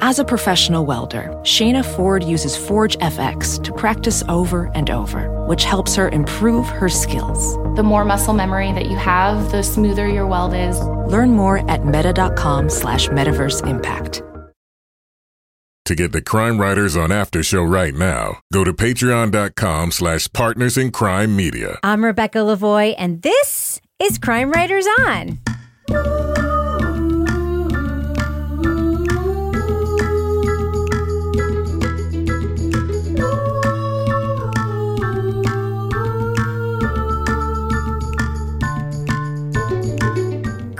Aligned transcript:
As 0.00 0.18
a 0.18 0.24
professional 0.24 0.86
welder, 0.86 1.30
Shayna 1.42 1.84
Ford 1.84 2.22
uses 2.24 2.56
Forge 2.56 2.96
FX 2.98 3.62
to 3.64 3.72
practice 3.72 4.22
over 4.28 4.70
and 4.74 4.90
over, 4.90 5.30
which 5.46 5.64
helps 5.64 5.94
her 5.94 6.08
improve 6.08 6.66
her 6.68 6.88
skills. 6.88 7.56
The 7.76 7.82
more 7.82 8.04
muscle 8.04 8.34
memory 8.34 8.72
that 8.72 8.86
you 8.86 8.96
have, 8.96 9.50
the 9.50 9.62
smoother 9.62 10.08
your 10.08 10.26
weld 10.26 10.54
is. 10.54 10.80
Learn 10.80 11.30
more 11.30 11.68
at 11.70 11.84
meta.com 11.84 12.70
slash 12.70 13.08
metaverse 13.08 13.66
impact. 13.66 14.22
To 15.86 15.94
get 15.94 16.12
the 16.12 16.22
Crime 16.22 16.58
Writers 16.58 16.96
on 16.96 17.12
After 17.12 17.42
Show 17.42 17.62
right 17.62 17.94
now, 17.94 18.38
go 18.52 18.64
to 18.64 18.72
patreon.com 18.72 19.90
slash 19.90 20.32
partners 20.32 20.78
in 20.78 20.92
crime 20.92 21.36
media. 21.36 21.78
I'm 21.82 22.02
Rebecca 22.02 22.38
Lavoie, 22.38 22.94
and 22.96 23.20
this 23.20 23.82
is 24.00 24.16
Crime 24.16 24.50
Writers 24.50 24.86
On. 25.00 26.33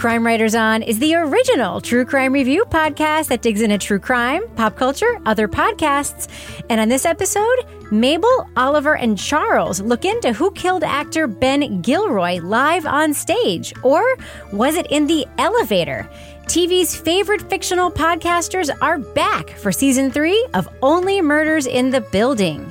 Crime 0.04 0.26
Writers 0.26 0.54
On 0.54 0.82
is 0.82 0.98
the 0.98 1.14
original 1.14 1.80
true 1.80 2.04
crime 2.04 2.34
review 2.34 2.66
podcast 2.66 3.28
that 3.28 3.40
digs 3.40 3.62
into 3.62 3.78
true 3.78 3.98
crime, 3.98 4.46
pop 4.50 4.76
culture, 4.76 5.18
other 5.24 5.48
podcasts. 5.48 6.28
And 6.68 6.78
on 6.78 6.90
this 6.90 7.06
episode, 7.06 7.64
Mabel, 7.90 8.46
Oliver, 8.54 8.96
and 8.96 9.16
Charles 9.16 9.80
look 9.80 10.04
into 10.04 10.34
who 10.34 10.50
killed 10.50 10.84
actor 10.84 11.26
Ben 11.26 11.80
Gilroy 11.80 12.38
live 12.42 12.84
on 12.84 13.14
stage. 13.14 13.72
Or 13.82 14.04
was 14.52 14.76
it 14.76 14.88
in 14.90 15.06
the 15.06 15.26
elevator? 15.38 16.06
TV's 16.48 16.94
favorite 16.94 17.40
fictional 17.48 17.90
podcasters 17.90 18.68
are 18.82 18.98
back 18.98 19.48
for 19.48 19.72
season 19.72 20.10
three 20.10 20.46
of 20.52 20.68
Only 20.82 21.22
Murders 21.22 21.66
in 21.66 21.88
the 21.88 22.02
Building. 22.02 22.70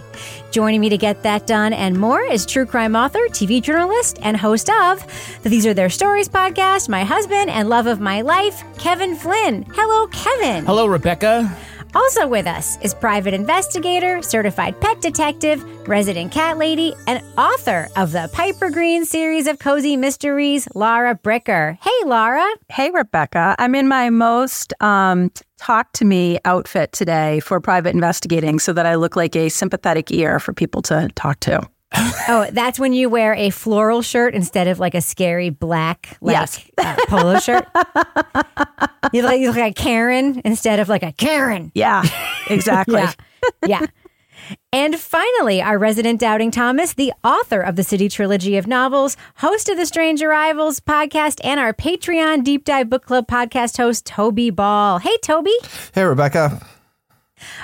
Joining 0.53 0.81
me 0.81 0.89
to 0.89 0.99
get 0.99 1.23
that 1.23 1.47
done 1.47 1.73
and 1.73 1.99
more 1.99 2.21
is 2.21 2.45
true 2.45 2.67
crime 2.67 2.95
author, 2.95 3.21
TV 3.29 3.59
journalist, 3.59 4.19
and 4.21 4.37
host 4.37 4.69
of 4.69 5.03
the 5.41 5.49
These 5.49 5.65
Are 5.65 5.73
Their 5.73 5.89
Stories 5.89 6.29
podcast, 6.29 6.89
my 6.89 7.03
husband 7.03 7.49
and 7.49 7.69
love 7.69 7.87
of 7.87 7.99
my 7.99 8.21
life, 8.21 8.63
Kevin 8.77 9.15
Flynn. 9.15 9.65
Hello, 9.73 10.05
Kevin. 10.09 10.63
Hello, 10.63 10.85
Rebecca. 10.85 11.57
Also 11.95 12.27
with 12.27 12.45
us 12.45 12.77
is 12.81 12.93
private 12.93 13.33
investigator, 13.33 14.21
certified 14.21 14.79
pet 14.79 15.01
detective, 15.01 15.63
resident 15.87 16.31
cat 16.31 16.59
lady, 16.59 16.93
and 17.07 17.23
author 17.35 17.89
of 17.95 18.11
the 18.11 18.29
Piper 18.31 18.69
Green 18.69 19.05
series 19.05 19.47
of 19.47 19.57
cozy 19.57 19.97
mysteries, 19.97 20.67
Laura 20.75 21.15
Bricker. 21.15 21.79
Hey, 21.81 22.05
Laura. 22.05 22.45
Hey, 22.69 22.91
Rebecca. 22.91 23.55
I'm 23.57 23.73
in 23.73 23.88
my 23.88 24.11
most 24.11 24.71
um, 24.81 25.31
talk 25.64 25.92
to 25.94 26.03
me 26.06 26.38
outfit 26.44 26.92
today 26.92 27.39
for 27.39 27.59
private 27.61 27.94
investigating 27.94 28.59
so 28.59 28.73
that 28.73 28.86
I 28.86 28.95
look 28.95 29.16
like 29.16 29.33
a 29.36 29.47
sympathetic 29.50 30.11
ear 30.11 30.39
for 30.39 30.52
people 30.53 30.81
to 30.83 31.08
talk 31.16 31.39
to. 31.42 31.61
oh, 32.28 32.47
that's 32.52 32.79
when 32.79 32.91
you 32.91 33.07
wear 33.07 33.34
a 33.35 33.50
floral 33.50 34.02
shirt 34.02 34.34
instead 34.34 34.68
of 34.68 34.79
like 34.79 34.94
a 34.96 35.00
scary 35.02 35.50
black 35.52 36.18
like, 36.22 36.34
Yes. 36.34 36.66
uh, 36.79 36.96
polo 37.07 37.40
shirt. 37.40 37.66
you, 39.13 39.22
look, 39.22 39.38
you 39.40 39.47
look 39.47 39.56
like 39.57 39.72
a 39.72 39.81
Karen 39.81 40.41
instead 40.44 40.79
of 40.79 40.90
like 40.90 41.03
a 41.03 41.12
Karen. 41.13 41.72
Yeah, 41.75 42.03
exactly. 42.50 42.96
Yeah. 43.00 43.13
yeah. 43.68 43.85
And 44.71 44.99
finally, 44.99 45.61
our 45.61 45.77
resident 45.77 46.19
doubting 46.19 46.51
Thomas, 46.51 46.93
the 46.93 47.13
author 47.23 47.61
of 47.61 47.75
the 47.75 47.83
City 47.83 48.09
Trilogy 48.09 48.57
of 48.57 48.67
novels, 48.67 49.15
host 49.35 49.69
of 49.69 49.77
the 49.77 49.85
Strange 49.85 50.21
Arrivals 50.21 50.79
podcast, 50.79 51.39
and 51.43 51.59
our 51.59 51.73
Patreon 51.73 52.43
Deep 52.43 52.65
Dive 52.65 52.89
Book 52.89 53.05
Club 53.05 53.27
podcast 53.27 53.77
host, 53.77 54.05
Toby 54.05 54.49
Ball. 54.49 54.99
Hey, 54.99 55.17
Toby. 55.21 55.53
Hey, 55.93 56.03
Rebecca. 56.03 56.65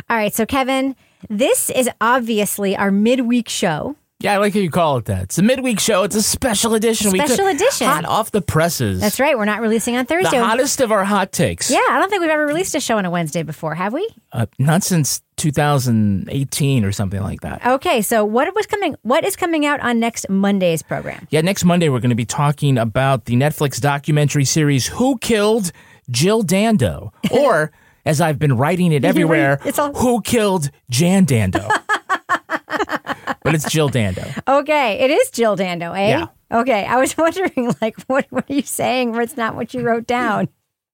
All 0.09 0.17
right. 0.17 0.33
So, 0.33 0.45
Kevin, 0.45 0.95
this 1.29 1.69
is 1.69 1.89
obviously 1.99 2.75
our 2.75 2.91
midweek 2.91 3.49
show. 3.49 3.95
Yeah, 4.21 4.33
I 4.33 4.37
like 4.37 4.53
how 4.53 4.59
you 4.59 4.69
call 4.69 4.97
it 4.97 5.05
that. 5.05 5.23
It's 5.23 5.37
a 5.37 5.41
midweek 5.41 5.79
show. 5.79 6.03
It's 6.03 6.15
a 6.15 6.21
special 6.21 6.73
edition. 6.73 7.09
We 7.11 7.19
Special 7.19 7.45
could- 7.45 7.55
edition. 7.55 7.87
Hot 7.87 8.03
off 8.03 8.31
the 8.31 8.41
presses. 8.41 8.99
That's 8.99 9.17
right. 9.17 9.37
We're 9.37 9.45
not 9.45 9.61
releasing 9.61 9.95
on 9.95 10.05
Thursday. 10.05 10.37
The 10.37 10.43
hottest 10.43 10.81
of 10.81 10.91
our 10.91 11.05
hot 11.05 11.31
takes. 11.31 11.71
Yeah, 11.71 11.79
I 11.89 11.97
don't 11.97 12.09
think 12.09 12.19
we've 12.19 12.29
ever 12.29 12.45
released 12.45 12.75
a 12.75 12.81
show 12.81 12.97
on 12.97 13.05
a 13.05 13.09
Wednesday 13.09 13.43
before, 13.43 13.75
have 13.75 13.93
we? 13.93 14.05
Uh, 14.33 14.45
not 14.57 14.83
since 14.83 15.21
2018 15.37 16.83
or 16.83 16.91
something 16.91 17.21
like 17.21 17.39
that. 17.41 17.65
Okay, 17.65 18.01
so 18.01 18.25
what 18.25 18.53
was 18.55 18.65
coming? 18.65 18.97
What 19.03 19.23
is 19.23 19.37
coming 19.37 19.65
out 19.65 19.79
on 19.79 20.01
next 20.01 20.29
Monday's 20.29 20.81
program? 20.83 21.25
Yeah, 21.29 21.39
next 21.39 21.63
Monday 21.63 21.87
we're 21.87 22.01
going 22.01 22.09
to 22.09 22.15
be 22.15 22.25
talking 22.25 22.77
about 22.77 23.23
the 23.23 23.35
Netflix 23.35 23.79
documentary 23.79 24.43
series 24.43 24.87
Who 24.87 25.17
Killed 25.19 25.71
Jill 26.09 26.41
Dando? 26.43 27.13
Or, 27.31 27.71
as 28.05 28.19
I've 28.19 28.37
been 28.39 28.57
writing 28.57 28.91
it 28.91 29.05
everywhere, 29.05 29.61
It's 29.63 29.79
all- 29.79 29.93
Who 29.93 30.21
Killed 30.23 30.71
Jan 30.89 31.23
Dando? 31.23 31.65
but 33.43 33.55
it's 33.55 33.69
Jill 33.69 33.89
Dando. 33.89 34.23
Okay, 34.47 34.99
it 34.99 35.11
is 35.11 35.29
Jill 35.31 35.55
Dando, 35.55 35.93
eh? 35.93 36.09
Yeah. 36.09 36.27
Okay, 36.51 36.85
I 36.85 36.97
was 36.97 37.17
wondering, 37.17 37.73
like, 37.81 37.99
what 38.03 38.25
what 38.29 38.49
are 38.49 38.53
you 38.53 38.61
saying? 38.61 39.11
Where 39.11 39.21
it's 39.21 39.37
not 39.37 39.55
what 39.55 39.73
you 39.73 39.81
wrote 39.81 40.07
down? 40.07 40.49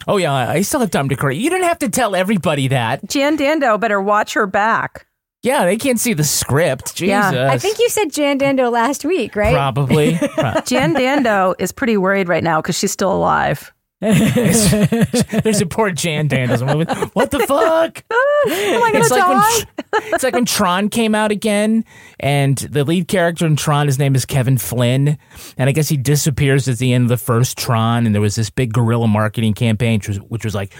Oh, 0.07 0.17
yeah, 0.17 0.33
I 0.33 0.61
still 0.61 0.81
have 0.81 0.91
time 0.91 1.09
to 1.09 1.15
correct. 1.15 1.39
You 1.39 1.49
didn't 1.49 1.65
have 1.65 1.79
to 1.79 1.89
tell 1.89 2.15
everybody 2.15 2.67
that. 2.67 3.07
Jan 3.07 3.37
Dando 3.37 3.77
better 3.77 4.01
watch 4.01 4.33
her 4.33 4.45
back. 4.45 5.07
Yeah, 5.41 5.65
they 5.65 5.77
can't 5.77 5.99
see 5.99 6.13
the 6.13 6.23
script. 6.23 6.95
Jesus. 6.95 7.09
Yeah, 7.09 7.49
I 7.51 7.57
think 7.59 7.77
you 7.79 7.87
said 7.89 8.11
Jan 8.11 8.37
Dando 8.39 8.69
last 8.71 9.05
week, 9.05 9.35
right? 9.35 9.53
Probably. 9.53 10.17
Pro- 10.33 10.59
Jan 10.65 10.93
Dando 10.93 11.53
is 11.59 11.71
pretty 11.71 11.97
worried 11.97 12.27
right 12.27 12.43
now 12.43 12.61
because 12.61 12.77
she's 12.77 12.91
still 12.91 13.13
alive. 13.13 13.71
There's 14.01 15.61
a 15.61 15.65
poor 15.65 15.89
Jan 15.89 16.27
Dandos 16.27 16.65
movie. 16.65 16.91
What 17.13 17.31
the 17.31 17.39
fuck? 17.39 18.03
Am 18.11 18.83
I 18.83 18.91
It's 18.93 19.09
like, 19.09 19.27
when, 19.27 20.13
it's 20.13 20.23
like 20.23 20.33
when 20.33 20.45
Tron 20.45 20.89
came 20.89 21.15
out 21.15 21.31
again, 21.31 21.85
and 22.19 22.57
the 22.57 22.83
lead 22.83 23.07
character 23.07 23.45
in 23.45 23.55
Tron, 23.55 23.87
his 23.87 23.97
name 23.97 24.13
is 24.13 24.25
Kevin 24.25 24.57
Flynn, 24.57 25.17
and 25.57 25.69
I 25.69 25.71
guess 25.71 25.87
he 25.87 25.97
disappears 25.97 26.67
at 26.67 26.77
the 26.77 26.93
end 26.93 27.03
of 27.03 27.09
the 27.09 27.17
first 27.17 27.57
Tron, 27.57 28.05
and 28.05 28.13
there 28.13 28.21
was 28.21 28.35
this 28.35 28.49
big 28.49 28.73
guerrilla 28.73 29.07
marketing 29.07 29.53
campaign, 29.53 29.99
which 29.99 30.09
was, 30.09 30.17
which 30.17 30.43
was 30.45 30.55
like, 30.55 30.73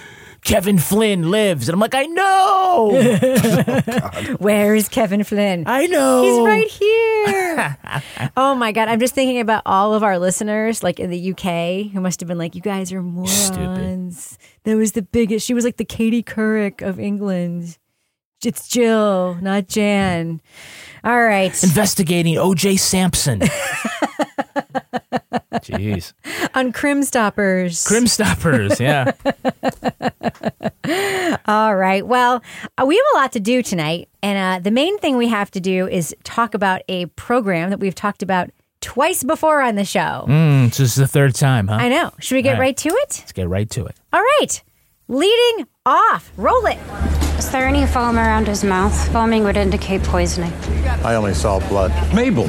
Kevin 0.46 0.78
Flynn 0.78 1.32
lives, 1.32 1.68
and 1.68 1.74
I'm 1.74 1.80
like, 1.80 1.96
I 1.96 2.06
know, 2.06 2.92
oh, 2.94 4.36
Where 4.40 4.76
is 4.76 4.88
Kevin 4.88 5.24
Flynn? 5.24 5.64
I 5.66 5.88
know, 5.88 6.22
He's 6.24 6.46
right 6.46 6.70
here. 6.70 7.78
oh 8.38 8.54
my 8.54 8.72
god, 8.72 8.88
I'm 8.88 9.00
just 9.00 9.16
thinking 9.16 9.40
about 9.40 9.64
all 9.66 9.96
of 9.96 10.04
our 10.04 10.20
listeners, 10.20 10.84
like 10.84 11.00
in 11.00 11.10
the 11.10 11.32
UK, 11.32 11.92
who 11.92 12.00
must 12.00 12.20
have 12.20 12.28
been 12.28 12.38
like, 12.38 12.54
"You 12.54 12.62
guys 12.62 12.94
are 12.94 13.02
morons." 13.02 14.38
That 14.64 14.78
was 14.78 14.92
the 14.92 15.02
biggest. 15.02 15.46
She 15.46 15.54
was 15.56 15.66
like 15.66 15.78
the 15.78 15.86
Katie 15.86 16.24
Couric 16.24 16.82
of 16.82 17.00
England. 17.00 17.78
It's 18.44 18.68
Jill, 18.68 19.40
not 19.42 19.68
Jan. 19.68 20.42
All 21.04 21.24
right. 21.24 21.64
Investigating 21.64 22.38
O.J. 22.38 22.78
Sampson. 22.78 23.42
Jeez, 25.56 26.14
On 26.56 26.72
Crim 26.72 27.04
Stoppers. 27.04 27.86
Crim 27.86 28.08
Stoppers, 28.08 28.80
yeah. 28.80 29.12
All 31.48 31.76
right. 31.76 32.06
Well, 32.06 32.42
uh, 32.78 32.86
we 32.86 32.96
have 32.96 33.06
a 33.14 33.18
lot 33.18 33.32
to 33.34 33.40
do 33.40 33.62
tonight. 33.62 34.10
And 34.22 34.38
uh, 34.38 34.64
the 34.64 34.72
main 34.72 34.98
thing 35.00 35.18
we 35.18 35.28
have 35.28 35.52
to 35.52 35.60
do 35.60 35.88
is 35.88 36.16
talk 36.24 36.54
about 36.54 36.82
a 36.90 37.06
program 37.08 37.70
that 37.70 37.80
we've 37.80 37.96
talked 37.96 38.24
about 38.24 38.50
twice 38.82 39.24
before 39.24 39.62
on 39.62 39.76
the 39.76 39.86
show. 39.86 40.26
Mm, 40.28 40.70
this 40.70 40.80
is 40.80 40.96
the 40.96 41.08
third 41.08 41.36
time, 41.36 41.68
huh? 41.68 41.76
I 41.76 41.90
know. 41.90 42.12
Should 42.20 42.36
we 42.36 42.42
get 42.42 42.56
All 42.56 42.62
right. 42.62 42.68
right 42.68 42.78
to 42.78 42.90
it? 42.90 43.18
Let's 43.20 43.32
get 43.32 43.48
right 43.50 43.70
to 43.72 43.86
it. 43.86 43.96
All 44.14 44.22
right. 44.22 44.64
Leading 45.08 45.68
off. 45.86 46.32
Roll 46.38 46.66
it. 46.66 46.78
Is 47.38 47.52
there 47.52 47.68
any 47.68 47.86
foam 47.86 48.18
around 48.18 48.48
his 48.48 48.64
mouth? 48.64 49.12
Foaming 49.12 49.44
would 49.44 49.58
indicate 49.58 50.02
poisoning. 50.04 50.54
I 51.04 51.16
only 51.16 51.34
saw 51.34 51.60
blood. 51.68 51.92
Mabel, 52.16 52.48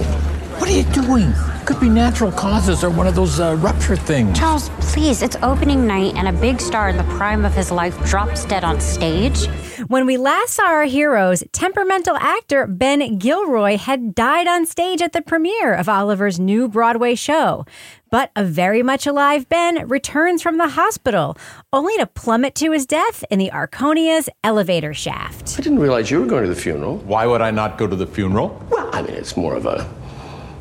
what 0.58 0.68
are 0.70 0.72
you 0.72 0.84
doing? 0.84 1.32
Could 1.64 1.80
be 1.80 1.88
natural 1.88 2.32
causes 2.32 2.82
or 2.82 2.90
one 2.90 3.06
of 3.06 3.14
those 3.14 3.40
uh, 3.40 3.56
rupture 3.56 3.96
things. 3.96 4.38
Charles, 4.38 4.68
please, 4.80 5.22
it's 5.22 5.36
opening 5.42 5.86
night 5.86 6.14
and 6.14 6.28
a 6.28 6.32
big 6.32 6.60
star 6.60 6.88
in 6.88 6.96
the 6.96 7.04
prime 7.04 7.44
of 7.44 7.54
his 7.54 7.70
life 7.70 7.98
drops 8.06 8.44
dead 8.44 8.64
on 8.64 8.80
stage. 8.80 9.46
When 9.88 10.06
we 10.06 10.16
last 10.16 10.54
saw 10.54 10.66
our 10.66 10.84
heroes, 10.84 11.44
temperamental 11.52 12.16
actor 12.16 12.66
Ben 12.66 13.18
Gilroy 13.18 13.76
had 13.76 14.14
died 14.14 14.46
on 14.46 14.64
stage 14.64 15.02
at 15.02 15.12
the 15.12 15.22
premiere 15.22 15.74
of 15.74 15.88
Oliver's 15.88 16.40
new 16.40 16.68
Broadway 16.68 17.14
show. 17.14 17.66
But 18.10 18.30
a 18.34 18.44
very 18.44 18.82
much 18.82 19.06
alive 19.06 19.48
Ben 19.48 19.86
returns 19.88 20.40
from 20.40 20.58
the 20.58 20.68
hospital, 20.68 21.36
only 21.72 21.96
to 21.98 22.06
plummet 22.06 22.54
to 22.56 22.72
his 22.72 22.86
death 22.86 23.24
in 23.30 23.38
the 23.38 23.50
Arconia's 23.50 24.28
elevator 24.42 24.94
shaft. 24.94 25.58
I 25.58 25.62
didn't 25.62 25.80
realize 25.80 26.10
you 26.10 26.20
were 26.20 26.26
going 26.26 26.44
to 26.44 26.48
the 26.48 26.60
funeral. 26.60 26.98
Why 26.98 27.26
would 27.26 27.42
I 27.42 27.50
not 27.50 27.76
go 27.76 27.86
to 27.86 27.96
the 27.96 28.06
funeral? 28.06 28.64
Well, 28.70 28.88
I 28.92 29.02
mean, 29.02 29.14
it's 29.14 29.36
more 29.36 29.54
of 29.54 29.66
a 29.66 29.88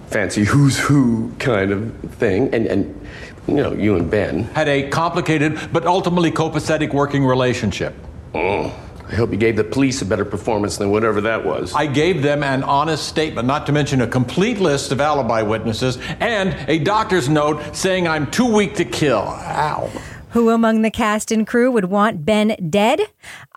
fancy 0.08 0.44
who's 0.44 0.78
who 0.78 1.32
kind 1.40 1.72
of 1.72 1.94
thing. 2.16 2.54
And, 2.54 2.68
and 2.68 3.08
you 3.48 3.56
know, 3.56 3.74
you 3.74 3.96
and 3.96 4.10
Ben. 4.10 4.44
Had 4.44 4.68
a 4.68 4.90
complicated 4.90 5.60
but 5.72 5.86
ultimately 5.86 6.32
copacetic 6.32 6.94
working 6.94 7.26
relationship. 7.26 7.94
Oh, 8.34 8.74
I 9.08 9.14
hope 9.14 9.32
you 9.32 9.38
gave 9.38 9.56
the 9.56 9.64
police 9.64 10.02
a 10.02 10.06
better 10.06 10.26
performance 10.26 10.78
than 10.78 10.90
whatever 10.90 11.22
that 11.22 11.46
was. 11.46 11.74
I 11.76 11.86
gave 11.86 12.24
them 12.24 12.42
an 12.42 12.64
honest 12.64 13.08
statement, 13.08 13.48
not 13.48 13.68
to 13.68 13.72
mention 13.72 14.02
a 14.02 14.08
complete 14.08 14.58
list 14.60 14.92
of 14.92 15.00
alibi 15.00 15.44
witnesses 15.44 16.00
and 16.20 16.56
a 16.68 16.80
doctor's 16.80 17.30
note 17.30 17.76
saying 17.76 18.08
I'm 18.08 18.30
too 18.32 18.52
weak 18.52 18.76
to 18.76 18.86
kill. 18.86 19.20
Ow. 19.20 19.92
Who 20.36 20.50
among 20.50 20.82
the 20.82 20.92
cast 20.92 21.32
and 21.32 21.48
crew 21.48 21.72
would 21.72 21.86
want 21.86 22.26
Ben 22.26 22.58
dead? 22.70 23.00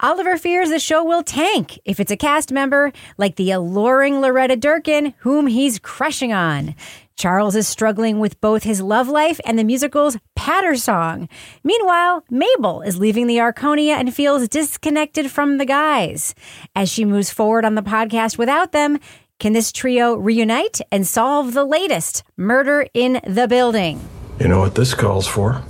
Oliver 0.01 0.39
fears 0.39 0.71
the 0.71 0.79
show 0.79 1.03
will 1.03 1.25
tank 1.25 1.77
if 1.85 1.99
it's 1.99 2.13
a 2.13 2.17
cast 2.17 2.53
member 2.53 2.93
like 3.17 3.35
the 3.35 3.51
alluring 3.51 4.21
Loretta 4.21 4.55
Durkin, 4.55 5.13
whom 5.19 5.49
he's 5.49 5.81
crushing 5.81 6.33
on. 6.33 6.77
Charles 7.17 7.57
is 7.57 7.67
struggling 7.67 8.21
with 8.21 8.41
both 8.41 8.63
his 8.63 8.81
love 8.81 9.09
life 9.09 9.41
and 9.45 9.59
the 9.59 9.65
musical's 9.65 10.19
patter 10.37 10.77
song. 10.77 11.29
Meanwhile, 11.65 12.23
Mabel 12.31 12.83
is 12.83 12.97
leaving 12.97 13.27
the 13.27 13.39
Arconia 13.39 13.95
and 13.95 14.15
feels 14.15 14.47
disconnected 14.47 15.33
from 15.33 15.59
the 15.59 15.67
guys. 15.67 16.33
As 16.77 16.89
she 16.89 17.05
moves 17.05 17.33
forward 17.33 17.65
on 17.65 17.75
the 17.75 17.83
podcast 17.83 18.39
without 18.39 18.71
them, 18.71 19.01
can 19.41 19.53
this 19.53 19.73
trio 19.73 20.15
reunite 20.15 20.81
and 20.93 21.05
solve 21.05 21.55
the 21.55 21.65
latest 21.65 22.23
murder 22.37 22.87
in 22.95 23.21
the 23.27 23.49
building? 23.49 24.01
You 24.39 24.47
know 24.47 24.61
what 24.61 24.77
this 24.77 24.95
calls 24.95 25.27
for? 25.27 25.65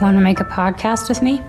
Want 0.00 0.16
to 0.16 0.20
make 0.20 0.38
a 0.40 0.44
podcast 0.44 1.08
with 1.08 1.22
me? 1.22 1.42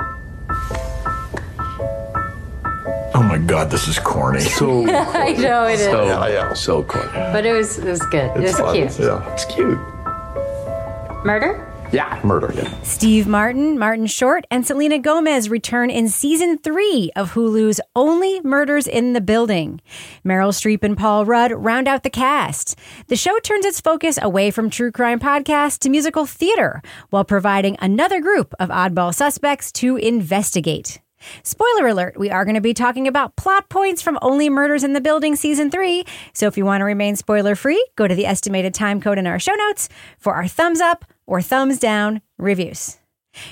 Oh 3.14 3.22
my 3.24 3.38
god, 3.38 3.70
this 3.70 3.88
is 3.88 4.00
corny. 4.00 4.40
So 4.42 4.88
I 4.90 5.34
know 5.34 5.66
it 5.66 5.74
is. 5.74 5.86
so, 5.86 6.06
Yeah, 6.06 6.28
yeah. 6.28 6.54
so 6.54 6.84
corny. 6.84 7.12
But 7.14 7.46
it 7.46 7.54
was 7.54 7.78
it 7.78 7.86
was 7.86 8.02
good. 8.08 8.32
It 8.38 8.42
was 8.42 8.58
fun. 8.60 8.74
cute. 8.76 9.00
Yeah. 9.00 9.34
It's 9.34 9.46
cute. 9.46 9.78
Murder? 11.26 11.66
Yeah, 11.92 12.22
murder. 12.24 12.54
Yeah. 12.56 12.82
Steve 12.84 13.26
Martin, 13.26 13.80
Martin 13.80 14.06
Short, 14.06 14.46
and 14.52 14.66
Selena 14.66 15.00
Gomez 15.00 15.50
return 15.50 15.90
in 15.90 16.08
season 16.08 16.60
three 16.60 17.12
of 17.16 17.32
Hulu's 17.32 17.82
Only 17.96 18.42
Murders 18.42 18.86
in 18.86 19.14
the 19.14 19.22
Building. 19.22 19.82
Meryl 20.24 20.54
Streep 20.54 20.84
and 20.84 20.96
Paul 20.96 21.26
Rudd 21.26 21.52
round 21.52 21.88
out 21.88 22.04
the 22.04 22.12
cast. 22.12 22.78
The 23.08 23.16
show 23.16 23.40
turns 23.40 23.66
its 23.66 23.82
focus 23.82 24.20
away 24.22 24.52
from 24.52 24.70
true 24.70 24.92
crime 24.92 25.20
podcasts 25.20 25.80
to 25.80 25.90
musical 25.90 26.28
theater 26.28 26.84
while 27.10 27.26
providing 27.26 27.76
another 27.82 28.22
group 28.22 28.54
of 28.60 28.70
oddball 28.70 29.14
suspects 29.14 29.72
to 29.74 29.98
investigate. 29.98 31.02
Spoiler 31.44 31.88
alert, 31.88 32.18
we 32.18 32.30
are 32.30 32.46
going 32.46 32.56
to 32.56 32.62
be 32.62 32.74
talking 32.74 33.08
about 33.08 33.36
plot 33.36 33.68
points 33.68 34.02
from 34.02 34.20
Only 34.22 34.50
Murders 34.50 34.84
in 34.84 34.94
the 34.94 35.02
Building 35.02 35.36
season 35.36 35.70
three. 35.70 36.06
So 36.34 36.48
if 36.48 36.58
you 36.58 36.66
want 36.66 36.82
to 36.82 36.86
remain 36.86 37.16
spoiler 37.16 37.56
free, 37.56 37.84
go 37.96 38.08
to 38.08 38.16
the 38.16 38.26
estimated 38.26 38.74
time 38.74 39.02
code 39.02 39.18
in 39.18 39.28
our 39.28 39.40
show 39.40 39.56
notes 39.56 39.90
for 40.18 40.36
our 40.36 40.48
thumbs 40.48 40.80
up 40.80 41.04
or 41.30 41.42
thumbs 41.42 41.80
down 41.80 42.22
reviews. 42.38 42.98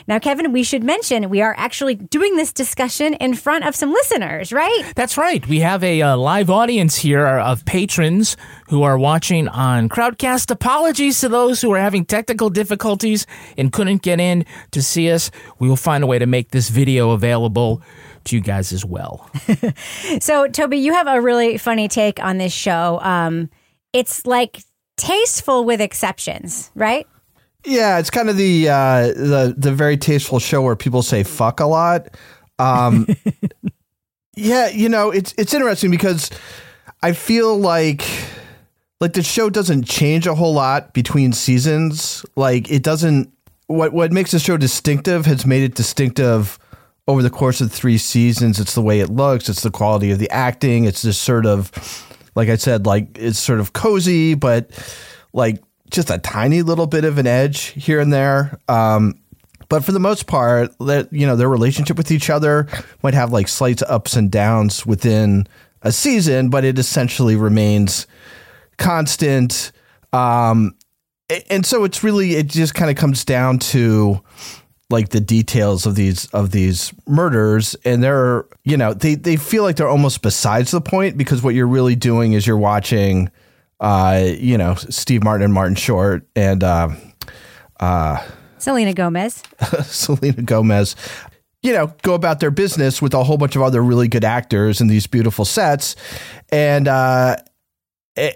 Now, 0.07 0.18
Kevin, 0.18 0.51
we 0.51 0.63
should 0.63 0.83
mention 0.83 1.29
we 1.29 1.41
are 1.41 1.53
actually 1.56 1.95
doing 1.95 2.35
this 2.35 2.51
discussion 2.51 3.13
in 3.13 3.35
front 3.35 3.65
of 3.65 3.75
some 3.75 3.91
listeners, 3.91 4.51
right? 4.51 4.91
That's 4.95 5.18
right. 5.18 5.47
We 5.47 5.59
have 5.59 5.83
a 5.83 6.01
uh, 6.01 6.18
live 6.18 6.50
audience 6.50 6.97
here 6.97 7.25
of 7.25 7.63
patrons 7.65 8.35
who 8.69 8.81
are 8.81 8.97
watching 8.97 9.47
on 9.47 9.88
Crowdcast. 9.88 10.50
Apologies 10.50 11.21
to 11.21 11.29
those 11.29 11.62
who 11.62 11.71
are 11.74 11.79
having 11.79 12.06
technical 12.06 12.50
difficulties 12.50 13.27
and 13.56 13.71
couldn't 13.71 14.01
get 14.01 14.19
in 14.19 14.45
to 14.71 14.81
see 14.81 15.12
us. 15.12 15.29
We 15.59 15.69
will 15.69 15.75
find 15.75 16.03
a 16.03 16.07
way 16.07 16.18
to 16.18 16.25
make 16.25 16.50
this 16.50 16.69
video 16.69 17.12
available 17.12 17.83
to 18.25 18.35
you 18.35 18.41
guys 18.41 18.74
as 18.74 18.83
well. 18.83 19.29
So, 20.19 20.47
Toby, 20.47 20.77
you 20.77 20.94
have 20.94 21.07
a 21.07 21.21
really 21.21 21.57
funny 21.57 21.88
take 21.88 22.21
on 22.21 22.39
this 22.39 22.51
show. 22.51 23.00
Um, 23.01 23.50
it's 23.94 24.25
like 24.25 24.63
tasteful 24.97 25.63
with 25.63 25.79
exceptions, 25.79 26.71
right? 26.75 27.07
Yeah, 27.68 28.00
it's 28.00 28.10
kind 28.10 28.30
of 28.30 28.38
the 28.38 28.69
uh, 28.69 29.08
the 29.08 29.54
the 29.58 29.74
very 29.74 29.98
tasteful 29.98 30.40
show 30.40 30.62
where 30.62 30.78
people 30.78 31.02
say 31.04 31.24
"fuck" 31.24 31.60
a 31.60 31.66
lot. 31.66 32.16
Um, 32.60 33.08
yeah, 34.36 34.69
you 34.69 34.88
know, 34.88 35.12
it's 35.12 35.34
it's 35.38 35.54
interesting 35.54 35.92
because 35.92 36.31
I 37.04 37.12
feel 37.12 37.58
like 37.58 38.06
like 39.02 39.12
the 39.12 39.22
show 39.22 39.50
doesn't 39.50 39.84
change 39.84 40.28
a 40.28 40.34
whole 40.34 40.54
lot 40.54 40.94
between 40.94 41.34
seasons. 41.34 42.25
Like 42.38 42.72
it 42.72 42.84
doesn't. 42.84 43.34
What 43.68 43.92
what 43.92 44.13
makes 44.13 44.31
the 44.31 44.40
show 44.40 44.56
distinctive 44.56 45.25
has 45.25 45.46
made 45.46 45.63
it 45.63 45.75
distinctive 45.75 46.58
over 47.06 47.22
the 47.22 47.30
course 47.30 47.60
of 47.60 47.70
three 47.70 47.98
seasons. 47.98 48.62
It's 48.62 48.75
the 48.75 48.81
way 48.81 49.02
it 49.02 49.10
looks. 49.10 49.50
It's 49.50 49.63
the 49.63 49.72
quality 49.72 50.12
of 50.12 50.20
the 50.20 50.31
acting. 50.31 50.86
It's 50.86 51.02
just 51.02 51.22
sort 51.22 51.46
of, 51.46 51.70
like 52.34 52.48
I 52.48 52.56
said, 52.56 52.86
like 52.86 53.18
it's 53.18 53.40
sort 53.40 53.60
of 53.60 53.74
cozy, 53.74 54.36
but 54.36 54.72
like 55.34 55.62
just 55.89 56.10
a 56.10 56.18
tiny 56.18 56.62
little 56.62 56.88
bit 56.88 57.06
of 57.06 57.18
an 57.18 57.28
edge 57.28 57.68
here 57.68 58.00
and 58.00 58.12
there. 58.12 58.60
Um, 58.68 59.19
but 59.69 59.84
for 59.84 59.92
the 59.92 60.00
most 60.00 60.28
part, 60.28 60.72
that 60.80 61.12
you 61.12 61.25
know, 61.25 61.36
their 61.36 61.50
relationship 61.50 61.98
with 61.98 62.12
each 62.12 62.30
other 62.30 62.68
might 63.04 63.13
have 63.13 63.31
like 63.31 63.48
slight 63.48 63.81
ups 63.84 64.16
and 64.16 64.31
downs 64.31 64.86
within 64.86 65.48
a 65.81 65.92
season, 65.92 66.50
but 66.50 66.63
it 66.63 66.80
essentially 66.80 67.36
remains 67.36 68.07
constant. 68.78 69.72
Um, 70.13 70.75
and 71.50 71.66
so 71.66 71.84
it's 71.84 72.04
really 72.04 72.36
it 72.36 72.48
just 72.48 72.74
kind 72.74 72.89
of 72.89 72.95
comes 72.95 73.25
down 73.25 73.60
to 73.60 74.22
like 74.89 75.10
the 75.10 75.19
details 75.19 75.86
of 75.86 75.95
these 75.95 76.28
of 76.28 76.51
these 76.51 76.94
murders 77.06 77.75
and 77.84 78.01
they're 78.01 78.45
you 78.63 78.78
know 78.78 78.94
they 78.94 79.16
they 79.16 79.36
feel 79.36 79.63
like 79.63 79.75
they're 79.75 79.89
almost 79.89 80.22
besides 80.22 80.72
the 80.72 80.80
point 80.80 81.18
because 81.18 81.44
what 81.44 81.54
you're 81.54 81.68
really 81.68 81.95
doing 81.95 82.31
is 82.31 82.48
you're 82.48 82.57
watching 82.57 83.30
uh 83.79 84.24
you 84.38 84.57
know 84.57 84.75
Steve 84.75 85.24
Martin 85.24 85.45
and 85.45 85.53
Martin 85.53 85.75
Short 85.75 86.27
and 86.35 86.63
uh 86.63 86.89
uh 87.79 88.25
Selena 88.57 88.94
Gomez. 88.94 89.44
Selena 89.83 90.41
Gomez 90.41 90.95
you 91.62 91.74
know 91.74 91.94
go 92.01 92.13
about 92.13 92.39
their 92.39 92.51
business 92.51 93.01
with 93.01 93.13
a 93.13 93.24
whole 93.24 93.38
bunch 93.38 93.56
of 93.56 93.62
other 93.62 93.83
really 93.83 94.07
good 94.07 94.24
actors 94.24 94.81
and 94.81 94.89
these 94.89 95.07
beautiful 95.07 95.45
sets 95.45 95.95
and 96.51 96.88
uh 96.88 97.35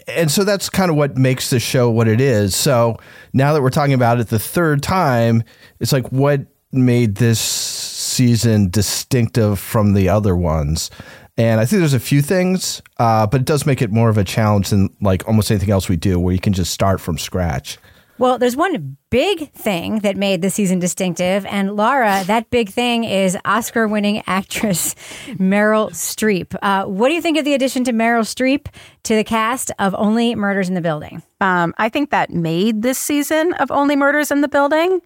and 0.07 0.29
so 0.29 0.43
that's 0.43 0.69
kind 0.69 0.91
of 0.91 0.97
what 0.97 1.17
makes 1.17 1.49
the 1.49 1.59
show 1.59 1.89
what 1.89 2.07
it 2.07 2.21
is. 2.21 2.55
So 2.55 2.97
now 3.33 3.53
that 3.53 3.61
we're 3.61 3.71
talking 3.71 3.93
about 3.93 4.19
it 4.19 4.27
the 4.27 4.39
third 4.39 4.83
time, 4.83 5.43
it's 5.79 5.91
like 5.91 6.11
what 6.11 6.41
made 6.71 7.15
this 7.15 7.39
season 7.39 8.69
distinctive 8.69 9.59
from 9.59 9.93
the 9.93 10.07
other 10.07 10.35
ones. 10.35 10.91
And 11.37 11.59
I 11.59 11.65
think 11.65 11.79
there's 11.79 11.93
a 11.93 11.99
few 11.99 12.21
things, 12.21 12.81
uh, 12.97 13.25
but 13.25 13.41
it 13.41 13.45
does 13.45 13.65
make 13.65 13.81
it 13.81 13.91
more 13.91 14.09
of 14.09 14.17
a 14.17 14.23
challenge 14.23 14.69
than 14.69 14.95
like 15.01 15.27
almost 15.27 15.49
anything 15.49 15.71
else 15.71 15.87
we 15.87 15.95
do, 15.95 16.19
where 16.19 16.33
you 16.33 16.39
can 16.39 16.53
just 16.53 16.71
start 16.73 16.99
from 16.99 17.17
scratch. 17.17 17.77
Well, 18.21 18.37
there's 18.37 18.55
one 18.55 18.97
big 19.09 19.51
thing 19.53 20.01
that 20.01 20.15
made 20.15 20.43
the 20.43 20.51
season 20.51 20.77
distinctive. 20.77 21.43
And 21.47 21.75
Laura, 21.75 22.23
that 22.27 22.51
big 22.51 22.69
thing 22.69 23.03
is 23.03 23.35
Oscar 23.45 23.87
winning 23.87 24.21
actress 24.27 24.93
Meryl 25.39 25.89
Streep. 25.89 26.55
Uh, 26.61 26.85
what 26.85 27.07
do 27.07 27.15
you 27.15 27.21
think 27.21 27.39
of 27.39 27.45
the 27.45 27.55
addition 27.55 27.83
to 27.85 27.93
Meryl 27.93 28.21
Streep 28.21 28.67
to 29.05 29.15
the 29.15 29.23
cast 29.23 29.71
of 29.79 29.95
Only 29.97 30.35
Murders 30.35 30.69
in 30.69 30.75
the 30.75 30.81
Building? 30.81 31.23
Um, 31.39 31.73
I 31.79 31.89
think 31.89 32.11
that 32.11 32.29
made 32.29 32.83
this 32.83 32.99
season 32.99 33.53
of 33.53 33.71
Only 33.71 33.95
Murders 33.95 34.29
in 34.29 34.41
the 34.41 34.47
Building. 34.47 35.01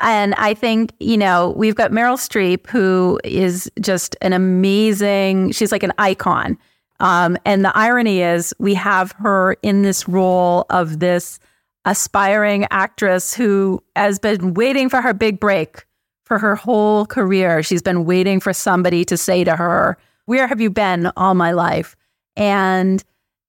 And 0.00 0.34
I 0.34 0.54
think, 0.54 0.92
you 0.98 1.16
know, 1.16 1.54
we've 1.56 1.74
got 1.74 1.90
Meryl 1.90 2.16
Streep, 2.16 2.66
who 2.68 3.20
is 3.22 3.70
just 3.80 4.16
an 4.22 4.32
amazing, 4.32 5.52
she's 5.52 5.72
like 5.72 5.82
an 5.82 5.92
icon. 5.98 6.58
Um, 7.00 7.36
and 7.44 7.64
the 7.64 7.76
irony 7.76 8.22
is, 8.22 8.54
we 8.58 8.74
have 8.74 9.12
her 9.12 9.54
in 9.62 9.82
this 9.82 10.08
role 10.08 10.66
of 10.70 11.00
this 11.00 11.38
aspiring 11.84 12.66
actress 12.70 13.34
who 13.34 13.82
has 13.96 14.18
been 14.18 14.54
waiting 14.54 14.88
for 14.88 15.00
her 15.00 15.14
big 15.14 15.40
break 15.40 15.86
for 16.24 16.38
her 16.38 16.54
whole 16.54 17.06
career. 17.06 17.62
She's 17.62 17.82
been 17.82 18.04
waiting 18.04 18.38
for 18.38 18.52
somebody 18.52 19.04
to 19.06 19.16
say 19.16 19.44
to 19.44 19.56
her, 19.56 19.98
Where 20.26 20.46
have 20.46 20.60
you 20.60 20.70
been 20.70 21.10
all 21.16 21.34
my 21.34 21.52
life? 21.52 21.96
And 22.36 23.02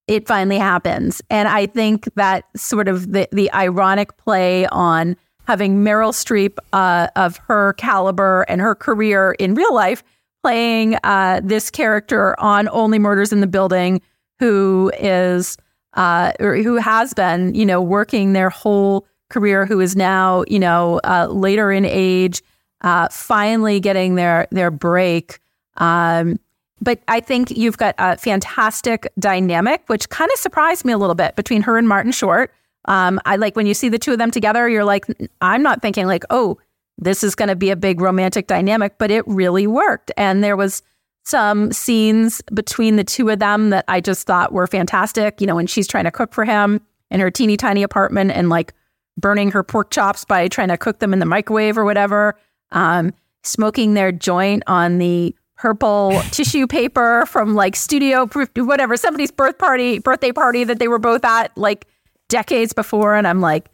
it 0.07 0.27
finally 0.27 0.57
happens. 0.57 1.21
And 1.29 1.47
I 1.47 1.67
think 1.67 2.09
that 2.15 2.45
sort 2.55 2.87
of 2.87 3.11
the, 3.11 3.27
the 3.31 3.51
ironic 3.53 4.17
play 4.17 4.65
on 4.67 5.15
having 5.51 5.83
Meryl 5.83 6.13
Streep 6.13 6.55
uh, 6.71 7.07
of 7.17 7.35
her 7.35 7.73
caliber 7.73 8.43
and 8.43 8.61
her 8.61 8.73
career 8.73 9.35
in 9.37 9.53
real 9.53 9.73
life 9.73 10.01
playing 10.41 10.95
uh, 11.03 11.41
this 11.43 11.69
character 11.69 12.39
on 12.39 12.69
Only 12.69 12.99
Murders 12.99 13.33
in 13.33 13.41
the 13.41 13.47
Building, 13.47 14.01
who 14.39 14.93
is 14.97 15.57
uh, 15.95 16.31
or 16.39 16.55
who 16.55 16.77
has 16.77 17.13
been, 17.13 17.53
you 17.53 17.65
know, 17.65 17.81
working 17.81 18.31
their 18.31 18.49
whole 18.49 19.05
career, 19.29 19.65
who 19.65 19.81
is 19.81 19.93
now, 19.93 20.45
you 20.47 20.57
know, 20.57 21.01
uh, 21.03 21.27
later 21.29 21.69
in 21.69 21.83
age, 21.83 22.41
uh, 22.79 23.09
finally 23.09 23.81
getting 23.81 24.15
their 24.15 24.47
their 24.51 24.71
break. 24.71 25.39
Um, 25.75 26.39
but 26.79 27.01
I 27.09 27.19
think 27.19 27.51
you've 27.51 27.77
got 27.77 27.95
a 27.97 28.15
fantastic 28.15 29.05
dynamic, 29.19 29.83
which 29.87 30.07
kind 30.07 30.31
of 30.31 30.39
surprised 30.39 30.85
me 30.85 30.93
a 30.93 30.97
little 30.97 31.13
bit 31.13 31.35
between 31.35 31.61
her 31.63 31.77
and 31.77 31.89
Martin 31.89 32.13
Short. 32.13 32.53
Um, 32.85 33.19
I 33.25 33.35
like 33.35 33.55
when 33.55 33.65
you 33.65 33.73
see 33.73 33.89
the 33.89 33.99
two 33.99 34.11
of 34.11 34.17
them 34.17 34.31
together, 34.31 34.67
you're 34.67 34.85
like, 34.85 35.05
I'm 35.41 35.61
not 35.61 35.81
thinking 35.81 36.07
like, 36.07 36.23
oh, 36.29 36.57
this 36.97 37.23
is 37.23 37.35
going 37.35 37.49
to 37.49 37.55
be 37.55 37.69
a 37.69 37.75
big 37.75 38.01
romantic 38.01 38.47
dynamic, 38.47 38.97
but 38.97 39.11
it 39.11 39.27
really 39.27 39.67
worked. 39.67 40.11
And 40.17 40.43
there 40.43 40.57
was 40.57 40.83
some 41.23 41.71
scenes 41.71 42.41
between 42.53 42.95
the 42.95 43.03
two 43.03 43.29
of 43.29 43.39
them 43.39 43.69
that 43.69 43.85
I 43.87 44.01
just 44.01 44.25
thought 44.25 44.51
were 44.51 44.67
fantastic. 44.67 45.39
You 45.39 45.47
know, 45.47 45.55
when 45.55 45.67
she's 45.67 45.87
trying 45.87 46.05
to 46.05 46.11
cook 46.11 46.33
for 46.33 46.45
him 46.45 46.81
in 47.09 47.19
her 47.19 47.29
teeny 47.29 47.57
tiny 47.57 47.83
apartment 47.83 48.31
and 48.31 48.49
like 48.49 48.73
burning 49.17 49.51
her 49.51 49.63
pork 49.63 49.91
chops 49.91 50.25
by 50.25 50.47
trying 50.47 50.69
to 50.69 50.77
cook 50.77 50.99
them 50.99 51.13
in 51.13 51.19
the 51.19 51.25
microwave 51.25 51.77
or 51.77 51.85
whatever, 51.85 52.35
um, 52.71 53.13
smoking 53.43 53.93
their 53.93 54.11
joint 54.11 54.63
on 54.67 54.97
the 54.97 55.35
purple 55.57 56.19
tissue 56.31 56.65
paper 56.65 57.25
from 57.27 57.53
like 57.53 57.75
studio 57.75 58.25
proof, 58.25 58.49
whatever 58.55 58.97
somebody's 58.97 59.31
birth 59.31 59.57
party 59.59 59.99
birthday 59.99 60.31
party 60.31 60.63
that 60.63 60.79
they 60.79 60.87
were 60.87 60.99
both 60.99 61.23
at 61.23 61.55
like 61.55 61.85
decades 62.31 62.73
before 62.73 63.13
and 63.13 63.27
i'm 63.27 63.41
like 63.41 63.69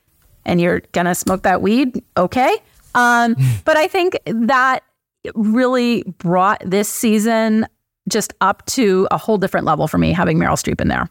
and 0.46 0.60
you're 0.60 0.82
gonna 0.92 1.16
smoke 1.16 1.44
that 1.44 1.62
weed 1.62 2.04
okay 2.18 2.58
um, 2.96 3.36
but 3.66 3.78
i 3.78 3.88
think 3.88 4.18
that 4.26 4.84
really 5.36 6.04
brought 6.18 6.62
this 6.66 6.90
season 6.90 7.66
just 8.10 8.34
up 8.42 8.66
to 8.66 9.08
a 9.12 9.18
whole 9.18 9.38
different 9.38 9.66
level 9.66 9.88
for 9.88 10.00
me 10.00 10.12
having 10.12 10.38
meryl 10.38 10.58
streep 10.58 10.82
in 10.82 10.88
there 10.88 11.10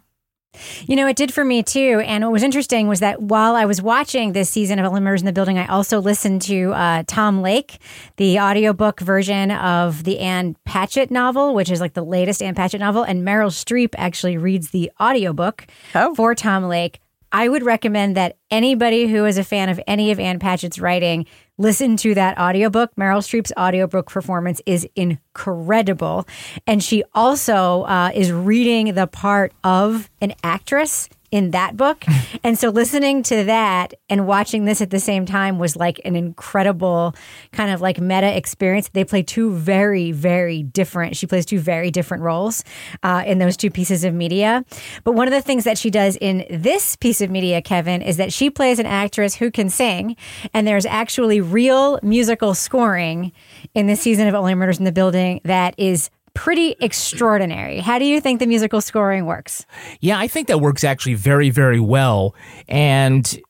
you 0.87 0.97
know, 0.97 1.07
it 1.07 1.17
did 1.17 1.33
for 1.33 1.45
me 1.45 1.63
too. 1.63 2.03
And 2.05 2.25
what 2.25 2.33
was 2.33 2.43
interesting 2.43 2.89
was 2.89 3.01
that 3.01 3.23
while 3.23 3.55
I 3.55 3.65
was 3.65 3.83
watching 3.83 4.33
this 4.33 4.51
season 4.51 4.79
of 4.79 4.87
Only 4.87 5.01
Murders 5.01 5.23
in 5.23 5.27
the 5.27 5.33
Building, 5.33 5.59
I 5.59 5.67
also 5.67 6.01
listened 6.01 6.43
to 6.43 6.73
uh, 6.73 7.03
Tom 7.07 7.43
Lake, 7.43 7.79
the 8.17 8.39
audiobook 8.39 9.01
version 9.01 9.51
of 9.51 10.05
the 10.05 10.19
Ann 10.19 10.57
Patchett 10.65 11.11
novel, 11.11 11.55
which 11.55 11.71
is 11.71 11.81
like 11.81 11.95
the 11.95 12.05
latest 12.05 12.43
Ann 12.43 12.55
Patchett 12.55 12.81
novel. 12.81 13.03
And 13.03 13.27
Meryl 13.27 13.51
Streep 13.51 13.95
actually 13.97 14.37
reads 14.37 14.71
the 14.71 14.91
audiobook 15.01 15.67
oh. 15.95 16.15
for 16.15 16.35
Tom 16.35 16.65
Lake. 16.65 17.01
I 17.33 17.49
would 17.49 17.63
recommend 17.63 18.17
that 18.17 18.37
anybody 18.51 19.07
who 19.07 19.25
is 19.25 19.39
a 19.39 19.45
fan 19.45 19.69
of 19.69 19.81
any 19.87 20.11
of 20.11 20.21
Ann 20.21 20.39
Patchett's 20.39 20.79
writing 20.79 21.27
listen 21.59 21.97
to 21.97 22.15
that 22.15 22.39
audiobook. 22.39 22.95
Meryl 22.97 23.23
Streep's 23.23 23.53
audiobook 23.59 24.11
performance 24.11 24.61
is 24.67 24.87
incredible. 24.95 26.27
And 26.67 26.83
she 26.83 27.03
also 27.15 27.83
uh, 27.83 28.11
is 28.15 28.31
reading 28.33 28.95
the 28.95 29.07
part 29.07 29.53
of 29.65 30.11
an 30.21 30.35
actress 30.45 31.09
in 31.31 31.51
that 31.53 31.77
book. 31.77 32.05
and 32.45 32.59
so 32.59 32.71
listening 32.71 33.23
to 33.25 33.45
that 33.45 33.95
and 34.09 34.27
watching 34.27 34.65
this 34.65 34.81
at 34.81 34.91
the 34.91 35.01
same 35.01 35.27
time 35.27 35.59
was 35.59 35.77
like 35.77 36.01
an 36.05 36.17
incredible 36.17 37.15
kind 37.53 37.71
of 37.71 37.81
like 37.81 38.01
meta 38.01 38.37
experience. 38.37 38.89
They 38.91 39.05
play 39.05 39.23
two 39.23 39.53
very, 39.53 40.13
very 40.13 40.63
different, 40.63 41.17
she 41.17 41.27
plays 41.27 41.47
two 41.47 41.59
very 41.59 41.91
different 41.91 42.23
roles 42.23 42.65
uh, 43.03 43.25
in 43.27 43.39
those 43.39 43.57
two 43.57 43.71
pieces 43.71 44.05
of 44.05 44.15
media. 44.15 44.65
But 45.05 45.13
one 45.13 45.27
of 45.29 45.33
the 45.33 45.43
things 45.43 45.65
that 45.65 45.79
she 45.79 45.91
does 45.91 46.17
in 46.17 46.47
this 46.51 46.97
piece 46.97 47.21
of 47.21 47.31
media, 47.31 47.63
Kevin, 47.63 48.03
is 48.03 48.17
that 48.17 48.33
she 48.33 48.51
plays 48.51 48.79
an 48.79 48.87
actress 48.87 49.35
who 49.35 49.51
can 49.51 49.69
sing. 49.69 50.17
And 50.55 50.67
there's 50.67 50.87
actually 50.87 51.41
real 51.41 51.99
musical 52.03 52.55
scoring 52.55 53.33
in 53.75 53.87
this 53.87 54.01
season 54.01 54.29
of 54.29 54.35
Only 54.35 54.55
Murders 54.55 54.79
in 54.79 54.85
the 54.85 54.93
Building 54.93 55.41
that 55.45 55.75
is 55.79 56.11
pretty 56.37 56.77
extraordinary. 56.81 57.79
How 57.81 57.99
do 57.99 58.05
you 58.05 58.21
think 58.21 58.39
the 58.41 58.47
musical 58.47 58.81
scoring 58.81 59.27
works? 59.27 59.67
Yeah, 60.01 60.19
I 60.19 60.29
think 60.29 60.49
that 60.49 60.61
works 60.61 60.85
actually 60.85 61.15
very, 61.15 61.51
very 61.51 61.81
well. 61.81 62.35
And 62.69 63.41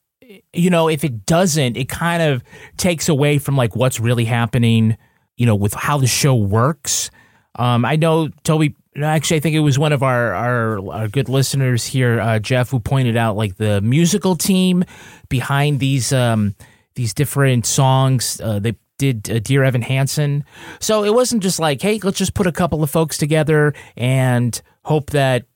you 0.52 0.70
know, 0.70 0.88
if 0.88 1.04
it 1.04 1.26
doesn't, 1.26 1.76
it 1.76 1.88
kind 1.88 2.22
of 2.22 2.42
takes 2.76 3.08
away 3.08 3.38
from 3.38 3.56
like 3.56 3.76
what's 3.76 4.00
really 4.00 4.24
happening, 4.24 4.96
you 5.36 5.46
know, 5.46 5.54
with 5.54 5.74
how 5.74 5.98
the 5.98 6.06
show 6.06 6.34
works. 6.34 7.10
Um, 7.56 7.84
I 7.84 7.96
know 7.96 8.28
Toby. 8.44 8.74
Actually, 8.96 9.36
I 9.36 9.40
think 9.40 9.54
it 9.54 9.60
was 9.60 9.78
one 9.78 9.92
of 9.92 10.02
our 10.02 10.32
our, 10.32 10.90
our 10.90 11.08
good 11.08 11.28
listeners 11.28 11.84
here, 11.84 12.18
uh, 12.18 12.38
Jeff, 12.38 12.70
who 12.70 12.80
pointed 12.80 13.16
out 13.16 13.36
like 13.36 13.56
the 13.56 13.82
musical 13.82 14.36
team 14.36 14.84
behind 15.28 15.80
these 15.80 16.12
um, 16.14 16.54
these 16.94 17.12
different 17.12 17.66
songs. 17.66 18.40
Uh, 18.40 18.58
they 18.58 18.74
did 18.98 19.30
uh, 19.30 19.38
Dear 19.38 19.64
Evan 19.64 19.82
Hansen. 19.82 20.44
So 20.80 21.04
it 21.04 21.14
wasn't 21.14 21.42
just 21.42 21.58
like, 21.58 21.82
hey, 21.82 22.00
let's 22.02 22.18
just 22.18 22.34
put 22.34 22.46
a 22.46 22.52
couple 22.52 22.82
of 22.82 22.90
folks 22.90 23.18
together 23.18 23.74
and 23.96 24.60
hope 24.84 25.10
that 25.10 25.46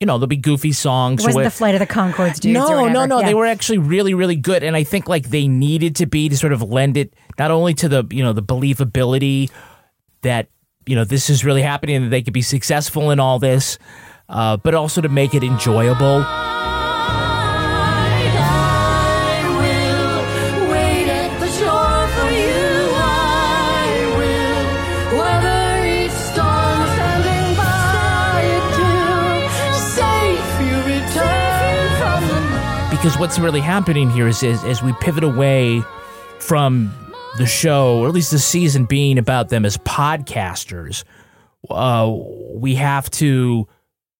you 0.00 0.06
know 0.06 0.18
there'll 0.18 0.28
be 0.28 0.36
goofy 0.36 0.72
songs. 0.72 1.22
It 1.22 1.26
wasn't 1.26 1.44
the 1.44 1.50
Flight 1.50 1.74
of 1.74 1.80
the 1.80 1.86
Conchords 1.86 2.40
dudes. 2.40 2.54
No, 2.54 2.88
no, 2.88 3.04
no. 3.04 3.20
Yeah. 3.20 3.26
They 3.26 3.34
were 3.34 3.46
actually 3.46 3.78
really, 3.78 4.14
really 4.14 4.36
good, 4.36 4.62
and 4.62 4.76
I 4.76 4.84
think 4.84 5.08
like 5.08 5.30
they 5.30 5.48
needed 5.48 5.96
to 5.96 6.06
be 6.06 6.28
to 6.28 6.36
sort 6.36 6.52
of 6.52 6.62
lend 6.62 6.96
it 6.96 7.14
not 7.38 7.50
only 7.50 7.74
to 7.74 7.88
the 7.88 8.06
you 8.10 8.22
know 8.22 8.32
the 8.32 8.42
believability 8.42 9.50
that 10.22 10.48
you 10.86 10.94
know 10.94 11.04
this 11.04 11.28
is 11.30 11.44
really 11.44 11.62
happening 11.62 11.96
and 11.96 12.06
that 12.06 12.10
they 12.10 12.22
could 12.22 12.32
be 12.32 12.42
successful 12.42 13.10
in 13.10 13.18
all 13.18 13.38
this, 13.38 13.78
uh, 14.28 14.56
but 14.56 14.74
also 14.74 15.00
to 15.00 15.08
make 15.08 15.34
it 15.34 15.42
enjoyable. 15.42 16.24
Because 33.08 33.20
what's 33.20 33.38
really 33.38 33.62
happening 33.62 34.10
here 34.10 34.28
is, 34.28 34.42
is 34.42 34.62
as 34.64 34.82
we 34.82 34.92
pivot 35.00 35.24
away 35.24 35.82
from 36.40 36.94
the 37.38 37.46
show, 37.46 38.00
or 38.00 38.06
at 38.06 38.12
least 38.12 38.30
the 38.30 38.38
season 38.38 38.84
being 38.84 39.16
about 39.16 39.48
them 39.48 39.64
as 39.64 39.78
podcasters, 39.78 41.04
uh, 41.70 42.14
we 42.52 42.74
have 42.74 43.08
to, 43.08 43.66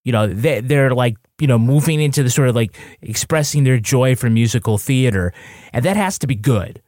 you 0.04 0.12
know, 0.12 0.26
they, 0.26 0.62
they're 0.62 0.94
like, 0.94 1.18
you 1.38 1.46
know, 1.46 1.58
moving 1.58 2.00
into 2.00 2.22
the 2.22 2.30
sort 2.30 2.48
of 2.48 2.54
like 2.54 2.78
expressing 3.02 3.64
their 3.64 3.78
joy 3.78 4.16
for 4.16 4.30
musical 4.30 4.78
theater. 4.78 5.34
And 5.74 5.84
that 5.84 5.98
has 5.98 6.18
to 6.20 6.26
be 6.26 6.34
good. 6.34 6.80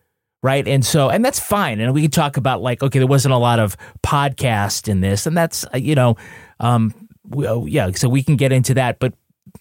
Right. 0.42 0.66
And 0.66 0.82
so, 0.82 1.10
and 1.10 1.22
that's 1.22 1.38
fine. 1.38 1.80
And 1.80 1.92
we 1.92 2.00
can 2.00 2.10
talk 2.10 2.38
about 2.38 2.62
like, 2.62 2.82
okay, 2.82 2.98
there 2.98 3.06
wasn't 3.06 3.34
a 3.34 3.36
lot 3.36 3.58
of 3.58 3.76
podcast 4.02 4.88
in 4.88 5.02
this, 5.02 5.26
and 5.26 5.36
that's, 5.36 5.66
uh, 5.74 5.76
you 5.76 5.94
know, 5.94 6.16
um, 6.60 6.94
we, 7.24 7.46
oh, 7.46 7.66
yeah, 7.66 7.90
so 7.90 8.08
we 8.08 8.22
can 8.22 8.36
get 8.36 8.52
into 8.52 8.72
that. 8.72 9.00
But 9.00 9.12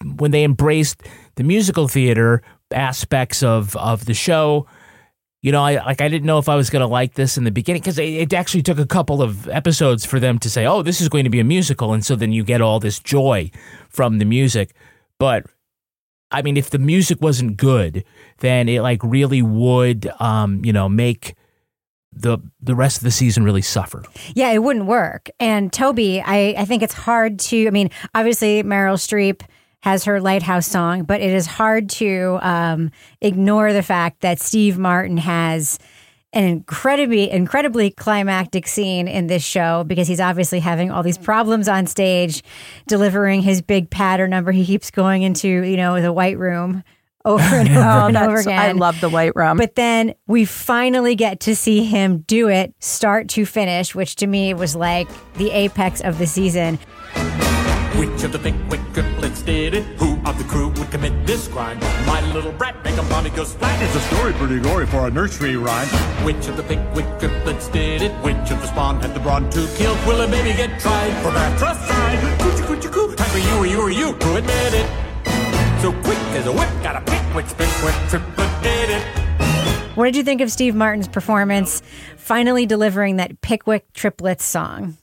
when 0.03 0.31
they 0.31 0.43
embraced 0.43 1.03
the 1.35 1.43
musical 1.43 1.87
theater 1.87 2.41
aspects 2.71 3.41
of 3.43 3.75
of 3.75 4.05
the 4.05 4.13
show, 4.13 4.67
you 5.41 5.51
know, 5.51 5.63
I 5.63 5.83
like 5.85 6.01
I 6.01 6.09
didn't 6.09 6.25
know 6.25 6.37
if 6.37 6.49
I 6.49 6.55
was 6.55 6.69
going 6.69 6.81
to 6.81 6.87
like 6.87 7.13
this 7.13 7.37
in 7.37 7.43
the 7.43 7.51
beginning 7.51 7.81
because 7.81 7.97
it, 7.97 8.03
it, 8.03 8.33
actually 8.33 8.61
took 8.61 8.77
a 8.77 8.85
couple 8.85 9.21
of 9.21 9.47
episodes 9.47 10.05
for 10.05 10.19
them 10.19 10.37
to 10.39 10.49
say, 10.49 10.65
"Oh, 10.65 10.81
this 10.81 10.99
is 10.99 11.07
going 11.07 11.23
to 11.23 11.29
be 11.29 11.39
a 11.39 11.45
musical," 11.45 11.93
and 11.93 12.03
so 12.03 12.15
then 12.15 12.33
you 12.33 12.43
get 12.43 12.61
all 12.61 12.79
this 12.79 12.99
joy 12.99 13.49
from 13.89 14.17
the 14.17 14.25
music. 14.25 14.75
But 15.17 15.45
I 16.31 16.41
mean, 16.41 16.57
if 16.57 16.69
the 16.69 16.79
music 16.79 17.21
wasn't 17.21 17.57
good, 17.57 18.03
then 18.39 18.67
it 18.67 18.81
like 18.81 19.01
really 19.03 19.41
would, 19.41 20.11
um, 20.19 20.63
you 20.63 20.73
know, 20.73 20.89
make 20.89 21.35
the 22.11 22.39
the 22.59 22.75
rest 22.75 22.97
of 22.97 23.03
the 23.03 23.11
season 23.11 23.43
really 23.43 23.61
suffer. 23.61 24.03
Yeah, 24.35 24.51
it 24.51 24.61
wouldn't 24.61 24.85
work. 24.85 25.29
And 25.39 25.71
Toby, 25.71 26.21
I 26.21 26.55
I 26.57 26.65
think 26.65 26.83
it's 26.83 26.93
hard 26.93 27.39
to. 27.39 27.67
I 27.67 27.71
mean, 27.71 27.89
obviously 28.13 28.61
Meryl 28.63 28.97
Streep 28.97 29.41
has 29.81 30.05
her 30.05 30.19
lighthouse 30.19 30.67
song, 30.67 31.03
but 31.03 31.21
it 31.21 31.31
is 31.31 31.45
hard 31.45 31.89
to 31.89 32.37
um, 32.41 32.91
ignore 33.21 33.71
the 33.73 33.83
fact 33.83 34.21
that 34.21 34.39
Steve 34.39 34.77
Martin 34.77 35.17
has 35.17 35.79
an 36.31 36.43
incredibly 36.43 37.29
incredibly 37.29 37.89
climactic 37.89 38.67
scene 38.67 39.07
in 39.07 39.27
this 39.27 39.43
show 39.43 39.83
because 39.85 40.07
he's 40.07 40.19
obviously 40.19 40.59
having 40.59 40.91
all 40.91 41.01
these 41.01 41.17
problems 41.17 41.67
on 41.67 41.87
stage 41.87 42.43
delivering 42.87 43.41
his 43.41 43.61
big 43.61 43.89
patter 43.89 44.27
number. 44.27 44.51
He 44.51 44.65
keeps 44.65 44.91
going 44.91 45.23
into 45.23 45.47
you 45.47 45.77
know 45.77 45.99
the 46.01 46.13
white 46.13 46.37
room 46.37 46.83
over 47.25 47.55
and 47.55 47.69
over 47.69 47.79
oh, 47.79 48.07
and 48.07 48.17
over 48.17 48.37
again. 48.37 48.59
i 48.59 48.71
love 48.73 48.99
the 49.01 49.09
white 49.09 49.35
room. 49.35 49.57
But 49.57 49.75
then 49.75 50.13
we 50.27 50.45
finally 50.45 51.15
get 51.15 51.39
to 51.41 51.55
see 51.55 51.83
him 51.83 52.19
do 52.19 52.47
it 52.47 52.73
start 52.79 53.27
to 53.29 53.45
finish 53.45 53.95
which 53.95 54.15
to 54.17 54.27
me 54.27 54.53
was 54.53 54.75
like 54.75 55.07
the 55.35 55.49
apex 55.49 55.99
of 56.01 56.19
the 56.19 56.27
season 56.27 56.77
which 57.97 58.23
of 58.23 58.31
the 58.31 58.39
Pickwick 58.39 58.81
triplets 58.93 59.41
did 59.41 59.73
it? 59.73 59.83
Who 59.97 60.19
of 60.25 60.37
the 60.37 60.43
crew 60.43 60.69
would 60.69 60.91
commit 60.91 61.25
this 61.25 61.47
crime? 61.47 61.79
My 62.05 62.21
little 62.33 62.51
brat 62.51 62.83
make 62.83 62.97
a 62.97 63.03
mommy 63.03 63.29
go 63.31 63.43
splat. 63.43 63.81
It's 63.81 63.95
a 63.95 63.99
story 64.13 64.33
pretty 64.33 64.59
gory 64.59 64.85
for 64.85 65.07
a 65.07 65.11
nursery 65.11 65.55
rhyme. 65.55 65.87
Which 66.25 66.47
of 66.47 66.57
the 66.57 66.63
Pickwick 66.63 67.19
triplets 67.19 67.67
did 67.69 68.01
it? 68.01 68.11
Which 68.23 68.51
of 68.51 68.61
the 68.61 68.67
spawn 68.67 68.99
had 69.01 69.13
the 69.13 69.19
brawn 69.19 69.49
to 69.51 69.67
kill? 69.75 69.95
Will 70.07 70.21
a 70.21 70.27
baby 70.27 70.55
get 70.55 70.79
tried 70.79 71.13
for 71.23 71.31
matricide? 71.31 72.19
Coochie 72.39 72.65
coochie 72.67 72.91
coo. 72.91 73.15
Time 73.15 73.29
for 73.29 73.39
you 73.39 73.55
or 73.57 73.67
you 73.67 73.81
or 73.81 73.91
you 73.91 74.17
to 74.17 74.35
admit 74.35 74.73
it. 74.73 74.89
So 75.81 75.91
quick 76.03 76.17
as 76.35 76.45
a 76.47 76.51
whip, 76.51 76.69
got 76.83 76.95
a 76.95 77.01
Pickwick 77.01 77.45
Pickwick 77.45 77.95
triplet 78.09 78.63
did 78.63 78.89
it. 78.89 79.19
What 79.95 80.05
did 80.05 80.15
you 80.15 80.23
think 80.23 80.41
of 80.41 80.51
Steve 80.51 80.75
Martin's 80.75 81.07
performance 81.07 81.81
finally 82.15 82.65
delivering 82.65 83.17
that 83.17 83.41
Pickwick 83.41 83.91
triplets 83.93 84.45
song? 84.45 84.97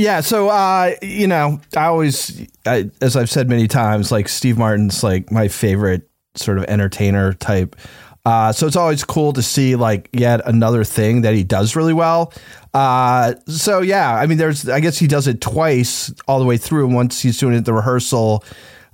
Yeah, 0.00 0.22
so 0.22 0.48
uh, 0.48 0.94
you 1.02 1.26
know, 1.26 1.60
I 1.76 1.84
always, 1.84 2.48
I, 2.64 2.90
as 3.02 3.16
I've 3.16 3.28
said 3.28 3.50
many 3.50 3.68
times, 3.68 4.10
like 4.10 4.30
Steve 4.30 4.56
Martin's 4.56 5.02
like 5.02 5.30
my 5.30 5.48
favorite 5.48 6.08
sort 6.36 6.56
of 6.56 6.64
entertainer 6.64 7.34
type. 7.34 7.76
Uh, 8.24 8.50
so 8.50 8.66
it's 8.66 8.76
always 8.76 9.04
cool 9.04 9.34
to 9.34 9.42
see 9.42 9.76
like 9.76 10.08
yet 10.14 10.40
another 10.46 10.84
thing 10.84 11.20
that 11.20 11.34
he 11.34 11.44
does 11.44 11.76
really 11.76 11.92
well. 11.92 12.32
Uh, 12.72 13.34
so 13.46 13.82
yeah, 13.82 14.14
I 14.14 14.24
mean, 14.24 14.38
there's, 14.38 14.70
I 14.70 14.80
guess 14.80 14.98
he 14.98 15.06
does 15.06 15.26
it 15.26 15.42
twice 15.42 16.10
all 16.26 16.38
the 16.38 16.46
way 16.46 16.56
through. 16.56 16.88
Once 16.88 17.20
he's 17.20 17.36
doing 17.36 17.52
it 17.52 17.58
at 17.58 17.64
the 17.66 17.74
rehearsal, 17.74 18.42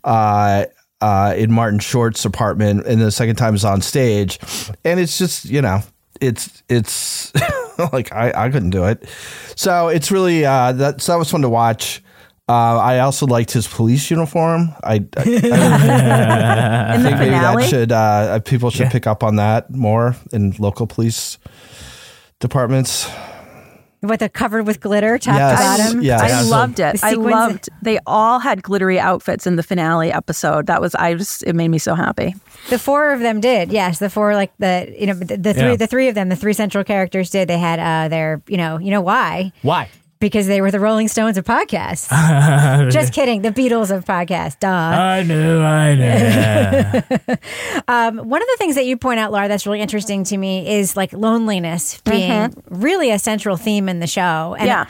uh, 0.02 0.66
uh, 1.00 1.34
in 1.36 1.52
Martin 1.52 1.78
Short's 1.78 2.24
apartment, 2.24 2.84
and 2.84 3.00
the 3.00 3.12
second 3.12 3.36
time 3.36 3.54
is 3.54 3.64
on 3.64 3.80
stage, 3.80 4.40
and 4.84 4.98
it's 4.98 5.18
just 5.18 5.44
you 5.44 5.62
know, 5.62 5.82
it's 6.20 6.64
it's 6.68 7.32
like 7.92 8.12
I, 8.12 8.32
I 8.34 8.50
couldn't 8.50 8.70
do 8.70 8.84
it. 8.84 9.08
So 9.54 9.88
it's 9.88 10.10
really 10.10 10.44
uh, 10.44 10.72
that 10.72 11.00
so 11.00 11.12
that 11.12 11.18
was 11.18 11.30
fun 11.30 11.42
to 11.42 11.48
watch. 11.48 12.02
Uh, 12.48 12.78
I 12.78 13.00
also 13.00 13.26
liked 13.26 13.50
his 13.50 13.66
police 13.66 14.08
uniform. 14.08 14.72
I, 14.84 14.94
I, 14.94 15.00
I 15.16 15.24
think 17.02 17.18
maybe 17.18 17.30
that 17.30 17.68
should 17.68 17.90
uh, 17.90 18.38
people 18.40 18.70
should 18.70 18.90
pick 18.90 19.06
up 19.08 19.24
on 19.24 19.36
that 19.36 19.72
more 19.72 20.14
in 20.32 20.54
local 20.58 20.86
police 20.86 21.38
departments. 22.38 23.10
What 24.00 24.20
the 24.20 24.28
covered 24.28 24.66
with 24.66 24.80
glitter, 24.80 25.18
top 25.18 25.36
Yes, 25.36 25.58
to 25.78 25.82
bottom. 25.84 26.02
yes. 26.02 26.20
I 26.20 26.28
Yeah, 26.28 26.42
so- 26.42 26.48
loved 26.50 26.80
it. 26.80 27.02
I 27.02 27.12
loved. 27.14 27.68
They 27.82 27.98
all 28.06 28.38
had 28.38 28.62
glittery 28.62 29.00
outfits 29.00 29.46
in 29.46 29.56
the 29.56 29.62
finale 29.62 30.12
episode. 30.12 30.66
That 30.66 30.80
was. 30.80 30.94
I 30.94 31.14
just. 31.14 31.42
It 31.44 31.54
made 31.54 31.68
me 31.68 31.78
so 31.78 31.94
happy. 31.94 32.34
The 32.70 32.78
four 32.78 33.12
of 33.12 33.20
them 33.20 33.40
did. 33.40 33.72
Yes, 33.72 33.98
the 33.98 34.10
four 34.10 34.34
like 34.34 34.52
the 34.58 34.94
you 34.98 35.06
know 35.06 35.14
the, 35.14 35.36
the 35.36 35.54
three 35.54 35.62
Yeah. 35.70 35.76
the 35.76 35.86
three 35.86 36.08
of 36.08 36.14
them 36.14 36.28
the 36.28 36.36
three 36.36 36.52
central 36.52 36.84
characters 36.84 37.30
did. 37.30 37.48
They 37.48 37.58
had 37.58 37.78
uh 37.80 38.08
their 38.08 38.42
you 38.46 38.56
know 38.58 38.78
you 38.78 38.90
know 38.90 39.00
why 39.00 39.52
Why? 39.62 39.88
Because 40.18 40.46
they 40.46 40.60
were 40.60 40.70
the 40.70 40.80
Rolling 40.80 41.08
Stones 41.08 41.36
of 41.36 41.44
podcasts. 41.44 42.08
Just 42.90 43.12
kidding, 43.12 43.42
the 43.42 43.50
Beatles 43.50 43.94
of 43.94 44.04
podcasts. 44.04 44.58
Duh. 44.58 44.68
I 44.68 45.22
knew, 45.22 45.60
I 45.60 45.94
knew. 45.94 47.36
Um, 47.88 48.18
one 48.18 48.42
of 48.42 48.48
the 48.48 48.56
things 48.58 48.74
that 48.74 48.84
you 48.86 48.96
point 48.96 49.20
out, 49.20 49.30
Laura, 49.30 49.46
that's 49.48 49.66
really 49.66 49.80
interesting 49.80 50.24
to 50.24 50.36
me 50.36 50.68
is 50.68 50.96
like 50.96 51.12
loneliness 51.12 52.00
being 52.02 52.52
really 52.68 53.10
a 53.10 53.18
central 53.18 53.56
theme 53.56 53.88
in 53.88 54.00
the 54.00 54.06
show. 54.06 54.56
And 54.58 54.66
Yeah. 54.66 54.86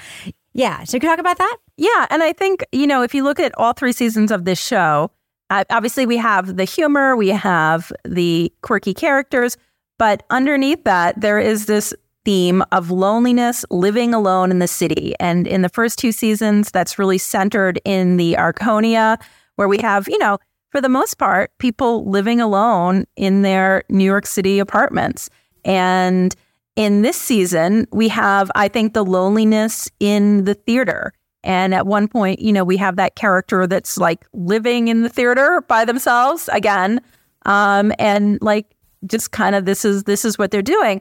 yeah. 0.54 0.84
So 0.84 0.98
can 0.98 1.08
you 1.08 1.12
talk 1.12 1.20
about 1.20 1.38
that? 1.38 1.56
Yeah, 1.76 2.06
and 2.08 2.22
I 2.22 2.32
think 2.32 2.64
you 2.72 2.86
know 2.86 3.02
if 3.02 3.14
you 3.14 3.22
look 3.22 3.38
at 3.38 3.52
all 3.58 3.74
three 3.74 3.92
seasons 3.92 4.30
of 4.30 4.44
this 4.46 4.58
show, 4.58 5.10
uh, 5.50 5.64
obviously 5.68 6.06
we 6.06 6.16
have 6.16 6.56
the 6.56 6.64
humor, 6.64 7.16
we 7.16 7.28
have 7.28 7.92
the 8.04 8.50
quirky 8.62 8.94
characters, 8.94 9.58
but 9.98 10.22
underneath 10.30 10.84
that 10.84 11.20
there 11.20 11.38
is 11.38 11.66
this 11.66 11.92
theme 12.26 12.62
of 12.72 12.90
loneliness, 12.90 13.64
living 13.70 14.12
alone 14.12 14.50
in 14.50 14.58
the 14.58 14.68
city. 14.68 15.14
And 15.20 15.46
in 15.46 15.62
the 15.62 15.68
first 15.70 15.98
two 15.98 16.12
seasons, 16.12 16.70
that's 16.72 16.98
really 16.98 17.18
centered 17.18 17.80
in 17.84 18.18
the 18.18 18.34
Arconia, 18.34 19.16
where 19.54 19.68
we 19.68 19.78
have 19.78 20.08
you 20.08 20.18
know 20.18 20.36
for 20.70 20.82
the 20.82 20.90
most 20.90 21.14
part 21.14 21.56
people 21.56 22.04
living 22.04 22.40
alone 22.40 23.06
in 23.16 23.42
their 23.42 23.84
New 23.88 24.04
York 24.04 24.26
City 24.26 24.58
apartments, 24.58 25.30
and 25.64 26.34
in 26.76 27.00
this 27.00 27.16
season, 27.16 27.86
we 27.90 28.08
have, 28.08 28.50
I 28.54 28.68
think, 28.68 28.92
the 28.92 29.04
loneliness 29.04 29.90
in 29.98 30.44
the 30.44 30.54
theater. 30.54 31.14
And 31.42 31.74
at 31.74 31.86
one 31.86 32.06
point, 32.06 32.40
you 32.40 32.52
know, 32.52 32.64
we 32.64 32.76
have 32.76 32.96
that 32.96 33.16
character 33.16 33.66
that's 33.66 33.96
like 33.96 34.26
living 34.34 34.88
in 34.88 35.02
the 35.02 35.08
theater 35.08 35.64
by 35.68 35.86
themselves 35.86 36.50
again. 36.52 37.00
Um, 37.46 37.92
and 37.98 38.38
like 38.42 38.66
just 39.06 39.30
kind 39.30 39.54
of 39.54 39.64
this 39.64 39.84
is 39.84 40.04
this 40.04 40.24
is 40.24 40.36
what 40.38 40.50
they're 40.50 40.60
doing. 40.60 41.00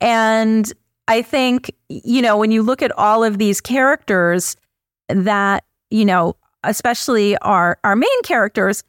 And 0.00 0.72
I 1.08 1.22
think, 1.22 1.70
you 1.88 2.20
know, 2.20 2.36
when 2.36 2.50
you 2.50 2.62
look 2.62 2.82
at 2.82 2.92
all 2.98 3.24
of 3.24 3.38
these 3.38 3.60
characters 3.60 4.56
that, 5.08 5.64
you 5.90 6.04
know, 6.04 6.36
especially 6.64 7.36
our 7.38 7.78
our 7.84 7.96
main 7.96 8.22
characters, 8.24 8.82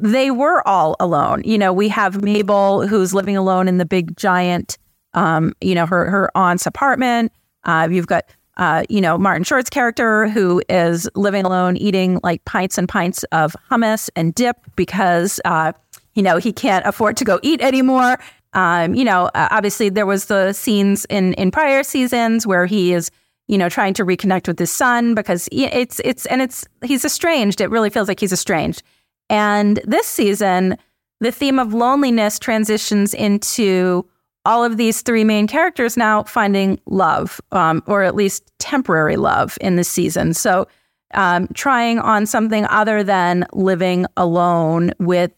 they 0.00 0.30
were 0.30 0.66
all 0.66 0.96
alone. 1.00 1.42
You 1.44 1.58
know, 1.58 1.72
we 1.72 1.88
have 1.88 2.22
Mabel 2.22 2.86
who's 2.86 3.12
living 3.12 3.36
alone 3.36 3.68
in 3.68 3.78
the 3.78 3.84
big 3.84 4.16
giant 4.16 4.78
um, 5.14 5.54
you 5.60 5.74
know, 5.74 5.86
her 5.86 6.08
her 6.10 6.30
aunt's 6.36 6.66
apartment. 6.66 7.32
Uh, 7.64 7.88
you've 7.90 8.06
got 8.06 8.24
uh, 8.56 8.84
you 8.88 9.00
know, 9.00 9.16
Martin 9.16 9.44
Short's 9.44 9.70
character 9.70 10.28
who 10.28 10.62
is 10.68 11.08
living 11.14 11.44
alone, 11.44 11.76
eating 11.76 12.20
like 12.22 12.44
pints 12.44 12.76
and 12.76 12.88
pints 12.88 13.22
of 13.32 13.56
hummus 13.70 14.10
and 14.16 14.34
dip 14.34 14.56
because 14.76 15.40
uh, 15.44 15.72
you 16.14 16.22
know 16.22 16.36
he 16.36 16.52
can't 16.52 16.86
afford 16.86 17.16
to 17.18 17.24
go 17.24 17.40
eat 17.42 17.60
anymore. 17.60 18.18
Um, 18.52 18.94
you 18.94 19.04
know, 19.04 19.26
uh, 19.34 19.48
obviously 19.50 19.88
there 19.88 20.06
was 20.06 20.26
the 20.26 20.52
scenes 20.52 21.04
in 21.06 21.34
in 21.34 21.50
prior 21.50 21.82
seasons 21.82 22.46
where 22.46 22.66
he 22.66 22.92
is 22.92 23.10
you 23.48 23.58
know 23.58 23.68
trying 23.68 23.94
to 23.94 24.04
reconnect 24.04 24.48
with 24.48 24.58
his 24.58 24.70
son 24.70 25.14
because 25.14 25.48
it's 25.52 26.00
it's 26.04 26.26
and 26.26 26.42
it's 26.42 26.64
he's 26.84 27.04
estranged. 27.04 27.60
It 27.60 27.70
really 27.70 27.90
feels 27.90 28.08
like 28.08 28.20
he's 28.20 28.32
estranged. 28.32 28.82
And 29.28 29.80
this 29.84 30.06
season, 30.06 30.76
the 31.20 31.30
theme 31.30 31.58
of 31.58 31.72
loneliness 31.72 32.38
transitions 32.38 33.14
into 33.14 34.04
all 34.44 34.64
of 34.64 34.76
these 34.76 35.02
three 35.02 35.24
main 35.24 35.46
characters 35.46 35.96
now 35.96 36.22
finding 36.24 36.80
love, 36.86 37.40
um, 37.52 37.82
or 37.86 38.02
at 38.02 38.14
least 38.14 38.50
temporary 38.58 39.16
love 39.16 39.58
in 39.60 39.76
this 39.76 39.88
season. 39.88 40.34
So, 40.34 40.66
um, 41.12 41.48
trying 41.54 41.98
on 41.98 42.24
something 42.26 42.64
other 42.66 43.02
than 43.02 43.46
living 43.52 44.06
alone 44.16 44.92
with 44.98 45.32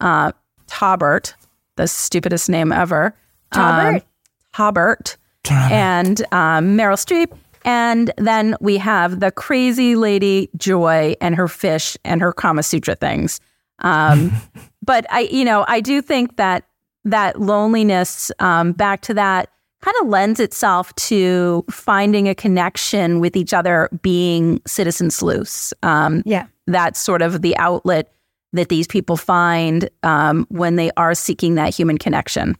uh, 0.00 0.32
Tobert, 0.66 1.34
the 1.78 1.88
stupidest 1.88 2.50
name 2.50 2.70
ever. 2.72 3.16
Tobert? 3.52 3.94
Um, 3.94 4.00
Tobert. 4.52 5.16
and 5.50 6.20
um, 6.32 6.76
Meryl 6.76 6.98
Streep. 6.98 7.34
And 7.64 8.12
then 8.18 8.56
we 8.60 8.76
have 8.76 9.20
the 9.20 9.30
crazy 9.30 9.96
lady 9.96 10.50
Joy 10.56 11.14
and 11.20 11.34
her 11.34 11.48
fish 11.48 11.96
and 12.04 12.20
her 12.20 12.32
Kama 12.32 12.62
Sutra 12.62 12.94
things. 12.94 13.40
Um, 13.78 14.32
but 14.82 15.06
I, 15.10 15.20
you 15.20 15.44
know, 15.44 15.64
I 15.66 15.80
do 15.80 16.02
think 16.02 16.36
that 16.36 16.64
that 17.04 17.40
loneliness, 17.40 18.30
um, 18.38 18.72
back 18.72 19.00
to 19.02 19.14
that, 19.14 19.50
kind 19.80 19.94
of 20.02 20.08
lends 20.08 20.40
itself 20.40 20.94
to 20.96 21.64
finding 21.70 22.28
a 22.28 22.34
connection 22.34 23.20
with 23.20 23.36
each 23.36 23.54
other, 23.54 23.88
being 24.02 24.60
citizen 24.66 25.10
sleuths. 25.10 25.72
Um, 25.82 26.22
yeah, 26.26 26.46
that's 26.66 26.98
sort 26.98 27.22
of 27.22 27.42
the 27.42 27.56
outlet 27.56 28.12
that 28.52 28.68
these 28.68 28.86
people 28.86 29.16
find 29.16 29.88
um, 30.02 30.46
when 30.50 30.76
they 30.76 30.90
are 30.96 31.14
seeking 31.14 31.56
that 31.56 31.74
human 31.74 31.98
connection. 31.98 32.56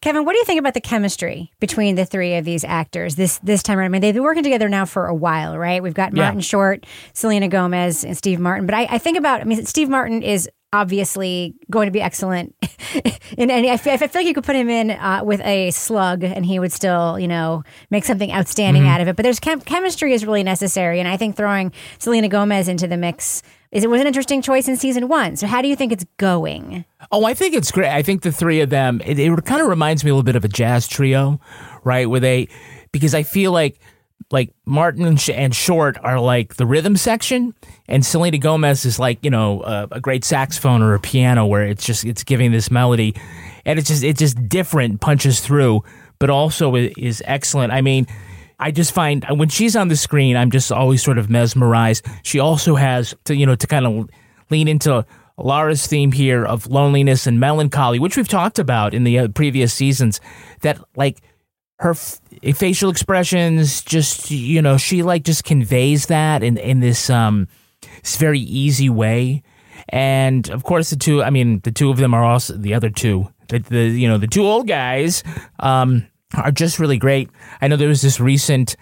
Kevin, 0.00 0.24
what 0.24 0.32
do 0.32 0.38
you 0.38 0.44
think 0.46 0.58
about 0.58 0.72
the 0.74 0.80
chemistry 0.80 1.52
between 1.60 1.94
the 1.94 2.06
three 2.06 2.34
of 2.36 2.44
these 2.46 2.64
actors 2.64 3.16
this 3.16 3.38
this 3.42 3.62
time 3.62 3.78
around? 3.78 3.86
I 3.86 3.88
mean, 3.90 4.00
they've 4.00 4.14
been 4.14 4.22
working 4.22 4.42
together 4.42 4.68
now 4.68 4.86
for 4.86 5.06
a 5.06 5.14
while, 5.14 5.58
right? 5.58 5.82
We've 5.82 5.92
got 5.94 6.16
Yeah. 6.16 6.24
Martin 6.24 6.40
Short, 6.40 6.86
Selena 7.12 7.48
Gomez, 7.48 8.02
and 8.02 8.16
Steve 8.16 8.40
Martin. 8.40 8.64
But 8.66 8.74
I, 8.74 8.86
I 8.90 8.98
think 8.98 9.18
about, 9.18 9.42
I 9.42 9.44
mean, 9.44 9.64
Steve 9.66 9.90
Martin 9.90 10.22
is 10.22 10.48
obviously 10.72 11.54
going 11.70 11.86
to 11.86 11.90
be 11.90 12.00
excellent 12.00 12.54
in 13.38 13.50
any. 13.50 13.70
I 13.70 13.76
feel, 13.76 13.92
I 13.94 13.96
feel 13.96 14.08
like 14.14 14.26
you 14.26 14.34
could 14.34 14.44
put 14.44 14.56
him 14.56 14.68
in 14.68 14.90
uh, 14.90 15.22
with 15.24 15.40
a 15.42 15.70
slug, 15.70 16.24
and 16.24 16.44
he 16.44 16.58
would 16.58 16.72
still, 16.72 17.18
you 17.18 17.28
know, 17.28 17.62
make 17.90 18.04
something 18.04 18.30
outstanding 18.32 18.82
Mm-hmm. 18.82 18.90
out 18.92 19.00
of 19.00 19.08
it. 19.08 19.16
But 19.16 19.22
there's 19.22 19.40
chem- 19.40 19.60
chemistry 19.62 20.12
is 20.12 20.24
really 20.26 20.42
necessary, 20.42 21.00
and 21.00 21.08
I 21.08 21.16
think 21.16 21.36
throwing 21.36 21.72
Selena 21.98 22.28
Gomez 22.28 22.68
into 22.68 22.86
the 22.86 22.96
mix 22.96 23.42
is 23.70 23.84
it 23.84 23.90
was 23.90 24.00
an 24.00 24.06
interesting 24.06 24.40
choice 24.40 24.66
in 24.68 24.76
season 24.76 25.08
one. 25.08 25.36
So 25.36 25.46
how 25.46 25.60
do 25.60 25.68
you 25.68 25.76
think 25.76 25.92
it's 25.92 26.06
going? 26.16 26.84
Oh, 27.12 27.24
I 27.24 27.34
think 27.34 27.54
it's 27.54 27.70
great. 27.70 27.90
I 27.90 28.02
think 28.02 28.22
the 28.22 28.32
three 28.32 28.60
of 28.60 28.70
them, 28.70 29.02
it, 29.04 29.18
it 29.18 29.44
kind 29.44 29.60
of 29.60 29.68
reminds 29.68 30.04
me 30.04 30.10
a 30.10 30.14
little 30.14 30.22
bit 30.24 30.36
of 30.36 30.44
a 30.44 30.48
jazz 30.48 30.88
trio, 30.88 31.38
right? 31.84 32.08
Where 32.08 32.20
they, 32.20 32.48
because 32.92 33.14
I 33.14 33.22
feel 33.24 33.52
like, 33.52 33.78
like 34.30 34.52
Martin 34.66 35.06
and, 35.06 35.54
Short 35.54 35.96
are 36.02 36.20
like 36.20 36.56
the 36.56 36.66
rhythm 36.66 36.96
section, 36.96 37.54
and 37.86 38.04
Selena 38.04 38.38
Gomez 38.38 38.84
is 38.84 38.98
like 38.98 39.18
you 39.22 39.30
know 39.30 39.62
a, 39.62 39.88
a 39.92 40.00
great 40.00 40.24
saxophone 40.24 40.82
or 40.82 40.94
a 40.94 41.00
piano 41.00 41.46
where 41.46 41.64
it's 41.64 41.84
just 41.84 42.04
it's 42.04 42.24
giving 42.24 42.52
this 42.52 42.70
melody, 42.70 43.14
and 43.64 43.78
it's 43.78 43.88
just 43.88 44.04
it's 44.04 44.18
just 44.18 44.48
different, 44.48 45.00
punches 45.00 45.40
through, 45.40 45.82
but 46.18 46.30
also 46.30 46.74
is 46.74 47.22
excellent. 47.26 47.72
I 47.72 47.80
mean. 47.80 48.06
I 48.60 48.72
just 48.72 48.90
find 48.90 49.24
when 49.30 49.50
she's 49.50 49.76
on 49.76 49.86
the 49.86 49.94
screen, 49.94 50.36
I'm 50.36 50.50
just 50.50 50.72
always 50.72 51.00
sort 51.00 51.16
of 51.16 51.30
mesmerized. 51.30 52.04
She 52.24 52.40
also 52.40 52.74
has 52.74 53.14
to, 53.26 53.36
you 53.36 53.46
know, 53.46 53.54
to 53.54 53.66
kind 53.68 53.86
of 53.86 54.10
lean 54.50 54.66
into 54.66 55.06
Lara's 55.36 55.86
theme 55.86 56.10
here 56.10 56.44
of 56.44 56.66
loneliness 56.66 57.26
and 57.26 57.38
melancholy, 57.38 57.98
which 57.98 58.16
we've 58.16 58.28
talked 58.28 58.58
about 58.58 58.94
in 58.94 59.04
the 59.04 59.18
uh, 59.20 59.28
previous 59.28 59.72
seasons. 59.72 60.20
That 60.62 60.80
like 60.96 61.22
her 61.78 61.90
f- 61.90 62.20
facial 62.54 62.90
expressions, 62.90 63.82
just 63.82 64.30
you 64.30 64.60
know, 64.62 64.76
she 64.76 65.02
like 65.02 65.24
just 65.24 65.44
conveys 65.44 66.06
that 66.06 66.42
in 66.42 66.56
in 66.58 66.80
this 66.80 67.08
um 67.10 67.48
this 68.02 68.16
very 68.16 68.40
easy 68.40 68.90
way. 68.90 69.42
And 69.90 70.48
of 70.50 70.64
course, 70.64 70.90
the 70.90 70.96
two. 70.96 71.22
I 71.22 71.30
mean, 71.30 71.60
the 71.60 71.70
two 71.70 71.90
of 71.90 71.96
them 71.96 72.14
are 72.14 72.24
also 72.24 72.54
the 72.54 72.74
other 72.74 72.90
two. 72.90 73.28
The, 73.48 73.60
the 73.60 73.88
you 73.88 74.08
know 74.08 74.18
the 74.18 74.26
two 74.26 74.44
old 74.44 74.66
guys 74.66 75.22
um 75.60 76.06
are 76.34 76.50
just 76.50 76.78
really 76.78 76.98
great. 76.98 77.30
I 77.60 77.68
know 77.68 77.76
there 77.76 77.88
was 77.88 78.02
this 78.02 78.20
recent 78.20 78.76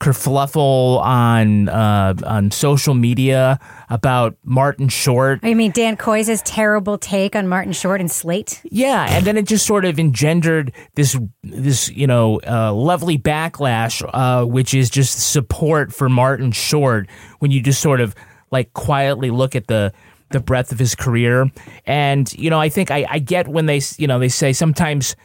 kerfluffle 0.00 1.00
on 1.00 1.68
uh, 1.68 2.14
on 2.24 2.50
social 2.50 2.94
media 2.94 3.58
about 3.88 4.36
Martin 4.44 4.88
Short. 4.88 5.40
I 5.42 5.54
mean 5.54 5.70
Dan 5.70 5.96
Kois 5.96 6.40
terrible 6.44 6.98
take 6.98 7.36
on 7.36 7.48
Martin 7.48 7.72
Short 7.72 8.00
and 8.00 8.10
Slate? 8.10 8.60
Yeah, 8.64 9.06
and 9.08 9.24
then 9.24 9.36
it 9.36 9.46
just 9.46 9.66
sort 9.66 9.84
of 9.84 9.98
engendered 9.98 10.72
this 10.94 11.18
this 11.42 11.90
you 11.90 12.06
know 12.06 12.40
uh, 12.46 12.72
lovely 12.72 13.18
backlash, 13.18 14.08
uh, 14.12 14.44
which 14.44 14.74
is 14.74 14.90
just 14.90 15.32
support 15.32 15.92
for 15.92 16.08
Martin 16.08 16.52
Short 16.52 17.08
when 17.38 17.50
you 17.50 17.60
just 17.60 17.80
sort 17.80 18.00
of 18.00 18.14
like 18.50 18.72
quietly 18.72 19.30
look 19.30 19.54
at 19.54 19.66
the 19.66 19.92
the 20.30 20.40
breadth 20.40 20.72
of 20.72 20.78
his 20.78 20.94
career. 20.94 21.50
And 21.86 22.32
you 22.34 22.50
know, 22.50 22.60
I 22.60 22.68
think 22.68 22.90
I, 22.90 23.06
I 23.08 23.18
get 23.18 23.48
when 23.48 23.66
they 23.66 23.80
you 23.96 24.06
know 24.06 24.18
they 24.18 24.28
say 24.28 24.52
sometimes 24.52 25.16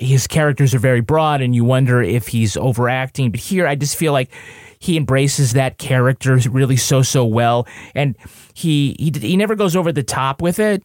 his 0.00 0.26
characters 0.26 0.74
are 0.74 0.78
very 0.78 1.00
broad, 1.00 1.40
and 1.40 1.54
you 1.54 1.64
wonder 1.64 2.02
if 2.02 2.28
he's 2.28 2.56
overacting. 2.56 3.30
But 3.30 3.40
here, 3.40 3.66
I 3.66 3.74
just 3.74 3.96
feel 3.96 4.12
like 4.12 4.30
he 4.78 4.96
embraces 4.96 5.52
that 5.52 5.78
character 5.78 6.36
really 6.50 6.76
so 6.76 7.02
so 7.02 7.24
well, 7.24 7.66
and 7.94 8.16
he 8.54 8.96
he 8.98 9.12
he 9.18 9.36
never 9.36 9.54
goes 9.54 9.76
over 9.76 9.92
the 9.92 10.02
top 10.02 10.42
with 10.42 10.58
it. 10.58 10.82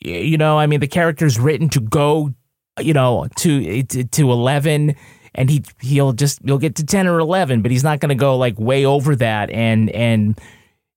You 0.00 0.36
know, 0.36 0.58
I 0.58 0.66
mean, 0.66 0.80
the 0.80 0.88
character's 0.88 1.38
written 1.38 1.68
to 1.70 1.80
go, 1.80 2.34
you 2.80 2.92
know, 2.92 3.28
to 3.38 3.82
to, 3.84 4.32
eleven 4.32 4.96
and 5.34 5.50
he 5.50 5.62
he'll 5.80 6.12
just 6.12 6.40
he'll 6.44 6.58
get 6.58 6.76
to 6.76 6.86
10 6.86 7.08
or 7.08 7.18
11 7.18 7.60
but 7.60 7.72
he's 7.72 7.82
not 7.82 7.98
going 7.98 8.08
to 8.08 8.14
go 8.14 8.36
like 8.36 8.56
way 8.56 8.84
over 8.84 9.16
that 9.16 9.50
and 9.50 9.90
and 9.90 10.40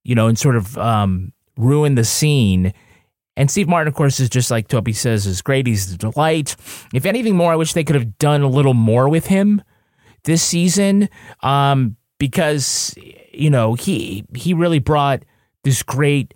you 0.04 0.14
know 0.14 0.28
and 0.28 0.38
sort 0.38 0.56
of 0.56 0.78
um 0.78 1.34
ruin 1.58 1.96
the 1.96 2.04
scene 2.04 2.72
and 3.38 3.52
Steve 3.52 3.70
Martin, 3.70 3.88
of 3.88 3.94
course, 3.94 4.20
is 4.20 4.30
just 4.30 4.50
like 4.50 4.68
Toby 4.68 4.94
says, 4.94 5.28
is 5.28 5.44
great. 5.44 5.68
He's 5.68 5.94
a 5.94 5.98
delight. 5.98 6.56
If 6.92 7.06
anything 7.06 7.36
more, 7.38 7.54
I 7.54 7.56
wish 7.56 7.74
they 7.74 7.84
could 7.84 7.96
have 7.96 8.18
done 8.18 8.42
a 8.42 8.48
little 8.48 8.74
more 8.74 9.08
with 9.08 9.28
him 9.28 9.62
this 10.24 10.42
season, 10.42 11.08
um, 11.42 11.96
because 12.18 12.96
you 13.32 13.52
know 13.52 13.76
he 13.76 14.26
he 14.36 14.56
really 14.56 14.80
brought 14.80 15.24
this 15.64 15.84
great 15.84 16.34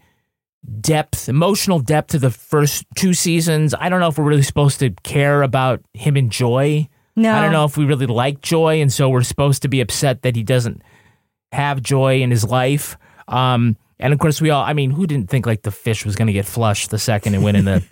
depth, 0.79 1.27
emotional 1.27 1.79
depth 1.79 2.11
to 2.11 2.19
the 2.19 2.29
first 2.29 2.85
two 2.95 3.15
seasons. 3.15 3.73
I 3.73 3.89
don't 3.89 3.99
know 3.99 4.09
if 4.09 4.19
we're 4.19 4.25
really 4.25 4.43
supposed 4.43 4.79
to 4.79 4.91
care 5.03 5.41
about 5.41 5.81
him 5.95 6.15
and 6.15 6.31
Joy. 6.31 6.87
No. 7.15 7.33
I 7.33 7.41
don't 7.41 7.51
know 7.51 7.65
if 7.65 7.77
we 7.77 7.85
really 7.85 8.05
like 8.05 8.41
Joy, 8.41 8.79
and 8.79 8.93
so 8.93 9.09
we're 9.09 9.23
supposed 9.23 9.63
to 9.63 9.67
be 9.67 9.81
upset 9.81 10.21
that 10.21 10.35
he 10.35 10.43
doesn't 10.43 10.83
have 11.51 11.81
joy 11.81 12.21
in 12.21 12.29
his 12.29 12.45
life. 12.45 12.95
Um, 13.27 13.75
and 14.01 14.13
of 14.13 14.19
course, 14.19 14.41
we 14.41 14.49
all, 14.49 14.63
I 14.63 14.73
mean, 14.73 14.91
who 14.91 15.07
didn't 15.07 15.29
think 15.29 15.45
like 15.45 15.61
the 15.61 15.71
fish 15.71 16.05
was 16.05 16.15
going 16.15 16.27
to 16.27 16.33
get 16.33 16.45
flushed 16.45 16.89
the 16.89 16.99
second 16.99 17.35
it 17.35 17.41
went 17.41 17.57
in 17.57 17.65
the, 17.65 17.83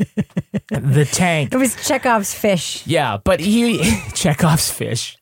the 0.69 1.05
tank? 1.05 1.53
It 1.53 1.57
was 1.57 1.75
Chekhov's 1.75 2.33
fish. 2.33 2.85
Yeah, 2.85 3.17
but 3.23 3.39
he, 3.39 3.79
Chekhov's 4.13 4.71
fish. 4.71 5.17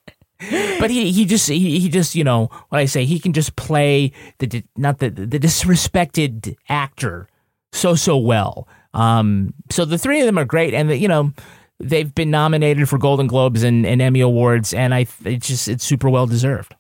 But 0.80 0.92
he, 0.92 1.12
he 1.12 1.26
just 1.26 1.50
he, 1.50 1.80
he 1.80 1.90
just 1.90 2.14
you 2.14 2.24
know 2.24 2.52
what 2.70 2.78
I 2.78 2.86
say 2.86 3.06
he 3.06 3.20
can 3.20 3.34
just 3.34 3.56
play 3.56 4.12
the 4.38 4.64
not 4.76 5.00
the 5.00 5.10
the 5.10 5.40
disrespected 5.40 6.56
actor 6.70 7.28
so 7.74 7.96
so 7.96 8.18
well. 8.18 8.68
Um, 8.94 9.56
so 9.72 9.84
the 9.84 9.98
three 9.98 10.20
of 10.20 10.28
them 10.28 10.38
are 10.38 10.46
great, 10.46 10.76
and 10.76 10.92
the, 10.92 10.98
you 10.98 11.08
know 11.08 11.34
they've 11.80 12.14
been 12.14 12.32
nominated 12.32 12.88
for 12.88 12.98
Golden 12.98 13.28
Globes 13.28 13.64
and, 13.64 13.86
and 13.86 14.02
Emmy 14.02 14.22
awards, 14.22 14.76
and 14.76 14.94
I 14.94 15.08
it's 15.26 15.48
just 15.48 15.68
it's 15.68 15.84
super 15.84 16.10
well 16.10 16.28
deserved. 16.28 16.76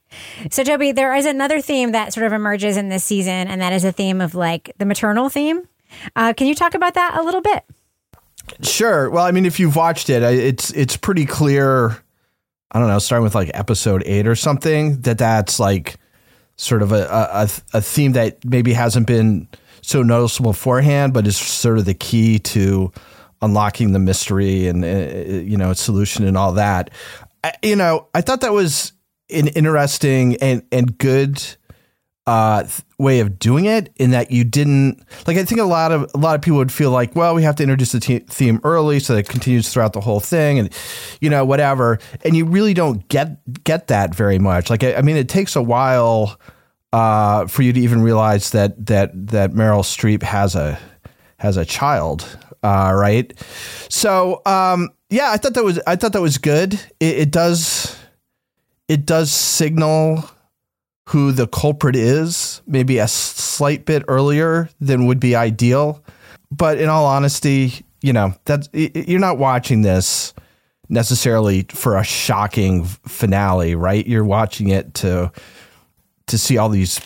So, 0.50 0.64
Toby, 0.64 0.92
there 0.92 1.16
is 1.16 1.26
another 1.26 1.62
theme 1.62 1.92
that 1.92 2.14
sort 2.14 2.26
of 2.26 2.34
emerges 2.34 2.78
in 2.78 2.90
this 2.90 3.04
season, 3.04 3.48
and 3.48 3.62
that 3.62 3.74
is 3.74 3.84
a 3.84 3.92
theme 3.92 4.22
of 4.22 4.36
like 4.36 4.74
the 4.78 4.86
maternal 4.86 5.30
theme. 5.30 5.68
Uh, 6.16 6.34
can 6.34 6.48
you 6.48 6.56
talk 6.56 6.74
about 6.74 6.94
that 6.96 7.18
a 7.18 7.24
little 7.24 7.42
bit? 7.42 7.64
Sure. 8.62 9.10
Well, 9.10 9.26
I 9.26 9.32
mean, 9.32 9.46
if 9.46 9.60
you've 9.60 9.76
watched 9.76 10.10
it, 10.10 10.24
it's 10.24 10.72
it's 10.72 10.98
pretty 10.98 11.26
clear. 11.26 12.02
I 12.72 12.80
don't 12.80 12.88
know, 12.88 13.00
starting 13.00 13.24
with 13.24 13.36
like 13.36 13.52
episode 13.54 14.04
eight 14.06 14.28
or 14.28 14.36
something, 14.36 15.02
that 15.02 15.18
that's 15.18 15.60
like 15.60 15.98
sort 16.56 16.82
of 16.82 16.92
a 16.92 17.08
a, 17.08 17.50
a 17.74 17.82
theme 17.82 18.14
that 18.14 18.44
maybe 18.46 18.74
hasn't 18.74 19.08
been 19.08 19.48
so 19.82 20.04
noticeable 20.04 20.52
beforehand, 20.52 21.14
but 21.14 21.28
is 21.28 21.38
sort 21.38 21.78
of 21.78 21.86
the 21.86 21.94
key 21.94 22.40
to 22.40 22.92
unlocking 23.42 23.92
the 23.92 24.00
mystery 24.00 24.68
and 24.68 24.84
uh, 24.84 24.88
you 24.88 25.58
know 25.58 25.74
solution 25.74 26.26
and 26.26 26.38
all 26.38 26.54
that. 26.54 26.90
I, 27.44 27.54
you 27.62 27.76
know, 27.76 28.08
I 28.14 28.22
thought 28.22 28.42
that 28.42 28.54
was 28.54 28.94
an 29.30 29.48
interesting 29.48 30.36
and 30.38 30.64
and 30.72 30.98
good 30.98 31.44
uh, 32.28 32.68
way 32.98 33.22
of 33.22 33.40
doing 33.40 33.66
it 33.66 33.92
in 33.96 34.12
that 34.12 34.32
you 34.32 34.44
didn't 34.44 35.02
like 35.26 35.38
I 35.38 35.46
think 35.46 35.62
a 35.62 35.66
lot 35.66 35.94
of 35.94 36.12
a 36.14 36.18
lot 36.18 36.36
of 36.36 36.42
people 36.42 36.58
would 36.58 36.74
feel 36.74 36.92
like 36.92 37.16
well 37.16 37.34
we 37.34 37.44
have 37.44 37.56
to 37.56 37.64
introduce 37.64 37.94
the 37.94 38.02
te- 38.02 38.20
theme 38.20 38.60
early 38.66 39.00
so 39.00 39.14
that 39.14 39.20
it 39.22 39.30
continues 39.30 39.72
throughout 39.72 39.94
the 39.94 40.02
whole 40.02 40.20
thing 40.20 40.60
and 40.60 40.70
you 41.22 41.30
know 41.30 41.46
whatever. 41.46 42.00
And 42.26 42.36
you 42.36 42.46
really 42.46 42.74
don't 42.74 43.08
get 43.08 43.64
get 43.64 43.88
that 43.88 44.14
very 44.14 44.40
much. 44.40 44.70
Like 44.70 44.84
I, 44.84 44.96
I 44.96 45.02
mean 45.02 45.16
it 45.16 45.30
takes 45.30 45.56
a 45.56 45.62
while 45.62 46.38
uh, 46.92 47.48
for 47.48 47.62
you 47.62 47.72
to 47.72 47.80
even 47.80 48.02
realize 48.02 48.52
that 48.52 48.86
that 48.88 49.12
that 49.28 49.52
Meryl 49.52 49.84
Streep 49.84 50.22
has 50.22 50.54
a 50.54 50.78
has 51.38 51.56
a 51.56 51.64
child 51.64 52.38
uh, 52.62 52.92
right? 52.94 53.32
So 53.90 54.42
um, 54.46 54.90
yeah 55.10 55.32
I 55.32 55.38
thought 55.38 55.54
that 55.54 55.64
was 55.64 55.80
I 55.88 55.96
thought 55.96 56.12
that 56.12 56.22
was 56.22 56.38
good. 56.38 56.74
It, 57.00 57.20
it 57.20 57.32
does 57.32 57.98
it 58.88 59.06
does 59.06 59.32
signal 59.32 60.30
who 61.10 61.32
the 61.32 61.48
culprit 61.48 61.96
is, 61.96 62.62
maybe 62.68 62.98
a 62.98 63.08
slight 63.08 63.86
bit 63.86 64.04
earlier 64.08 64.70
than 64.80 65.06
would 65.08 65.20
be 65.20 65.36
ideal. 65.36 66.04
But 66.52 66.78
in 66.80 66.90
all 66.90 67.06
honesty, 67.06 67.86
you 68.02 68.14
know, 68.14 68.34
that 68.46 68.68
you're 68.74 69.20
not 69.20 69.38
watching 69.38 69.82
this 69.82 70.34
necessarily 70.90 71.66
for 71.70 71.98
a 71.98 72.04
shocking 72.04 72.86
finale, 72.86 73.76
right? 73.76 74.06
You're 74.06 74.24
watching 74.24 74.70
it 74.70 74.94
to 74.96 75.32
to 76.28 76.38
see 76.38 76.58
all 76.58 76.68
these 76.68 77.00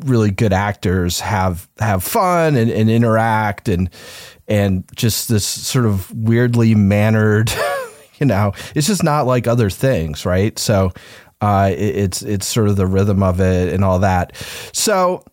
really 0.00 0.30
good 0.30 0.52
actors 0.52 1.20
have 1.20 1.68
have 1.78 2.02
fun 2.02 2.56
and, 2.56 2.70
and 2.70 2.90
interact 2.90 3.68
and 3.68 3.90
and 4.46 4.84
just 4.94 5.28
this 5.28 5.44
sort 5.44 5.84
of 5.84 6.10
weirdly 6.14 6.74
mannered 6.74 7.52
you 8.18 8.26
know, 8.26 8.52
it's 8.74 8.86
just 8.86 9.02
not 9.02 9.26
like 9.26 9.46
other 9.46 9.70
things, 9.70 10.26
right? 10.26 10.58
So 10.58 10.92
uh, 11.40 11.70
it, 11.72 11.96
it's 11.96 12.22
it's 12.22 12.46
sort 12.46 12.68
of 12.68 12.76
the 12.76 12.86
rhythm 12.86 13.22
of 13.22 13.40
it 13.40 13.72
and 13.72 13.84
all 13.84 13.98
that. 14.00 14.34
So 14.72 15.24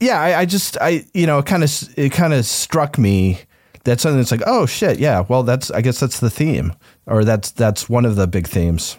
yeah, 0.00 0.20
I, 0.20 0.40
I 0.40 0.44
just 0.44 0.76
I 0.80 1.04
you 1.14 1.26
know, 1.26 1.38
it 1.38 1.46
kind 1.46 1.64
of 1.64 1.98
it 1.98 2.12
kind 2.12 2.32
of 2.32 2.44
struck 2.44 2.98
me 2.98 3.40
that 3.84 4.00
something 4.00 4.18
that's 4.18 4.32
like, 4.32 4.42
oh 4.46 4.66
shit, 4.66 4.98
yeah, 4.98 5.24
well 5.28 5.42
that's 5.42 5.70
I 5.70 5.80
guess 5.80 6.00
that's 6.00 6.20
the 6.20 6.30
theme, 6.30 6.72
or 7.06 7.24
that's 7.24 7.50
that's 7.52 7.88
one 7.88 8.04
of 8.04 8.16
the 8.16 8.26
big 8.26 8.46
themes. 8.48 8.98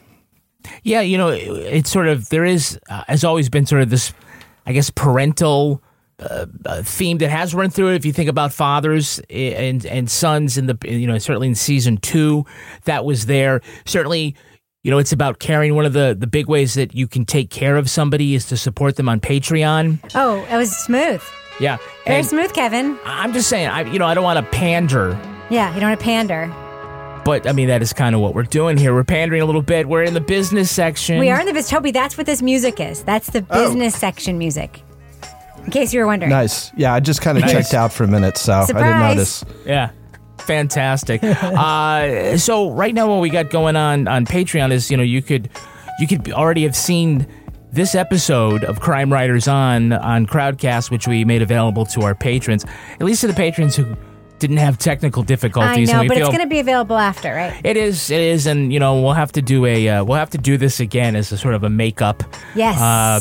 Yeah, 0.83 1.01
you 1.01 1.17
know, 1.17 1.29
it, 1.29 1.47
it's 1.47 1.91
sort 1.91 2.07
of 2.07 2.29
there 2.29 2.45
is 2.45 2.79
uh, 2.89 3.03
has 3.07 3.23
always 3.23 3.49
been 3.49 3.65
sort 3.65 3.81
of 3.81 3.89
this, 3.89 4.13
I 4.65 4.73
guess, 4.73 4.89
parental 4.89 5.81
uh, 6.19 6.81
theme 6.83 7.19
that 7.19 7.29
has 7.29 7.53
run 7.53 7.69
through 7.69 7.89
it. 7.89 7.95
If 7.95 8.05
you 8.05 8.13
think 8.13 8.29
about 8.29 8.53
fathers 8.53 9.19
and 9.29 9.85
and 9.85 10.09
sons 10.09 10.57
in 10.57 10.65
the 10.65 10.77
you 10.85 11.07
know 11.07 11.17
certainly 11.17 11.47
in 11.47 11.55
season 11.55 11.97
two, 11.97 12.45
that 12.85 13.05
was 13.05 13.27
there. 13.27 13.61
Certainly, 13.85 14.35
you 14.83 14.91
know 14.91 14.97
it's 14.97 15.11
about 15.11 15.39
caring. 15.39 15.75
One 15.75 15.85
of 15.85 15.93
the 15.93 16.15
the 16.17 16.27
big 16.27 16.47
ways 16.47 16.73
that 16.73 16.95
you 16.95 17.07
can 17.07 17.25
take 17.25 17.49
care 17.49 17.77
of 17.77 17.89
somebody 17.89 18.35
is 18.35 18.47
to 18.47 18.57
support 18.57 18.95
them 18.95 19.09
on 19.09 19.19
Patreon. 19.19 19.99
Oh, 20.15 20.45
it 20.49 20.55
was 20.55 20.75
smooth. 20.75 21.21
Yeah, 21.59 21.77
very 22.05 22.19
and 22.19 22.27
smooth, 22.27 22.53
Kevin. 22.53 22.97
I'm 23.05 23.33
just 23.33 23.49
saying, 23.49 23.67
I 23.67 23.81
you 23.81 23.99
know 23.99 24.05
I 24.05 24.13
don't 24.13 24.23
want 24.23 24.43
to 24.43 24.51
pander. 24.51 25.19
Yeah, 25.49 25.73
you 25.73 25.79
don't 25.79 25.89
want 25.89 25.99
to 25.99 26.03
pander. 26.03 26.53
But 27.25 27.45
I 27.45 27.51
mean, 27.51 27.67
that 27.67 27.81
is 27.81 27.93
kind 27.93 28.15
of 28.15 28.21
what 28.21 28.33
we're 28.33 28.43
doing 28.43 28.77
here. 28.77 28.93
We're 28.93 29.03
pandering 29.03 29.41
a 29.41 29.45
little 29.45 29.61
bit. 29.61 29.87
We're 29.87 30.03
in 30.03 30.13
the 30.13 30.21
business 30.21 30.71
section. 30.71 31.19
We 31.19 31.29
are 31.29 31.39
in 31.39 31.45
the 31.45 31.53
business. 31.53 31.69
Toby, 31.69 31.91
that's 31.91 32.17
what 32.17 32.25
this 32.25 32.41
music 32.41 32.79
is. 32.79 33.03
That's 33.03 33.29
the 33.29 33.45
oh. 33.49 33.65
business 33.65 33.95
oh. 33.95 33.99
section 33.99 34.37
music. 34.37 34.81
In 35.67 35.71
case 35.71 35.93
you 35.93 35.99
were 35.99 36.07
wondering. 36.07 36.29
Nice. 36.29 36.71
Yeah, 36.77 36.93
I 36.93 37.01
just 37.01 37.21
kind 37.21 37.37
of 37.37 37.43
nice. 37.43 37.51
checked 37.51 37.73
out 37.73 37.91
for 37.91 38.05
a 38.05 38.07
minute, 38.07 38.37
so 38.37 38.63
Surprise. 38.65 38.83
I 38.83 38.87
didn't 38.87 39.01
notice. 39.01 39.43
Yeah. 39.65 39.91
Fantastic. 40.39 41.21
uh, 41.23 42.37
so 42.37 42.71
right 42.71 42.93
now, 42.93 43.09
what 43.09 43.19
we 43.19 43.29
got 43.29 43.49
going 43.49 43.75
on 43.75 44.07
on 44.07 44.25
Patreon 44.25 44.71
is, 44.71 44.89
you 44.89 44.95
know, 44.95 45.03
you 45.03 45.21
could 45.21 45.49
you 45.99 46.07
could 46.07 46.31
already 46.31 46.63
have 46.63 46.73
seen 46.73 47.27
this 47.73 47.95
episode 47.95 48.63
of 48.63 48.79
Crime 48.79 49.11
Writers 49.11 49.49
on 49.49 49.91
on 49.91 50.25
Crowdcast, 50.25 50.89
which 50.89 51.05
we 51.05 51.25
made 51.25 51.41
available 51.41 51.85
to 51.87 52.03
our 52.03 52.15
patrons, 52.15 52.63
at 52.93 53.01
least 53.01 53.19
to 53.21 53.27
the 53.27 53.33
patrons 53.33 53.75
who 53.75 53.97
didn't 54.39 54.57
have 54.57 54.77
technical 54.77 55.21
difficulties. 55.21 55.89
I 55.89 56.03
know, 56.03 56.07
but 56.07 56.15
it's 56.15 56.27
going 56.27 56.39
to 56.39 56.47
be 56.47 56.59
available 56.59 56.97
after, 56.97 57.33
right? 57.33 57.59
It 57.65 57.75
is. 57.75 58.09
It 58.09 58.21
is, 58.21 58.47
and 58.47 58.71
you 58.71 58.79
know, 58.79 59.01
we'll 59.01 59.13
have 59.13 59.33
to 59.33 59.41
do 59.41 59.65
a 59.65 59.89
uh, 59.89 60.03
we'll 60.05 60.17
have 60.17 60.29
to 60.29 60.37
do 60.37 60.55
this 60.55 60.79
again 60.79 61.17
as 61.17 61.29
a 61.33 61.37
sort 61.37 61.55
of 61.55 61.63
a 61.63 61.69
makeup. 61.69 62.23
Yes. 62.55 62.79
Uh, 62.79 63.19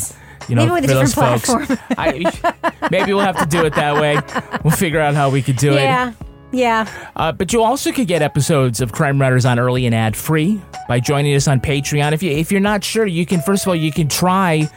you 0.48 0.54
know, 0.54 0.62
maybe 0.62 0.74
with 0.74 0.84
a 0.84 0.86
different 0.88 1.12
platform. 1.14 1.78
I, 1.98 2.88
maybe 2.90 3.12
we'll 3.12 3.24
have 3.24 3.38
to 3.38 3.46
do 3.46 3.64
it 3.64 3.74
that 3.74 4.00
way. 4.00 4.18
We'll 4.62 4.76
figure 4.76 5.00
out 5.00 5.14
how 5.14 5.30
we 5.30 5.42
could 5.42 5.56
do 5.56 5.74
yeah. 5.74 6.10
it. 6.10 6.16
Yeah. 6.52 7.10
Uh, 7.16 7.32
but 7.32 7.52
you 7.52 7.62
also 7.62 7.92
could 7.92 8.06
get 8.06 8.22
episodes 8.22 8.80
of 8.80 8.92
Crime 8.92 9.20
Writers 9.20 9.44
on 9.44 9.58
early 9.58 9.86
and 9.86 9.94
ad 9.94 10.16
free 10.16 10.60
by 10.88 11.00
joining 11.00 11.34
us 11.34 11.48
on 11.48 11.60
Patreon. 11.60 12.12
If 12.12 12.22
you 12.22 12.30
if 12.30 12.50
you're 12.52 12.60
not 12.60 12.84
sure, 12.84 13.06
you 13.06 13.26
can 13.26 13.40
first 13.40 13.64
of 13.64 13.68
all 13.68 13.76
you 13.76 13.92
can 13.92 14.08
try. 14.08 14.68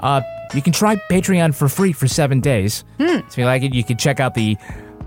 Uh, 0.00 0.20
you 0.54 0.62
can 0.62 0.72
try 0.72 0.96
Patreon 1.10 1.54
for 1.54 1.68
free 1.68 1.92
for 1.92 2.06
seven 2.06 2.40
days. 2.40 2.84
Hmm. 2.98 3.06
So 3.06 3.16
if 3.16 3.38
you 3.38 3.44
like 3.44 3.62
it, 3.62 3.74
you 3.74 3.82
can 3.82 3.96
check 3.96 4.20
out 4.20 4.34
the 4.34 4.56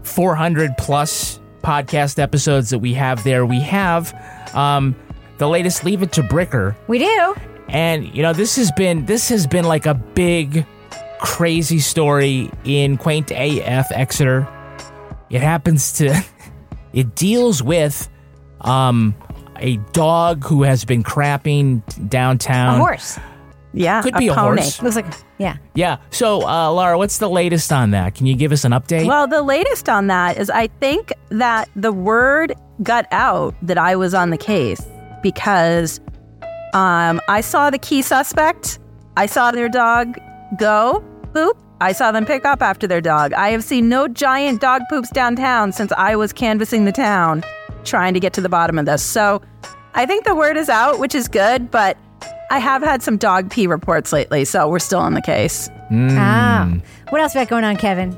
400 0.04 0.78
plus 0.78 1.40
podcast 1.62 2.20
episodes 2.20 2.70
that 2.72 2.80
we 2.80 2.94
have 2.94 3.24
there. 3.24 3.46
We 3.46 3.60
have 3.62 4.14
um, 4.56 4.96
the 5.38 5.48
latest 5.48 5.86
Leave 5.86 6.02
It 6.02 6.12
to 6.14 6.24
Bricker. 6.24 6.76
We 6.88 7.00
do 7.00 7.36
And 7.70 8.14
you 8.16 8.22
know, 8.24 8.34
this 8.34 8.56
has 8.56 8.72
been 8.72 9.06
this 9.06 9.30
has 9.30 9.48
been 9.48 9.66
like 9.66 9.86
a 9.86 9.94
big 9.94 10.66
crazy 11.20 11.80
story 11.80 12.50
in 12.64 12.98
quaint 12.98 13.32
AF 13.32 13.92
Exeter. 13.92 14.48
It 15.30 15.42
happens 15.42 15.92
to 15.94 16.24
it 16.94 17.16
deals 17.16 17.62
with 17.62 18.10
um 18.62 19.16
a 19.58 19.78
dog 19.94 20.46
who 20.46 20.64
has 20.64 20.86
been 20.86 21.04
crapping 21.04 22.10
downtown. 22.10 22.76
A 22.76 22.78
horse. 22.78 23.20
Yeah, 23.72 24.02
Could 24.02 24.16
be 24.16 24.30
a 24.30 24.34
pony. 24.34 24.62
horse. 24.62 24.82
Looks 24.82 24.96
like, 24.96 25.06
yeah. 25.38 25.58
Yeah. 25.76 25.98
So, 26.10 26.42
uh, 26.48 26.72
Laura, 26.72 26.98
what's 26.98 27.20
the 27.20 27.30
latest 27.30 27.72
on 27.72 27.92
that? 27.92 28.16
Can 28.16 28.26
you 28.26 28.36
give 28.36 28.52
us 28.52 28.64
an 28.66 28.72
update? 28.72 29.06
Well, 29.06 29.28
the 29.28 29.44
latest 29.44 29.88
on 29.88 30.08
that 30.08 30.38
is 30.38 30.50
I 30.50 30.68
think 30.80 31.14
that 31.30 31.70
the 31.76 31.92
word 31.92 32.56
got 32.82 33.06
out 33.12 33.54
that 33.62 33.78
I 33.78 33.96
was 33.96 34.16
on 34.16 34.32
the 34.32 34.38
case 34.38 34.82
because 35.22 36.00
um, 36.74 37.22
I 37.28 37.42
saw 37.42 37.70
the 37.70 37.80
key 37.80 38.02
suspect. 38.02 38.80
I 39.18 39.26
saw 39.26 39.52
their 39.52 39.70
dog 39.70 40.18
go 40.58 41.04
poop. 41.34 41.58
I 41.82 41.94
saw 41.94 42.12
them 42.12 42.26
pick 42.26 42.46
up 42.46 42.62
after 42.62 42.88
their 42.88 43.02
dog. 43.02 43.34
I 43.34 43.50
have 43.50 43.64
seen 43.64 43.88
no 43.88 44.08
giant 44.08 44.60
dog 44.62 44.82
poops 44.90 45.10
downtown 45.10 45.72
since 45.72 45.92
I 45.94 46.16
was 46.16 46.34
canvassing 46.34 46.86
the 46.86 46.92
town 46.92 47.44
trying 47.86 48.14
to 48.14 48.20
get 48.20 48.34
to 48.34 48.42
the 48.42 48.50
bottom 48.50 48.78
of 48.78 48.86
this. 48.86 49.02
So 49.02 49.42
I 49.94 50.06
think 50.06 50.26
the 50.26 50.36
word 50.36 50.58
is 50.58 50.70
out, 50.70 51.00
which 51.00 51.16
is 51.16 51.28
good, 51.28 51.72
but 51.72 51.98
I 52.52 52.60
have 52.60 52.82
had 52.82 53.02
some 53.02 53.18
dog 53.18 53.50
pee 53.50 53.68
reports 53.68 54.12
lately, 54.12 54.44
so 54.44 54.68
we're 54.68 54.80
still 54.80 55.00
on 55.00 55.14
the 55.14 55.22
case. 55.22 55.70
Ah. 55.92 56.72
What 57.10 57.22
else 57.22 57.34
we 57.34 57.42
got 57.42 57.48
going 57.48 57.64
on, 57.64 57.78
Kevin? 57.78 58.18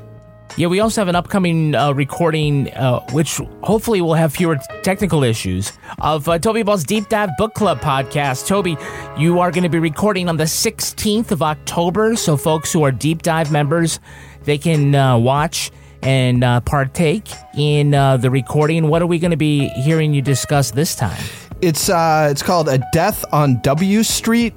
Yeah, 0.54 0.66
we 0.66 0.80
also 0.80 1.00
have 1.00 1.08
an 1.08 1.16
upcoming 1.16 1.74
uh, 1.74 1.92
recording, 1.92 2.70
uh, 2.72 3.00
which 3.12 3.38
hopefully 3.62 4.02
will 4.02 4.12
have 4.12 4.34
fewer 4.34 4.58
technical 4.82 5.24
issues, 5.24 5.72
of 5.98 6.28
uh, 6.28 6.38
Toby 6.38 6.62
Ball's 6.62 6.84
Deep 6.84 7.08
Dive 7.08 7.30
Book 7.38 7.54
Club 7.54 7.80
podcast. 7.80 8.46
Toby, 8.46 8.76
you 9.16 9.40
are 9.40 9.50
going 9.50 9.62
to 9.62 9.70
be 9.70 9.78
recording 9.78 10.28
on 10.28 10.36
the 10.36 10.44
16th 10.44 11.30
of 11.30 11.40
October, 11.40 12.16
so 12.16 12.36
folks 12.36 12.70
who 12.70 12.82
are 12.82 12.92
Deep 12.92 13.22
Dive 13.22 13.50
members, 13.50 13.98
they 14.44 14.58
can 14.58 14.94
uh, 14.94 15.16
watch 15.16 15.70
and 16.02 16.44
uh, 16.44 16.60
partake 16.60 17.30
in 17.56 17.94
uh, 17.94 18.18
the 18.18 18.30
recording. 18.30 18.88
What 18.88 19.00
are 19.00 19.06
we 19.06 19.18
going 19.18 19.30
to 19.30 19.38
be 19.38 19.68
hearing 19.68 20.12
you 20.12 20.20
discuss 20.20 20.70
this 20.70 20.94
time? 20.94 21.22
It's 21.62 21.88
it's 21.88 22.42
called 22.42 22.68
A 22.68 22.78
Death 22.92 23.24
on 23.32 23.58
W 23.62 24.02
Street: 24.02 24.52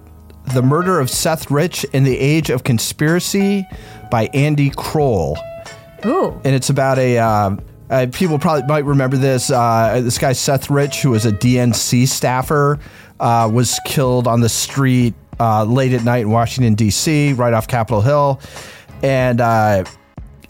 The 0.53 0.61
Murder 0.61 0.99
of 0.99 1.09
Seth 1.09 1.49
Rich 1.49 1.85
in 1.93 2.03
the 2.03 2.19
Age 2.19 2.49
of 2.49 2.65
Conspiracy 2.65 3.65
by 4.11 4.25
Andy 4.33 4.71
Kroll. 4.71 5.37
Ooh. 6.05 6.39
And 6.43 6.55
it's 6.55 6.69
about 6.69 6.97
a 6.99 7.17
uh, 7.17 7.55
uh, 7.89 8.07
people 8.11 8.39
probably 8.39 8.63
might 8.67 8.85
remember 8.85 9.17
this. 9.17 9.51
Uh, 9.51 10.01
this 10.03 10.17
guy 10.17 10.33
Seth 10.33 10.69
Rich, 10.69 11.01
who 11.01 11.11
was 11.11 11.25
a 11.25 11.31
DNC 11.31 12.07
staffer, 12.07 12.79
uh, 13.19 13.49
was 13.51 13.79
killed 13.85 14.27
on 14.27 14.41
the 14.41 14.49
street 14.49 15.13
uh, 15.39 15.63
late 15.65 15.93
at 15.93 16.03
night 16.03 16.21
in 16.23 16.31
Washington 16.31 16.73
D.C., 16.75 17.33
right 17.33 17.53
off 17.53 17.67
Capitol 17.67 18.01
Hill, 18.01 18.39
and. 19.03 19.41
Uh, 19.41 19.83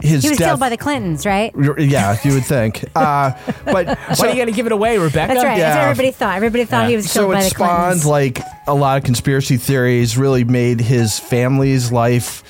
his 0.02 0.22
He 0.22 0.28
was 0.28 0.36
death, 0.38 0.48
killed 0.48 0.60
by 0.60 0.68
the 0.68 0.76
Clintons, 0.76 1.24
right? 1.24 1.54
yeah, 1.78 2.18
you 2.22 2.34
would 2.34 2.44
think. 2.44 2.84
Uh, 2.94 3.32
but 3.64 3.86
Why 3.96 4.14
do 4.14 4.28
you 4.28 4.36
got 4.36 4.44
to 4.44 4.52
give 4.52 4.66
it 4.66 4.72
away, 4.72 4.98
Rebecca? 4.98 5.32
That's 5.32 5.44
right. 5.44 5.58
That's 5.58 5.76
what 5.76 5.84
everybody 5.84 6.10
thought. 6.10 6.36
Everybody 6.36 6.64
thought 6.66 6.88
he 6.90 6.96
was 6.96 7.10
killed 7.10 7.28
so 7.28 7.32
by 7.32 7.40
it 7.40 7.44
the 7.44 7.50
spawned 7.50 8.02
Clintons. 8.02 8.06
like 8.06 8.40
a 8.66 8.74
lot 8.74 8.98
of 8.98 9.04
conspiracy 9.04 9.56
theories. 9.56 10.18
Really 10.18 10.44
made 10.44 10.80
his 10.80 11.18
family's 11.18 11.90
life 11.90 12.42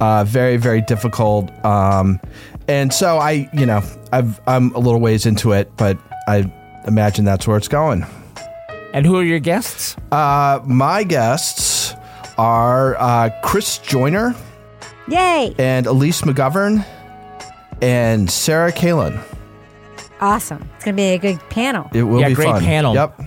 uh, 0.00 0.24
very, 0.24 0.56
very 0.56 0.80
difficult. 0.80 1.50
Um, 1.64 2.20
and 2.68 2.92
so 2.92 3.18
I, 3.18 3.48
you 3.52 3.66
know, 3.66 3.82
I've, 4.12 4.40
I'm 4.46 4.74
a 4.74 4.78
little 4.78 5.00
ways 5.00 5.26
into 5.26 5.52
it, 5.52 5.70
but 5.76 5.98
I 6.26 6.52
imagine 6.86 7.24
that's 7.24 7.46
where 7.46 7.56
it's 7.56 7.68
going. 7.68 8.04
And 8.92 9.06
who 9.06 9.16
are 9.16 9.24
your 9.24 9.38
guests? 9.38 9.96
Uh, 10.10 10.60
my 10.64 11.02
guests 11.02 11.94
are 12.38 12.96
uh, 12.98 13.30
Chris 13.42 13.78
Joyner 13.78 14.34
Yay! 15.08 15.54
and 15.58 15.86
Elise 15.86 16.22
McGovern 16.22 16.84
and 17.80 18.30
Sarah 18.30 18.72
Kalin. 18.72 19.22
Awesome. 20.20 20.68
It's 20.76 20.84
going 20.84 20.94
to 20.94 21.00
be 21.00 21.08
a 21.08 21.18
good 21.18 21.40
panel. 21.50 21.90
It 21.92 22.04
will 22.04 22.20
yeah, 22.20 22.28
be 22.28 22.34
great 22.34 22.46
fun. 22.46 22.62
panel. 22.62 22.94
Yep. 22.94 23.20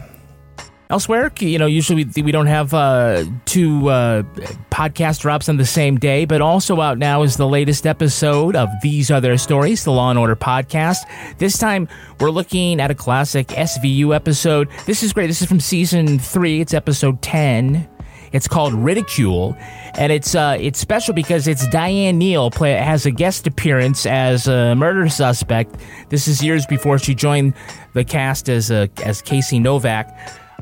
Elsewhere, 0.87 1.31
you 1.39 1.57
know, 1.57 1.65
usually 1.65 2.05
we, 2.05 2.21
we 2.21 2.31
don't 2.31 2.45
have 2.45 2.71
uh, 2.71 3.23
two 3.45 3.89
uh, 3.89 4.21
podcast 4.69 5.21
drops 5.21 5.49
on 5.49 5.57
the 5.57 5.65
same 5.65 5.97
day, 5.97 6.25
but 6.25 6.41
also 6.41 6.79
out 6.79 6.99
now 6.99 7.23
is 7.23 7.37
the 7.37 7.47
latest 7.47 7.87
episode 7.87 8.55
of 8.55 8.69
These 8.83 9.09
Are 9.09 9.19
Their 9.19 9.39
Stories, 9.39 9.83
the 9.83 9.91
Law 9.91 10.11
and 10.11 10.19
Order 10.19 10.35
podcast. 10.35 10.99
This 11.39 11.57
time, 11.57 11.87
we're 12.19 12.29
looking 12.29 12.79
at 12.79 12.91
a 12.91 12.95
classic 12.95 13.47
SVU 13.47 14.15
episode. 14.15 14.69
This 14.85 15.01
is 15.01 15.11
great. 15.11 15.25
This 15.25 15.41
is 15.41 15.47
from 15.47 15.59
season 15.59 16.19
three. 16.19 16.61
It's 16.61 16.73
episode 16.73 17.19
ten. 17.23 17.89
It's 18.31 18.47
called 18.47 18.73
Ridicule, 18.73 19.55
and 19.95 20.11
it's 20.11 20.35
uh, 20.35 20.57
it's 20.59 20.77
special 20.77 21.15
because 21.15 21.47
it's 21.47 21.67
Diane 21.69 22.19
Neal 22.19 22.51
play 22.51 22.73
has 22.73 23.07
a 23.07 23.11
guest 23.11 23.47
appearance 23.47 24.05
as 24.05 24.47
a 24.47 24.75
murder 24.75 25.09
suspect. 25.09 25.77
This 26.09 26.27
is 26.27 26.43
years 26.43 26.65
before 26.67 26.99
she 26.99 27.15
joined 27.15 27.55
the 27.93 28.03
cast 28.03 28.49
as 28.49 28.69
a, 28.69 28.89
as 29.03 29.21
Casey 29.21 29.57
Novak. 29.57 30.15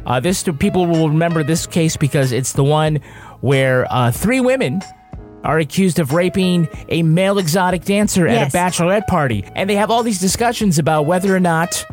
Uh, 0.05 0.19
this 0.19 0.43
people 0.59 0.85
will 0.85 1.09
remember 1.09 1.43
this 1.43 1.65
case 1.65 1.95
because 1.97 2.31
it's 2.31 2.53
the 2.53 2.63
one 2.63 2.99
where 3.41 3.87
uh, 3.91 4.11
three 4.11 4.39
women 4.39 4.81
are 5.43 5.59
accused 5.59 5.99
of 5.99 6.13
raping 6.13 6.67
a 6.89 7.03
male 7.03 7.37
exotic 7.37 7.83
dancer 7.83 8.27
at 8.27 8.33
Yes. 8.35 8.53
a 8.53 8.57
bachelorette 8.57 9.07
party, 9.07 9.43
and 9.55 9.69
they 9.69 9.75
have 9.75 9.91
all 9.91 10.03
these 10.03 10.19
discussions 10.19 10.79
about 10.79 11.05
whether 11.05 11.35
or 11.35 11.39
not 11.39 11.85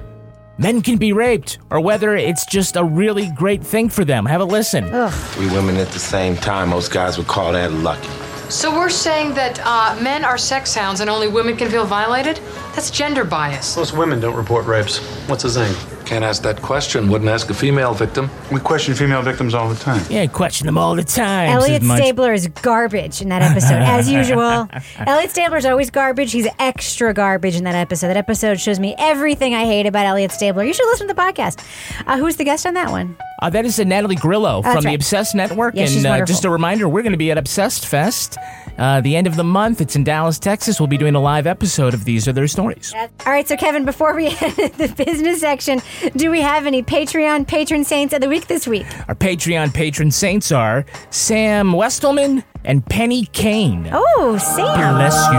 men 0.59 0.83
can 0.83 0.97
be 0.99 1.13
raped 1.13 1.59
or 1.71 1.81
whether 1.81 2.15
it's 2.17 2.45
just 2.47 2.77
a 2.77 2.85
really 2.85 3.29
great 3.37 3.63
thing 3.65 3.89
for 3.89 4.05
them. 4.05 4.25
Have 4.27 4.41
a 4.41 4.45
listen. 4.45 4.85
Three 5.11 5.49
women 5.51 5.77
at 5.79 5.89
the 5.89 5.99
same 5.99 6.37
time, 6.37 6.69
most 6.69 6.93
guys 6.93 7.19
would 7.19 7.27
call 7.27 7.53
that 7.53 7.73
lucky. 7.73 8.09
So 8.51 8.73
we're 8.77 8.89
saying 8.91 9.35
that 9.35 9.61
uh, 9.65 9.97
men 10.03 10.25
are 10.25 10.37
sex 10.37 10.75
hounds 10.75 11.01
and 11.01 11.09
only 11.09 11.29
women 11.29 11.57
can 11.57 11.71
feel 11.71 11.87
violated? 11.87 12.41
That's 12.75 12.91
gender 12.91 13.25
bias. 13.25 13.77
Most 13.77 13.97
women 13.97 14.19
don't 14.21 14.35
report 14.37 14.67
rapes. 14.67 14.99
What's 15.29 15.45
the 15.45 15.49
zing? 15.51 15.75
Can't 16.11 16.25
ask 16.25 16.43
that 16.43 16.61
question. 16.61 17.09
Wouldn't 17.09 17.31
ask 17.31 17.51
a 17.51 17.55
female 17.55 17.95
victim. 17.95 18.29
We 18.51 18.59
question 18.59 18.95
female 18.95 19.23
victims 19.23 19.55
all 19.55 19.69
the 19.69 19.77
time. 19.77 20.05
Yeah, 20.11 20.27
question 20.27 20.67
them 20.67 20.77
all 20.77 20.97
the 20.97 21.05
time. 21.05 21.51
Elliot 21.51 21.85
says 21.85 21.99
Stabler 21.99 22.33
is 22.33 22.49
garbage 22.49 23.23
in 23.23 23.29
that 23.29 23.43
episode, 23.43 23.81
as 23.81 24.11
usual. 24.21 24.69
Elliot 25.07 25.31
Stabler 25.31 25.59
is 25.59 25.67
always 25.67 25.89
garbage. 25.89 26.33
He's 26.33 26.49
extra 26.59 27.15
garbage 27.15 27.55
in 27.55 27.63
that 27.63 27.77
episode. 27.77 28.09
That 28.09 28.17
episode 28.17 28.59
shows 28.59 28.81
me 28.81 28.97
everything 28.99 29.55
I 29.55 29.65
hate 29.65 29.87
about 29.87 30.05
Elliot 30.05 30.33
Stabler. 30.33 30.65
You 30.65 30.75
should 30.75 30.87
listen 30.87 31.07
to 31.07 31.15
the 31.15 31.21
podcast. 31.21 31.65
Uh, 32.09 32.19
who's 32.19 32.35
the 32.35 32.45
guest 32.45 32.67
on 32.67 32.75
that 32.75 32.91
one? 32.91 33.17
Uh, 33.41 33.49
that 33.51 33.65
is 33.65 33.79
uh, 33.79 33.85
Natalie 33.85 34.17
Grillo 34.17 34.63
That's 34.63 34.75
from 34.75 34.85
the. 34.87 34.95
Obsessed 34.97 35.37
Network. 35.37 35.77
Yeah, 35.77 35.85
she's 35.85 35.99
and 35.99 36.07
uh, 36.07 36.09
wonderful. 36.11 36.33
just 36.35 36.45
a 36.45 36.51
reminder, 36.51 36.89
we're 36.89 37.03
going 37.03 37.13
to 37.13 37.19
be 37.19 37.31
at 37.31 37.39
Obsessed 37.39 37.87
Fest 37.87 38.37
uh, 38.81 39.01
the 39.01 39.15
end 39.15 39.27
of 39.27 39.37
the 39.37 39.45
month. 39.45 39.81
It's 39.81 39.95
in 39.95 40.05
Dallas, 40.05 40.39
Texas. 40.39 40.81
We'll 40.81 40.87
be 40.87 40.97
doing 40.99 41.15
a 41.15 41.21
live 41.21 41.47
episode 41.47 41.95
of 41.95 42.05
These 42.05 42.27
Are 42.27 42.33
Their 42.33 42.49
Stories. 42.49 42.93
All 42.95 43.09
right, 43.27 43.47
so 43.47 43.57
Kevin, 43.57 43.85
before 43.85 44.15
we 44.15 44.27
end 44.41 44.57
the 44.75 44.93
business 44.97 45.41
section, 45.41 45.83
do 46.17 46.31
we 46.31 46.41
have 46.41 46.67
any 46.67 46.83
Patreon 46.83 47.47
patron 47.47 47.85
saints 47.85 48.15
of 48.15 48.21
the 48.21 48.29
week 48.29 48.47
this 48.47 48.67
week? 48.67 48.87
Our 49.09 49.15
Patreon 49.15 49.75
patron 49.75 50.11
saints 50.11 50.51
are 50.53 50.85
Sam 51.11 51.73
Westelman 51.73 52.45
and 52.65 52.85
Penny 52.85 53.27
Kane. 53.27 53.89
Oh, 53.93 54.39
Sam. 54.39 54.95
Bless 54.95 55.15
you. 55.15 55.33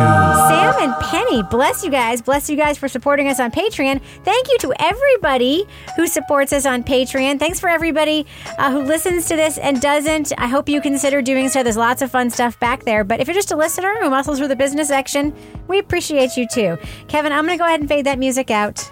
Sam 0.50 0.90
and 0.90 0.94
Penny, 1.04 1.44
bless 1.44 1.84
you 1.84 1.92
guys. 1.92 2.22
Bless 2.22 2.50
you 2.50 2.58
guys 2.58 2.78
for 2.78 2.88
supporting 2.88 3.28
us 3.28 3.40
on 3.40 3.52
Patreon. 3.52 4.02
Thank 4.24 4.48
you 4.50 4.58
to 4.60 4.74
everybody 4.80 5.66
who 5.96 6.08
supports 6.08 6.52
us 6.54 6.66
on 6.66 6.84
Patreon. 6.84 7.40
Thanks 7.40 7.60
for 7.60 7.70
everybody 7.70 8.26
uh, 8.58 8.72
who 8.72 8.82
listens 8.82 9.28
to 9.28 9.36
this 9.36 9.58
and 9.58 9.80
doesn't. 9.82 10.34
I 10.38 10.48
hope 10.48 10.68
you 10.68 10.82
consider 10.82 11.22
doing 11.22 11.50
so. 11.50 11.64
There's 11.64 11.78
lots 11.78 12.02
of 12.02 12.12
fun 12.12 12.30
stuff 12.30 12.60
back 12.60 12.84
there. 12.84 13.04
But 13.04 13.20
if 13.20 13.28
you're 13.28 13.36
just 13.36 13.52
a 13.52 13.58
listener 13.58 13.96
who 14.02 14.10
muscles 14.10 14.40
through 14.40 14.48
the 14.48 14.56
business 14.56 14.88
section, 14.88 15.34
we 15.68 15.80
appreciate 15.80 16.38
you 16.38 16.48
too. 16.48 16.78
Kevin, 17.08 17.32
I'm 17.32 17.46
going 17.46 17.58
to 17.58 17.62
go 17.62 17.68
ahead 17.68 17.82
and 17.82 17.90
fade 17.90 18.06
that 18.06 18.20
music 18.20 18.50
out 18.50 18.92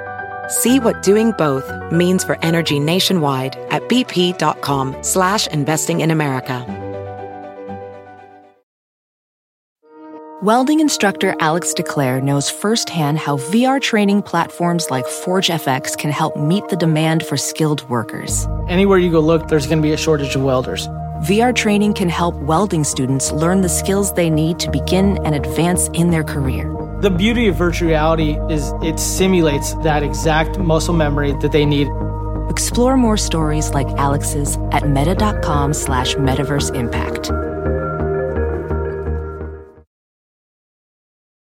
See 0.51 0.81
what 0.81 1.01
doing 1.01 1.31
both 1.37 1.71
means 1.93 2.25
for 2.25 2.37
energy 2.41 2.77
nationwide 2.77 3.55
at 3.69 3.83
bp.com 3.83 5.01
slash 5.01 5.47
investing 5.47 6.01
in 6.01 6.11
America. 6.11 6.67
Welding 10.43 10.81
instructor 10.81 11.35
Alex 11.39 11.73
DeClaire 11.73 12.21
knows 12.21 12.49
firsthand 12.49 13.17
how 13.17 13.37
VR 13.37 13.79
training 13.79 14.23
platforms 14.23 14.91
like 14.91 15.05
ForgeFX 15.05 15.97
can 15.97 16.11
help 16.11 16.35
meet 16.35 16.67
the 16.67 16.75
demand 16.75 17.25
for 17.25 17.37
skilled 17.37 17.87
workers. 17.89 18.45
Anywhere 18.67 18.97
you 18.97 19.09
go 19.09 19.21
look, 19.21 19.47
there's 19.47 19.67
going 19.67 19.77
to 19.77 19.83
be 19.83 19.93
a 19.93 19.97
shortage 19.97 20.35
of 20.35 20.41
welders. 20.43 20.85
VR 21.29 21.55
training 21.55 21.93
can 21.93 22.09
help 22.09 22.35
welding 22.35 22.83
students 22.83 23.31
learn 23.31 23.61
the 23.61 23.69
skills 23.69 24.13
they 24.15 24.29
need 24.29 24.59
to 24.59 24.69
begin 24.69 25.17
and 25.23 25.33
advance 25.33 25.87
in 25.93 26.09
their 26.09 26.23
career. 26.25 26.80
The 27.01 27.09
beauty 27.09 27.47
of 27.47 27.55
virtual 27.55 27.87
reality 27.89 28.37
is 28.51 28.71
it 28.83 28.99
simulates 28.99 29.73
that 29.77 30.03
exact 30.03 30.59
muscle 30.59 30.93
memory 30.93 31.33
that 31.41 31.51
they 31.51 31.65
need. 31.65 31.87
Explore 32.47 32.95
more 32.95 33.17
stories 33.17 33.71
like 33.71 33.87
Alex's 33.97 34.55
at 34.71 34.87
meta.com 34.87 35.73
slash 35.73 36.13
metaverse 36.13 36.75
impact. 36.75 37.31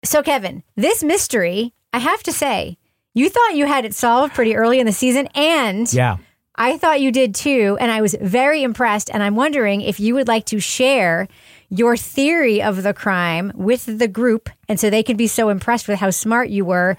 So, 0.06 0.24
Kevin, 0.24 0.64
this 0.78 1.04
mystery, 1.04 1.74
I 1.92 2.00
have 2.00 2.24
to 2.24 2.32
say, 2.32 2.78
you 3.14 3.30
thought 3.30 3.56
you 3.56 3.66
had 3.66 3.84
it 3.84 3.94
solved 3.94 4.34
pretty 4.34 4.56
early 4.56 4.80
in 4.80 4.86
the 4.86 4.94
season, 4.94 5.28
and 5.36 5.92
Yeah. 5.92 6.20
I 6.56 6.78
thought 6.78 7.02
you 7.02 7.12
did 7.12 7.34
too. 7.34 7.78
And 7.82 7.92
I 7.92 8.02
was 8.02 8.16
very 8.22 8.62
impressed. 8.64 9.10
And 9.12 9.24
I'm 9.24 9.36
wondering 9.36 9.82
if 9.82 10.00
you 10.00 10.14
would 10.14 10.28
like 10.28 10.46
to 10.46 10.60
share 10.60 11.28
your 11.76 11.98
theory 11.98 12.62
of 12.62 12.84
the 12.84 12.94
crime 12.94 13.52
with 13.56 13.98
the 13.98 14.08
group. 14.08 14.50
And 14.70 14.80
so 14.80 14.90
they 14.90 15.02
could 15.02 15.18
be 15.18 15.28
so 15.28 15.50
impressed 15.50 15.88
with 15.88 16.00
how 16.00 16.12
smart 16.12 16.50
you 16.50 16.66
were, 16.66 16.98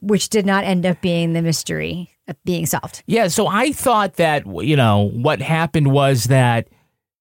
which 0.00 0.28
did 0.30 0.44
not 0.44 0.64
end 0.64 0.84
up 0.84 1.00
being 1.00 1.32
the 1.32 1.42
mystery 1.42 2.10
being 2.44 2.66
solved. 2.66 3.04
Yeah, 3.06 3.28
so 3.28 3.46
I 3.46 3.70
thought 3.70 4.14
that 4.14 4.44
you 4.64 4.74
know 4.76 5.10
what 5.10 5.40
happened 5.40 5.92
was 5.92 6.24
that 6.24 6.68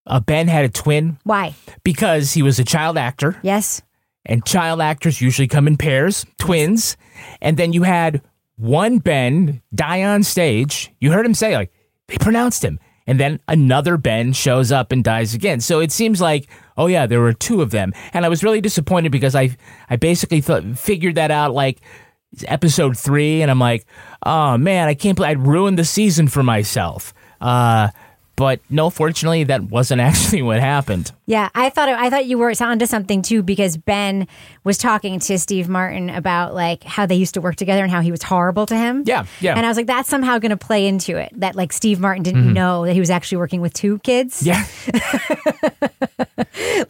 uh, 0.08 0.20
Ben 0.20 0.48
had 0.48 0.66
a 0.66 0.70
twin 0.70 1.20
Why? 1.24 1.54
because 1.84 2.34
he 2.34 2.42
was 2.42 2.58
a 2.58 2.64
child 2.64 2.98
actor. 2.98 3.38
Yes. 3.44 3.84
And 4.26 4.44
child 4.44 4.82
actors 4.82 5.22
usually 5.22 5.48
come 5.48 5.68
in 5.68 5.78
pairs, 5.78 6.26
twins. 6.40 6.98
And 7.40 7.58
then 7.58 7.72
you 7.72 7.84
had 7.84 8.24
one 8.56 8.98
Ben 8.98 9.62
die 9.76 10.04
on 10.04 10.24
stage. 10.24 10.92
You 11.00 11.12
heard 11.12 11.26
him 11.26 11.36
say, 11.36 11.56
like, 11.56 11.72
they 12.08 12.18
pronounced 12.18 12.64
him. 12.64 12.80
And 13.06 13.20
then 13.20 13.40
another 13.48 13.98
Ben 13.98 14.34
shows 14.34 14.72
up 14.72 14.92
and 14.92 15.04
dies 15.04 15.36
again. 15.36 15.62
So 15.62 15.80
it 15.80 15.92
seems 15.92 16.20
like, 16.20 16.50
oh 16.78 16.88
yeah, 16.88 17.06
there 17.06 17.22
were 17.22 17.34
two 17.34 17.62
of 17.62 17.72
them. 17.72 17.94
And 18.14 18.26
I 18.26 18.30
was 18.30 18.44
really 18.44 18.62
disappointed 18.62 19.12
because 19.12 19.36
I 19.36 19.56
I 19.90 19.96
basically 19.96 20.42
thought 20.42 20.64
figured 20.78 21.16
that 21.16 21.32
out 21.32 21.54
like 21.54 21.82
episode 22.48 22.98
three, 22.98 23.42
and 23.42 23.50
I'm 23.50 23.60
like, 23.60 23.86
oh 24.24 24.58
man, 24.58 24.88
I 24.88 24.94
can't 24.94 25.16
believe 25.16 25.30
I 25.30 25.34
ruined 25.34 25.80
the 25.80 25.86
season 25.86 26.28
for 26.28 26.44
myself. 26.44 27.14
Uh 27.42 27.90
but 28.36 28.60
no, 28.70 28.90
fortunately, 28.90 29.44
that 29.46 29.64
wasn't 29.64 30.02
actually 30.10 30.42
what 30.42 30.60
happened. 30.60 31.12
Yeah, 31.26 31.50
I 31.56 31.70
thought 31.70 31.90
I 31.90 32.10
thought 32.10 32.26
you 32.26 32.38
were 32.38 32.54
onto 32.60 32.86
something 32.86 33.22
too 33.22 33.44
because 33.44 33.78
Ben 33.78 34.28
was 34.64 34.78
talking 34.78 35.20
to 35.20 35.38
Steve 35.40 35.70
Martin 35.70 36.10
about 36.10 36.54
like 36.54 36.84
how 36.84 37.06
they 37.06 37.16
used 37.16 37.34
to 37.36 37.42
work 37.42 37.56
together 37.56 37.84
and 37.84 37.92
how 37.92 38.02
he 38.02 38.12
was 38.12 38.24
horrible 38.24 38.66
to 38.68 38.76
him. 38.76 39.04
Yeah, 39.06 39.26
yeah. 39.42 39.56
And 39.56 39.66
I 39.66 39.70
was 39.70 39.78
like, 39.78 39.88
that's 39.88 40.10
somehow 40.10 40.38
going 40.40 40.52
to 40.52 40.58
play 40.58 40.88
into 40.88 41.18
it. 41.18 41.32
That 41.40 41.56
like 41.56 41.74
Steve 41.74 42.00
Martin 42.00 42.24
didn't 42.24 42.50
Mhm. 42.50 42.54
know 42.54 42.86
that 42.86 42.94
he 42.94 43.00
was 43.00 43.10
actually 43.10 43.38
working 43.40 43.62
with 43.62 43.74
two 43.74 44.00
kids. 44.00 44.46
Yeah. 44.46 44.66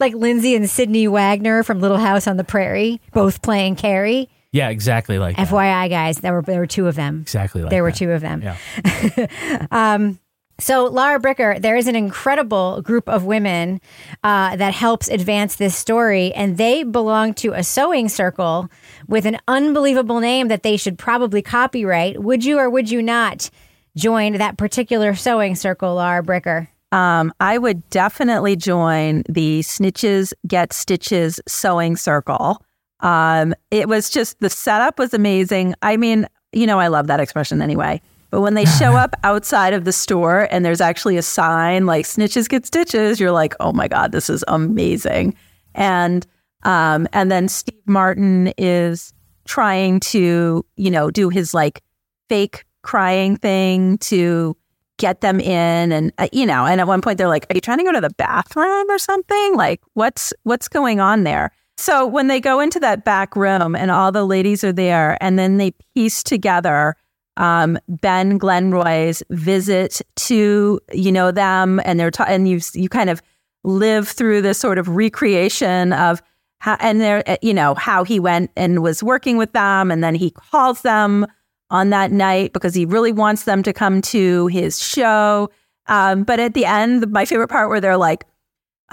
like 0.00 0.14
Lindsay 0.14 0.54
and 0.54 0.68
Sydney 0.68 1.08
Wagner 1.08 1.62
from 1.62 1.80
Little 1.80 1.98
House 1.98 2.26
on 2.26 2.36
the 2.36 2.44
Prairie, 2.44 3.00
both 3.12 3.42
playing 3.42 3.76
Carrie. 3.76 4.28
Yeah, 4.52 4.68
exactly 4.70 5.18
like 5.18 5.36
that. 5.36 5.48
FYI, 5.48 5.90
guys, 5.90 6.18
there 6.18 6.32
were 6.32 6.42
there 6.42 6.60
were 6.60 6.66
two 6.66 6.86
of 6.86 6.94
them. 6.94 7.20
Exactly 7.22 7.62
like 7.62 7.70
there 7.70 7.82
were 7.82 7.92
two 7.92 8.10
of 8.12 8.20
them. 8.22 8.42
Yeah. 8.42 9.66
um, 9.70 10.18
so, 10.58 10.86
Laura 10.86 11.20
Bricker, 11.20 11.60
there 11.60 11.76
is 11.76 11.86
an 11.86 11.96
incredible 11.96 12.80
group 12.80 13.08
of 13.10 13.24
women 13.24 13.80
uh, 14.24 14.56
that 14.56 14.72
helps 14.72 15.06
advance 15.08 15.56
this 15.56 15.76
story, 15.76 16.32
and 16.32 16.56
they 16.56 16.82
belong 16.82 17.34
to 17.34 17.52
a 17.52 17.62
sewing 17.62 18.08
circle 18.08 18.70
with 19.06 19.26
an 19.26 19.38
unbelievable 19.48 20.20
name 20.20 20.48
that 20.48 20.62
they 20.62 20.78
should 20.78 20.96
probably 20.96 21.42
copyright. 21.42 22.22
Would 22.22 22.44
you 22.44 22.58
or 22.58 22.70
would 22.70 22.90
you 22.90 23.02
not 23.02 23.50
join 23.96 24.34
that 24.34 24.56
particular 24.56 25.14
sewing 25.14 25.56
circle, 25.56 25.94
Laura 25.96 26.22
Bricker? 26.22 26.68
Um, 26.90 27.34
I 27.38 27.58
would 27.58 27.88
definitely 27.90 28.56
join 28.56 29.24
the 29.28 29.60
Snitches 29.60 30.32
Get 30.46 30.72
Stitches 30.72 31.38
sewing 31.46 31.96
circle. 31.96 32.64
Um, 33.00 33.54
it 33.70 33.88
was 33.88 34.08
just 34.08 34.40
the 34.40 34.48
setup 34.48 34.98
was 34.98 35.12
amazing. 35.12 35.74
I 35.82 35.98
mean, 35.98 36.26
you 36.52 36.66
know, 36.66 36.80
I 36.80 36.86
love 36.86 37.08
that 37.08 37.20
expression 37.20 37.60
anyway. 37.60 38.00
But 38.36 38.42
when 38.42 38.52
they 38.52 38.64
show 38.78 38.96
up 38.96 39.16
outside 39.24 39.72
of 39.72 39.86
the 39.86 39.94
store 39.94 40.46
and 40.50 40.62
there's 40.62 40.82
actually 40.82 41.16
a 41.16 41.22
sign 41.22 41.86
like 41.86 42.04
"Snitches 42.04 42.50
Get 42.50 42.66
Stitches," 42.66 43.18
you're 43.18 43.32
like, 43.32 43.54
"Oh 43.60 43.72
my 43.72 43.88
god, 43.88 44.12
this 44.12 44.28
is 44.28 44.44
amazing!" 44.46 45.34
And 45.74 46.26
um, 46.62 47.08
and 47.14 47.32
then 47.32 47.48
Steve 47.48 47.80
Martin 47.86 48.52
is 48.58 49.14
trying 49.46 50.00
to, 50.00 50.66
you 50.76 50.90
know, 50.90 51.10
do 51.10 51.30
his 51.30 51.54
like 51.54 51.82
fake 52.28 52.66
crying 52.82 53.38
thing 53.38 53.96
to 53.98 54.54
get 54.98 55.22
them 55.22 55.40
in 55.40 55.90
and 55.90 56.12
uh, 56.18 56.28
you 56.30 56.44
know 56.44 56.66
and 56.66 56.78
at 56.78 56.86
one 56.86 57.00
point 57.00 57.16
they're 57.16 57.28
like 57.28 57.46
are 57.50 57.54
you 57.54 57.60
trying 57.60 57.78
to 57.78 57.84
go 57.84 57.92
to 57.92 58.00
the 58.00 58.14
bathroom 58.16 58.90
or 58.90 58.98
something 58.98 59.56
like 59.56 59.80
what's 59.94 60.32
what's 60.44 60.68
going 60.68 61.00
on 61.00 61.24
there 61.24 61.50
so 61.76 62.06
when 62.06 62.28
they 62.28 62.40
go 62.40 62.60
into 62.60 62.80
that 62.80 63.04
back 63.04 63.34
room 63.36 63.74
and 63.74 63.90
all 63.90 64.10
the 64.10 64.24
ladies 64.24 64.64
are 64.64 64.72
there 64.72 65.18
and 65.22 65.38
then 65.38 65.58
they 65.58 65.72
piece 65.94 66.22
together 66.22 66.96
um, 67.36 67.78
Ben 67.88 68.38
Glenroy's 68.38 69.22
visit 69.30 70.00
to 70.16 70.80
you 70.92 71.12
know 71.12 71.30
them 71.30 71.80
and 71.84 71.98
they're 72.00 72.10
ta- 72.10 72.26
and 72.28 72.48
you 72.48 72.60
you 72.74 72.88
kind 72.88 73.10
of 73.10 73.22
live 73.64 74.08
through 74.08 74.42
this 74.42 74.58
sort 74.58 74.78
of 74.78 74.88
recreation 74.88 75.92
of 75.92 76.22
how 76.58 76.76
and 76.80 77.00
they're 77.00 77.22
uh, 77.28 77.36
you 77.42 77.52
know 77.52 77.74
how 77.74 78.04
he 78.04 78.18
went 78.18 78.50
and 78.56 78.82
was 78.82 79.02
working 79.02 79.36
with 79.36 79.52
them 79.52 79.90
and 79.90 80.02
then 80.02 80.14
he 80.14 80.30
calls 80.30 80.82
them 80.82 81.26
on 81.70 81.90
that 81.90 82.12
night 82.12 82.52
because 82.52 82.74
he 82.74 82.84
really 82.84 83.12
wants 83.12 83.44
them 83.44 83.62
to 83.62 83.72
come 83.72 84.00
to 84.00 84.46
his 84.48 84.80
show. 84.82 85.50
Um, 85.88 86.22
but 86.22 86.40
at 86.40 86.54
the 86.54 86.64
end, 86.64 87.10
my 87.10 87.24
favorite 87.24 87.48
part 87.48 87.68
where 87.68 87.80
they're 87.80 87.96
like, 87.96 88.24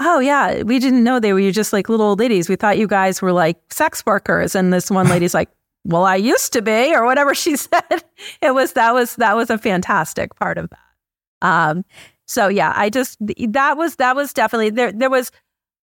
"Oh 0.00 0.20
yeah, 0.20 0.62
we 0.62 0.78
didn't 0.78 1.04
know 1.04 1.18
they 1.20 1.32
were 1.32 1.50
just 1.50 1.72
like 1.72 1.88
little 1.88 2.06
old 2.06 2.20
ladies. 2.20 2.48
We 2.48 2.56
thought 2.56 2.78
you 2.78 2.86
guys 2.86 3.22
were 3.22 3.32
like 3.32 3.72
sex 3.72 4.04
workers." 4.06 4.54
And 4.54 4.72
this 4.72 4.90
one 4.90 5.08
lady's 5.14 5.34
like, 5.34 5.50
"Well, 5.84 6.04
I 6.04 6.16
used 6.16 6.52
to 6.54 6.62
be," 6.62 6.94
or 6.94 7.04
whatever 7.04 7.34
she 7.34 7.56
said. 7.56 8.04
It 8.40 8.54
was 8.54 8.72
that 8.72 8.94
was 8.94 9.16
that 9.16 9.36
was 9.36 9.50
a 9.50 9.58
fantastic 9.58 10.34
part 10.36 10.58
of 10.58 10.70
that. 10.70 10.78
Um, 11.46 11.84
so 12.26 12.48
yeah, 12.48 12.72
I 12.74 12.90
just 12.90 13.18
that 13.20 13.76
was 13.76 13.96
that 13.96 14.16
was 14.16 14.32
definitely 14.32 14.70
there. 14.70 14.92
There 14.92 15.10
was 15.10 15.30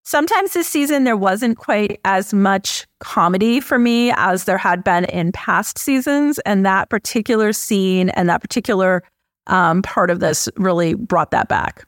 sometimes 0.04 0.54
this 0.54 0.68
season 0.68 1.04
there 1.04 1.18
wasn't 1.18 1.58
quite 1.58 2.00
as 2.06 2.34
much 2.34 2.88
comedy 3.00 3.60
for 3.60 3.78
me 3.78 4.12
as 4.16 4.46
there 4.46 4.58
had 4.58 4.84
been 4.84 5.06
in 5.06 5.32
past 5.32 5.78
seasons, 5.78 6.40
and 6.40 6.66
that 6.66 6.90
particular 6.90 7.54
scene 7.54 8.10
and 8.10 8.28
that 8.30 8.42
particular 8.42 9.04
um, 9.48 9.82
part 9.82 10.10
of 10.10 10.20
this 10.20 10.50
really 10.58 10.94
brought 10.94 11.32
that 11.32 11.48
back. 11.48 11.86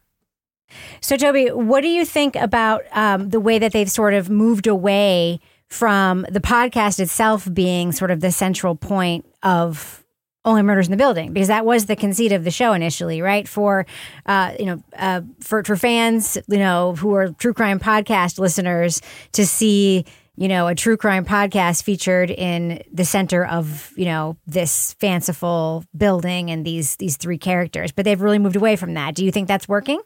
So, 1.01 1.17
Toby, 1.17 1.49
what 1.49 1.81
do 1.81 1.87
you 1.87 2.05
think 2.05 2.35
about 2.35 2.83
um, 2.93 3.29
the 3.29 3.39
way 3.39 3.59
that 3.59 3.73
they've 3.73 3.89
sort 3.89 4.13
of 4.13 4.29
moved 4.29 4.67
away 4.67 5.39
from 5.73 6.25
the 6.29 6.39
podcast 6.39 6.99
itself 6.99 7.51
being 7.51 7.91
sort 7.91 8.11
of 8.11 8.21
the 8.21 8.31
central 8.31 8.75
point 8.75 9.25
of 9.41 10.03
only 10.45 10.61
murders 10.61 10.87
in 10.87 10.91
the 10.91 10.97
building 10.97 11.33
because 11.33 11.47
that 11.47 11.65
was 11.65 11.85
the 11.85 11.95
conceit 11.95 12.31
of 12.31 12.43
the 12.43 12.51
show 12.51 12.73
initially 12.73 13.21
right? 13.21 13.47
For 13.47 13.85
uh, 14.25 14.53
you 14.59 14.65
know 14.65 14.83
uh, 14.97 15.21
for, 15.39 15.63
for 15.63 15.75
fans 15.75 16.37
you 16.47 16.59
know 16.59 16.93
who 16.95 17.15
are 17.15 17.29
true 17.29 17.53
crime 17.53 17.79
podcast 17.79 18.37
listeners 18.39 19.01
to 19.31 19.45
see 19.47 20.05
you 20.35 20.47
know 20.47 20.67
a 20.67 20.75
true 20.75 20.97
crime 20.97 21.25
podcast 21.25 21.83
featured 21.83 22.29
in 22.29 22.83
the 22.91 23.05
center 23.05 23.45
of 23.45 23.91
you 23.95 24.05
know 24.05 24.37
this 24.45 24.93
fanciful 24.93 25.85
building 25.97 26.51
and 26.51 26.65
these 26.65 26.97
these 26.97 27.17
three 27.17 27.37
characters. 27.37 27.91
But 27.91 28.05
they've 28.05 28.21
really 28.21 28.39
moved 28.39 28.55
away 28.55 28.75
from 28.75 28.93
that. 28.93 29.15
Do 29.15 29.25
you 29.25 29.31
think 29.31 29.47
that's 29.47 29.67
working? 29.67 30.01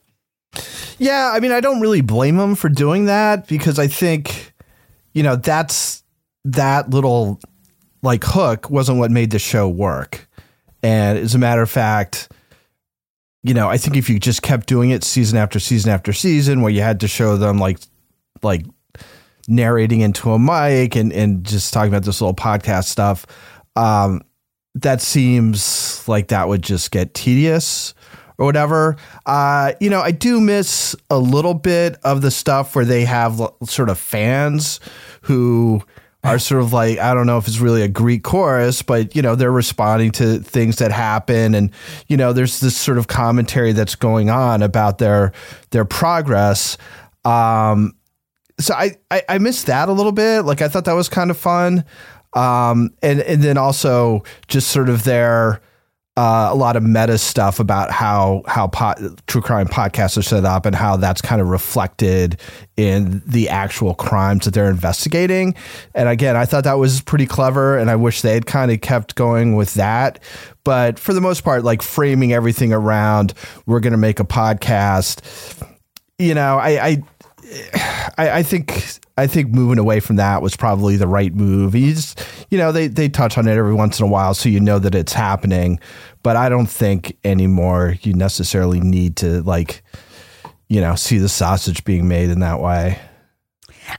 Yeah, 0.98 1.32
I 1.34 1.40
mean, 1.40 1.52
I 1.52 1.60
don't 1.60 1.82
really 1.82 2.02
blame 2.02 2.38
them 2.38 2.56
for 2.56 2.70
doing 2.70 3.06
that 3.06 3.48
because 3.48 3.78
I 3.78 3.88
think, 3.88 4.54
you 5.18 5.24
know, 5.24 5.36
that's 5.36 6.04
that 6.46 6.92
little 6.92 7.40
like 8.04 8.24
hook 8.24 8.70
wasn't 8.70 9.00
what 9.00 9.10
made 9.10 9.32
the 9.32 9.40
show 9.40 9.68
work. 9.68 10.30
And 10.84 11.18
as 11.18 11.34
a 11.34 11.40
matter 11.40 11.64
of 11.64 11.72
fact, 11.72 12.32
you 13.42 13.56
know, 13.56 13.68
I 13.68 13.80
think 13.80 13.98
if 13.98 14.12
you 14.12 14.20
just 14.20 14.44
kept 14.44 14.68
doing 14.68 14.92
it 14.92 15.04
season 15.04 15.40
after 15.40 15.60
season 15.60 15.90
after 15.90 16.14
season, 16.14 16.62
where 16.62 16.72
you 16.72 16.82
had 16.82 17.00
to 17.00 17.08
show 17.08 17.36
them 17.36 17.58
like, 17.58 17.80
like 18.44 18.64
narrating 19.48 20.02
into 20.02 20.34
a 20.34 20.38
mic 20.38 20.96
and 20.96 21.12
and 21.12 21.44
just 21.44 21.74
talking 21.74 21.92
about 21.92 22.04
this 22.04 22.22
little 22.22 22.36
podcast 22.36 22.84
stuff, 22.84 23.26
um, 23.76 24.22
that 24.76 25.02
seems 25.02 26.08
like 26.08 26.28
that 26.28 26.48
would 26.48 26.62
just 26.62 26.92
get 26.92 27.16
tedious 27.16 27.96
or 28.38 28.46
whatever. 28.46 28.98
Uh, 29.26 29.74
you 29.80 29.90
know, 29.90 30.02
I 30.02 30.12
do 30.12 30.40
miss 30.40 30.96
a 31.10 31.18
little 31.18 31.54
bit 31.54 31.98
of 32.04 32.22
the 32.22 32.32
stuff 32.32 32.76
where 32.76 32.86
they 32.86 33.06
have 33.06 33.42
sort 33.66 33.90
of 33.90 33.98
fans 33.98 34.80
who 35.28 35.82
are 36.24 36.40
sort 36.40 36.62
of 36.62 36.74
like 36.74 37.00
I 37.00 37.14
don't 37.14 37.28
know 37.28 37.38
if 37.38 37.48
it's 37.48 37.60
really 37.60 37.82
a 37.82 37.88
Greek 37.88 38.24
chorus, 38.24 38.82
but 38.82 39.16
you 39.16 39.22
know 39.22 39.36
they're 39.36 39.52
responding 39.52 40.12
to 40.14 40.40
things 40.40 40.78
that 40.78 40.92
happen, 40.92 41.54
and 41.54 41.72
you 42.08 42.18
know 42.18 42.34
there's 42.34 42.60
this 42.62 42.76
sort 42.76 42.98
of 42.98 43.08
commentary 43.08 43.74
that's 43.74 43.96
going 43.96 44.30
on 44.30 44.64
about 44.64 44.98
their 44.98 45.34
their 45.72 45.86
progress. 45.86 46.78
Um, 47.26 47.94
so 48.60 48.74
I, 48.74 48.96
I 49.12 49.22
I 49.30 49.38
missed 49.38 49.68
that 49.68 49.90
a 49.90 49.94
little 49.94 50.14
bit. 50.14 50.44
Like 50.44 50.62
I 50.62 50.70
thought 50.70 50.86
that 50.86 50.94
was 50.94 51.10
kind 51.10 51.30
of 51.30 51.38
fun, 51.38 51.84
um, 52.34 52.92
and 53.04 53.20
and 53.22 53.44
then 53.44 53.58
also 53.58 54.24
just 54.48 54.70
sort 54.70 54.90
of 54.90 55.04
their 55.04 55.62
uh, 56.18 56.50
a 56.52 56.56
lot 56.56 56.76
of 56.76 56.82
meta 56.82 57.16
stuff 57.16 57.60
about 57.60 57.92
how 57.92 58.42
how 58.48 58.66
po- 58.68 59.16
true 59.28 59.42
crime 59.42 59.68
podcasts 59.68 60.18
are 60.18 60.24
set 60.24 60.46
up 60.46 60.66
and 60.66 60.76
how 60.76 60.98
that's 60.98 61.22
kind 61.22 61.40
of 61.40 61.48
reflected 61.48 62.42
in 62.76 63.22
the 63.28 63.48
actual 63.48 63.94
crimes 63.94 64.46
that 64.46 64.56
they're 64.56 64.70
investigating. 64.70 65.54
And 65.94 66.10
again, 66.10 66.36
I 66.36 66.46
thought 66.46 66.64
that 66.64 66.80
was 66.80 67.02
pretty 67.02 67.28
clever, 67.28 67.78
and 67.78 67.92
I 67.92 67.96
wish 67.96 68.24
they 68.24 68.34
had 68.34 68.48
kind 68.48 68.72
of 68.72 68.82
kept 68.82 69.14
going 69.14 69.56
with 69.56 69.76
that. 69.76 70.20
But 70.64 70.98
for 70.98 71.14
the 71.14 71.22
most 71.22 71.44
part, 71.44 71.64
like 71.64 71.84
framing 71.84 72.34
everything 72.34 72.74
around, 72.74 73.36
we're 73.68 73.80
going 73.80 73.92
to 73.92 73.98
make 73.98 74.20
a 74.20 74.26
podcast. 74.26 75.22
You 76.18 76.34
know, 76.34 76.58
I, 76.58 76.88
I 76.88 77.04
I, 78.18 78.30
I 78.40 78.44
think 78.44 79.00
I 79.18 79.28
think 79.28 79.50
moving 79.50 79.80
away 79.80 80.00
from 80.00 80.18
that 80.18 80.42
was 80.42 80.56
probably 80.56 80.98
the 80.98 81.08
right 81.08 81.34
move. 81.34 81.76
You 81.76 81.96
you 82.50 82.58
know, 82.58 82.72
they 82.72 82.88
they 82.88 83.10
touch 83.10 83.38
on 83.38 83.48
it 83.48 83.58
every 83.58 83.74
once 83.74 84.00
in 84.00 84.06
a 84.06 84.10
while, 84.10 84.34
so 84.34 84.50
you 84.50 84.60
know 84.60 84.80
that 84.80 84.96
it's 84.96 85.14
happening. 85.14 85.80
But 86.24 86.36
I 86.36 86.50
don't 86.50 86.70
think 86.70 87.18
anymore 87.24 87.96
you 88.02 88.14
necessarily 88.14 88.80
need 88.80 89.16
to 89.18 89.42
like, 89.44 89.84
you 90.68 90.82
know, 90.82 90.96
see 90.96 91.18
the 91.18 91.30
sausage 91.30 91.84
being 91.84 92.08
made 92.08 92.30
in 92.30 92.40
that 92.42 92.60
way. 92.60 93.00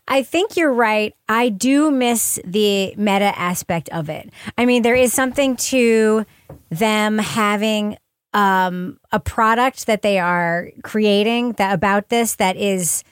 I 0.07 0.23
think 0.23 0.57
you're 0.57 0.73
right. 0.73 1.15
I 1.29 1.49
do 1.49 1.91
miss 1.91 2.39
the 2.45 2.95
meta 2.97 3.39
aspect 3.39 3.89
of 3.89 4.11
it. 4.11 4.31
I 4.59 4.67
mean, 4.67 4.83
there 4.83 4.95
is 4.95 5.15
something 5.15 5.57
to 5.57 6.27
them 6.69 7.17
having 7.17 7.97
um, 8.35 9.01
a 9.11 9.19
product 9.19 9.87
that 9.87 10.03
they 10.03 10.19
are 10.19 10.69
creating 10.83 11.53
that 11.53 11.73
about 11.75 12.11
this 12.11 12.35
that 12.37 12.57
is. 12.57 13.05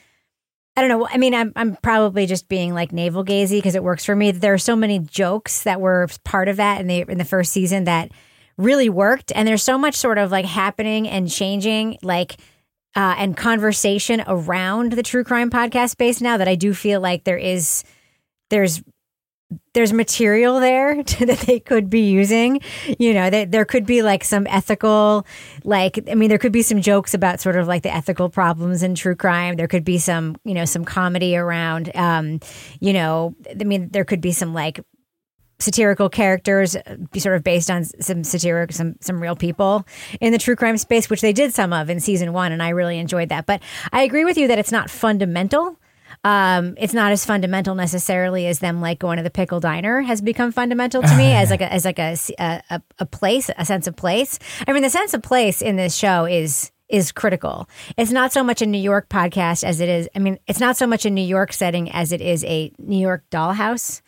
I 0.77 0.81
don't 0.81 0.89
know. 0.89 1.07
I 1.07 1.17
mean, 1.17 1.33
I'm 1.33 1.51
I'm 1.55 1.75
probably 1.77 2.27
just 2.27 2.47
being 2.47 2.75
like 2.75 2.93
navel 2.93 3.25
gazy 3.25 3.57
because 3.57 3.73
it 3.73 3.83
works 3.83 4.05
for 4.05 4.15
me. 4.15 4.29
There 4.29 4.53
are 4.53 4.59
so 4.59 4.75
many 4.75 4.99
jokes 4.99 5.63
that 5.63 5.81
were 5.81 6.07
part 6.23 6.47
of 6.47 6.57
that 6.57 6.79
in 6.79 6.85
the 6.85 7.03
in 7.09 7.17
the 7.17 7.25
first 7.25 7.51
season 7.51 7.85
that 7.85 8.11
really 8.57 8.87
worked, 8.87 9.31
and 9.33 9.47
there's 9.47 9.63
so 9.63 9.79
much 9.79 9.95
sort 9.95 10.19
of 10.19 10.31
like 10.31 10.45
happening 10.45 11.07
and 11.09 11.31
changing, 11.31 11.97
like 12.03 12.37
uh, 12.95 13.15
and 13.17 13.35
conversation 13.35 14.23
around 14.27 14.93
the 14.93 15.01
true 15.01 15.23
crime 15.23 15.49
podcast 15.49 15.89
space 15.89 16.21
now 16.21 16.37
that 16.37 16.47
I 16.47 16.53
do 16.53 16.75
feel 16.75 17.01
like 17.01 17.23
there 17.23 17.37
is 17.39 17.83
there's 18.51 18.83
there's 19.73 19.93
material 19.93 20.59
there 20.59 21.03
to, 21.03 21.25
that 21.27 21.39
they 21.39 21.59
could 21.59 21.89
be 21.89 22.01
using. 22.01 22.61
You 22.99 23.13
know, 23.13 23.29
that 23.29 23.51
there 23.51 23.65
could 23.65 23.85
be 23.85 24.01
like 24.01 24.23
some 24.23 24.47
ethical, 24.47 25.25
like 25.63 25.99
I 26.09 26.15
mean, 26.15 26.29
there 26.29 26.37
could 26.37 26.51
be 26.51 26.61
some 26.61 26.81
jokes 26.81 27.13
about 27.13 27.39
sort 27.39 27.55
of 27.55 27.67
like 27.67 27.83
the 27.83 27.93
ethical 27.93 28.29
problems 28.29 28.83
in 28.83 28.95
true 28.95 29.15
crime. 29.15 29.55
There 29.55 29.67
could 29.67 29.85
be 29.85 29.97
some, 29.97 30.35
you 30.43 30.53
know, 30.53 30.65
some 30.65 30.85
comedy 30.85 31.35
around. 31.35 31.95
Um, 31.95 32.39
you 32.79 32.93
know, 32.93 33.35
I 33.49 33.63
mean, 33.63 33.89
there 33.89 34.05
could 34.05 34.21
be 34.21 34.31
some 34.31 34.53
like 34.53 34.79
satirical 35.59 36.09
characters 36.09 36.75
uh, 36.75 36.97
sort 37.17 37.35
of 37.35 37.43
based 37.43 37.71
on 37.71 37.83
some 37.83 38.23
satiric 38.23 38.71
some 38.71 38.95
some 39.01 39.19
real 39.19 39.35
people 39.35 39.87
in 40.21 40.31
the 40.31 40.37
true 40.37 40.55
crime 40.55 40.77
space 40.77 41.09
which 41.09 41.21
they 41.21 41.33
did 41.33 41.51
some 41.51 41.73
of 41.73 41.89
in 41.89 41.99
season 41.99 42.31
1 42.31 42.51
and 42.51 42.61
I 42.61 42.69
really 42.69 42.99
enjoyed 42.99 43.29
that 43.29 43.47
but 43.47 43.61
I 43.91 44.03
agree 44.03 44.23
with 44.23 44.37
you 44.37 44.47
that 44.49 44.59
it's 44.59 44.71
not 44.71 44.87
fundamental 44.87 45.79
um, 46.27 46.75
it's 46.77 46.93
not 46.93 47.13
as 47.13 47.23
fundamental 47.23 47.73
necessarily 47.73 48.47
as 48.47 48.59
them 48.59 48.81
like 48.81 48.99
going 48.99 49.15
to 49.15 49.23
the 49.23 49.29
pickle 49.29 49.61
diner 49.61 50.01
has 50.01 50.19
become 50.19 50.51
fundamental 50.51 51.01
to 51.01 51.15
me 51.15 51.31
as 51.33 51.49
like 51.49 51.61
a, 51.61 51.71
as 51.71 51.85
like 51.85 51.99
a, 51.99 52.17
a 52.37 52.81
a 52.99 53.05
place 53.05 53.49
a 53.57 53.63
sense 53.63 53.87
of 53.87 53.95
place 53.95 54.37
I 54.67 54.73
mean 54.73 54.83
the 54.83 54.89
sense 54.89 55.13
of 55.13 55.21
place 55.21 55.61
in 55.61 55.77
this 55.77 55.95
show 55.95 56.25
is 56.25 56.71
is 56.89 57.11
critical. 57.11 57.67
It's 57.97 58.11
not 58.11 58.31
so 58.31 58.43
much 58.43 58.61
a 58.61 58.65
New 58.65 58.77
York 58.77 59.09
podcast 59.09 59.65
as 59.65 59.81
it 59.81 59.89
is. 59.89 60.07
I 60.15 60.19
mean, 60.19 60.39
it's 60.47 60.61
not 60.61 60.77
so 60.77 60.87
much 60.87 61.05
a 61.05 61.09
New 61.09 61.21
York 61.21 61.51
setting 61.51 61.91
as 61.91 62.13
it 62.13 62.21
is 62.21 62.45
a 62.45 62.71
New 62.77 62.99
York 62.99 63.25
dollhouse 63.29 64.01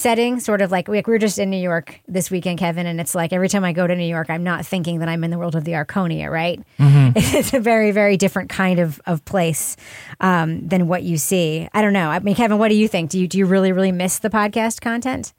setting. 0.00 0.40
Sort 0.40 0.62
of 0.62 0.70
like 0.70 0.88
we, 0.88 1.02
we 1.06 1.12
were 1.12 1.18
just 1.18 1.38
in 1.38 1.50
New 1.50 1.56
York 1.60 2.00
this 2.08 2.30
weekend, 2.30 2.58
Kevin, 2.58 2.86
and 2.86 3.00
it's 3.00 3.14
like 3.14 3.32
every 3.32 3.48
time 3.48 3.64
I 3.64 3.72
go 3.72 3.86
to 3.86 3.94
New 3.94 4.06
York, 4.08 4.30
I'm 4.30 4.42
not 4.42 4.66
thinking 4.66 4.98
that 5.00 5.08
I'm 5.08 5.22
in 5.24 5.30
the 5.30 5.38
world 5.38 5.54
of 5.54 5.64
the 5.64 5.72
Arconia, 5.72 6.30
right? 6.30 6.60
Mhm. 6.78 7.12
It's 7.40 7.52
a 7.54 7.60
very, 7.60 7.90
very 7.92 8.16
different 8.16 8.50
kind 8.50 8.78
of 8.80 9.00
of 9.06 9.24
place 9.24 9.76
um, 10.20 10.66
than 10.66 10.88
what 10.88 11.02
you 11.02 11.16
see. 11.18 11.68
I 11.72 11.82
don't 11.82 11.92
know. 11.92 12.08
I 12.10 12.18
mean, 12.20 12.34
Kevin, 12.34 12.58
what 12.58 12.68
do 12.68 12.74
you 12.74 12.88
think? 12.88 13.10
Do 13.10 13.18
you 13.20 13.28
do 13.28 13.38
you 13.38 13.46
really, 13.46 13.72
really 13.72 13.92
miss 13.92 14.18
the 14.18 14.30
podcast 14.30 14.80
content? 14.80 15.32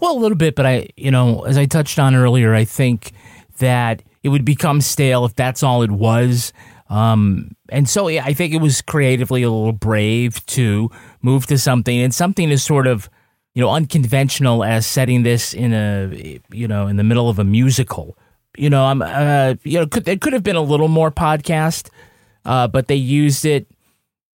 Well, 0.00 0.16
a 0.16 0.18
little 0.18 0.36
bit, 0.36 0.54
but 0.56 0.66
I, 0.66 0.88
you 0.96 1.10
know, 1.10 1.42
as 1.42 1.56
I 1.56 1.66
touched 1.66 1.98
on 2.00 2.14
earlier, 2.14 2.52
I 2.54 2.64
think 2.64 3.12
that 3.58 4.02
it 4.24 4.28
would 4.30 4.44
become 4.44 4.80
stale 4.80 5.24
if 5.24 5.34
that's 5.36 5.62
all 5.62 5.82
it 5.82 5.90
was. 5.90 6.52
Um, 6.90 7.52
and 7.68 7.88
so 7.88 8.08
yeah, 8.08 8.24
I 8.24 8.32
think 8.32 8.54
it 8.54 8.60
was 8.60 8.80
creatively 8.82 9.42
a 9.42 9.50
little 9.50 9.72
brave 9.72 10.44
to 10.46 10.90
move 11.22 11.46
to 11.46 11.58
something 11.58 11.98
and 12.00 12.14
something 12.14 12.50
is 12.50 12.62
sort 12.64 12.86
of, 12.86 13.08
you 13.58 13.64
know, 13.64 13.70
unconventional 13.70 14.62
as 14.62 14.86
setting 14.86 15.24
this 15.24 15.52
in 15.52 15.74
a, 15.74 16.38
you 16.52 16.68
know, 16.68 16.86
in 16.86 16.94
the 16.94 17.02
middle 17.02 17.28
of 17.28 17.40
a 17.40 17.44
musical. 17.44 18.16
You 18.56 18.70
know, 18.70 18.84
I'm, 18.84 19.02
uh, 19.02 19.56
you 19.64 19.80
know, 19.80 19.86
could, 19.88 20.04
there 20.04 20.16
could 20.16 20.32
have 20.32 20.44
been 20.44 20.54
a 20.54 20.62
little 20.62 20.86
more 20.86 21.10
podcast, 21.10 21.90
uh, 22.44 22.68
but 22.68 22.86
they 22.86 22.94
used 22.94 23.44
it. 23.44 23.66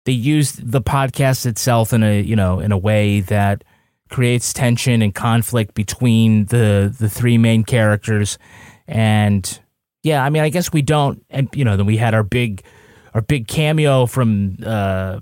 They 0.05 0.13
used 0.13 0.71
the 0.71 0.81
podcast 0.81 1.45
itself 1.45 1.91
in 1.91 2.01
a, 2.01 2.21
you 2.21 2.37
know, 2.37 2.61
in 2.61 2.71
a 2.71 2.77
way 2.77 3.19
that 3.19 3.65
creates 4.09 4.53
tension 4.53 5.01
and 5.01 5.13
conflict 5.13 5.73
between 5.73 6.45
the 6.45 6.95
the 6.97 7.09
three 7.09 7.37
main 7.37 7.63
characters 7.65 8.39
and 8.87 9.59
yeah 10.01 10.23
i 10.23 10.31
mean 10.31 10.41
i 10.41 10.49
guess 10.49 10.73
we 10.73 10.81
don't 10.81 11.23
and 11.29 11.47
you 11.53 11.63
know 11.63 11.77
then 11.77 11.85
we 11.85 11.95
had 11.95 12.15
our 12.15 12.23
big 12.23 12.63
our 13.13 13.21
big 13.21 13.47
cameo 13.47 14.07
from 14.07 14.57
uh 14.65 15.19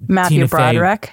Matthew 0.00 0.36
Tina. 0.36 0.48
Broderick. 0.48 1.12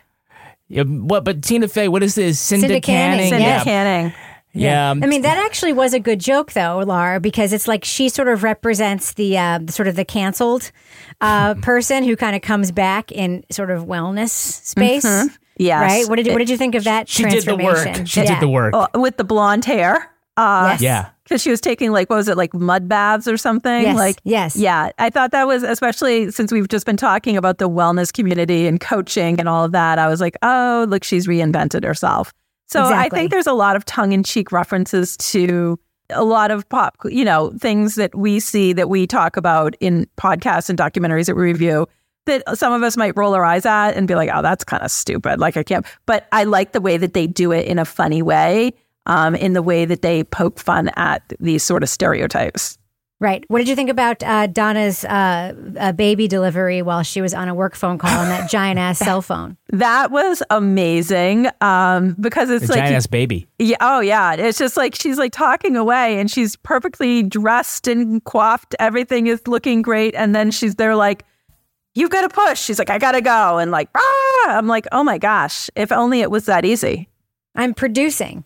Yeah, 0.69 0.83
what 0.83 1.23
but 1.25 1.43
tina 1.43 1.67
fey 1.67 1.87
what 1.87 2.03
is 2.03 2.15
this 2.15 2.39
cinda, 2.39 2.67
Cinda 2.67 2.81
Canning. 2.81 3.29
canning 3.29 3.63
Cinda 3.65 3.69
yeah. 3.69 4.11
Yeah, 4.51 4.89
um, 4.89 5.03
I 5.03 5.07
mean, 5.07 5.21
that 5.21 5.37
actually 5.37 5.73
was 5.73 5.93
a 5.93 5.99
good 5.99 6.19
joke, 6.19 6.53
though, 6.53 6.79
Laura, 6.79 7.19
because 7.19 7.53
it's 7.53 7.67
like 7.67 7.85
she 7.85 8.09
sort 8.09 8.27
of 8.27 8.41
represents 8.41 9.13
the 9.13 9.37
uh, 9.37 9.59
sort 9.69 9.87
of 9.87 9.95
the 9.95 10.03
canceled 10.03 10.71
uh, 11.21 11.53
person 11.55 12.03
who 12.03 12.15
kind 12.15 12.35
of 12.35 12.41
comes 12.41 12.71
back 12.71 13.11
in 13.11 13.43
sort 13.51 13.69
of 13.69 13.83
wellness 13.83 14.29
space. 14.31 15.05
Mhm. 15.05 15.37
Yes. 15.57 15.81
Right? 15.81 16.09
What 16.09 16.15
did, 16.15 16.27
what 16.29 16.39
did 16.39 16.49
you 16.49 16.57
think 16.57 16.73
of 16.73 16.85
that 16.85 17.07
She 17.07 17.23
did 17.25 17.43
the 17.43 17.55
work. 17.55 17.75
transformation? 17.83 18.05
She 18.07 18.21
did 18.25 18.39
the 18.39 18.47
work. 18.49 18.73
Oh, 18.75 18.87
with 18.99 19.17
the 19.17 19.23
blonde 19.23 19.65
hair. 19.65 20.09
Uh, 20.35 20.69
Yes. 20.71 20.81
Yeah. 20.81 21.09
Because 21.29 21.43
she 21.43 21.51
was 21.51 21.61
taking 21.61 21.91
like 21.91 22.09
what 22.09 22.15
was 22.15 22.27
it 22.27 22.37
like 22.37 22.55
mud 22.55 22.89
baths 22.89 23.27
or 23.27 23.37
something? 23.37 23.83
Yes, 23.83 23.95
Like 23.95 24.17
yes. 24.23 24.55
Yeah. 24.55 24.89
I 24.97 25.11
thought 25.11 25.29
that 25.29 25.45
was 25.45 25.61
especially 25.61 26.31
since 26.31 26.51
we've 26.51 26.67
just 26.67 26.87
been 26.87 26.97
talking 26.97 27.37
about 27.37 27.59
the 27.59 27.69
wellness 27.69 28.11
community 28.11 28.65
and 28.65 28.79
coaching 28.81 29.39
and 29.39 29.47
all 29.47 29.63
of 29.63 29.71
that. 29.73 29.99
I 29.99 30.07
was 30.07 30.21
like, 30.21 30.35
oh, 30.41 30.87
look, 30.89 31.03
she's 31.03 31.27
reinvented 31.27 31.83
herself. 31.83 32.33
So 32.65 32.83
I 32.83 33.09
think 33.09 33.31
there's 33.31 33.47
a 33.47 33.53
lot 33.53 33.75
of 33.75 33.85
tongue 33.85 34.11
in 34.11 34.23
cheek 34.23 34.51
references 34.51 35.17
to 35.17 35.79
a 36.11 36.23
lot 36.23 36.51
of 36.51 36.67
pop, 36.69 36.97
you 37.05 37.25
know, 37.25 37.51
things 37.59 37.95
that 37.95 38.15
we 38.15 38.39
see 38.39 38.73
that 38.73 38.89
we 38.89 39.05
talk 39.07 39.37
about 39.37 39.75
in 39.79 40.07
podcasts 40.17 40.69
and 40.69 40.77
documentaries 40.77 41.27
that 41.27 41.35
we 41.35 41.43
review 41.43 41.87
that 42.25 42.43
some 42.57 42.73
of 42.73 42.83
us 42.83 42.95
might 42.97 43.15
roll 43.17 43.33
our 43.33 43.43
eyes 43.43 43.65
at 43.65 43.91
and 43.91 44.07
be 44.07 44.15
like, 44.15 44.29
oh, 44.33 44.41
that's 44.41 44.63
kind 44.63 44.83
of 44.83 44.91
stupid. 44.91 45.39
Like 45.39 45.57
I 45.57 45.63
can't, 45.63 45.85
but 46.05 46.27
I 46.31 46.43
like 46.43 46.71
the 46.71 46.81
way 46.81 46.97
that 46.97 47.13
they 47.13 47.27
do 47.27 47.51
it 47.51 47.65
in 47.65 47.79
a 47.79 47.85
funny 47.85 48.21
way, 48.21 48.73
um, 49.09 49.33
in 49.35 49.53
the 49.53 49.63
way 49.63 49.85
that 49.85 50.03
they 50.03 50.23
poke 50.23 50.59
fun 50.59 50.91
at 50.95 51.33
these 51.39 51.63
sort 51.63 51.81
of 51.81 51.89
stereotypes. 51.89 52.77
Right. 53.21 53.43
What 53.49 53.57
did 53.57 53.67
you 53.67 53.75
think 53.75 53.89
about 53.89 54.23
uh, 54.23 54.47
Donna's 54.47 55.03
uh, 55.03 55.53
uh, 55.77 55.91
baby 55.91 56.29
delivery 56.29 56.81
while 56.81 57.03
she 57.03 57.19
was 57.19 57.33
on 57.33 57.49
a 57.49 57.55
work 57.55 57.75
phone 57.75 57.97
call 57.97 58.17
on 58.17 58.29
that 58.29 58.49
giant 58.51 58.79
ass 58.79 58.99
cell 58.99 59.21
phone? 59.21 59.57
That 59.71 60.09
was 60.09 60.41
amazing 60.49 61.47
um, 61.59 62.15
because 62.17 62.49
it's 62.49 62.67
the 62.67 62.73
like 62.73 62.79
giant 62.79 62.95
ass 62.95 63.07
baby 63.07 63.45
Yeah. 63.57 63.75
Oh, 63.81 63.99
yeah. 63.99 64.35
It's 64.35 64.57
just 64.57 64.77
like 64.77 64.95
she's 64.95 65.17
like 65.17 65.33
talking 65.33 65.75
away 65.75 66.17
and 66.17 66.31
she's 66.31 66.55
perfectly 66.55 67.23
dressed 67.23 67.89
and 67.89 68.23
coiffed. 68.23 68.73
Everything 68.79 69.27
is 69.27 69.45
looking 69.47 69.81
great. 69.81 70.15
And 70.15 70.33
then 70.33 70.49
she's 70.49 70.75
there 70.75 70.95
like, 70.95 71.25
you've 71.95 72.11
got 72.11 72.21
to 72.21 72.29
push. 72.29 72.61
She's 72.61 72.79
like, 72.79 72.89
I 72.89 72.99
got 72.99 73.13
to 73.13 73.21
go. 73.21 73.57
And 73.57 73.69
like, 73.69 73.89
ah! 73.95 74.57
I'm 74.57 74.67
like, 74.67 74.87
oh 74.93 75.03
my 75.03 75.17
gosh, 75.17 75.69
if 75.75 75.91
only 75.91 76.21
it 76.21 76.31
was 76.31 76.45
that 76.45 76.63
easy. 76.63 77.09
I'm 77.53 77.73
producing. 77.73 78.45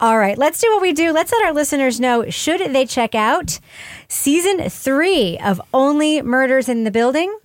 All 0.00 0.18
right, 0.18 0.38
let's 0.38 0.58
do 0.58 0.70
what 0.72 0.80
we 0.80 0.94
do. 0.94 1.12
Let's 1.12 1.30
let 1.30 1.44
our 1.44 1.52
listeners 1.52 2.00
know 2.00 2.30
should 2.30 2.72
they 2.72 2.86
check 2.86 3.14
out 3.14 3.60
season 4.08 4.70
three 4.70 5.38
of 5.38 5.60
Only 5.74 6.22
Murders 6.22 6.70
in 6.70 6.84
the 6.84 6.90
Building? 6.90 7.36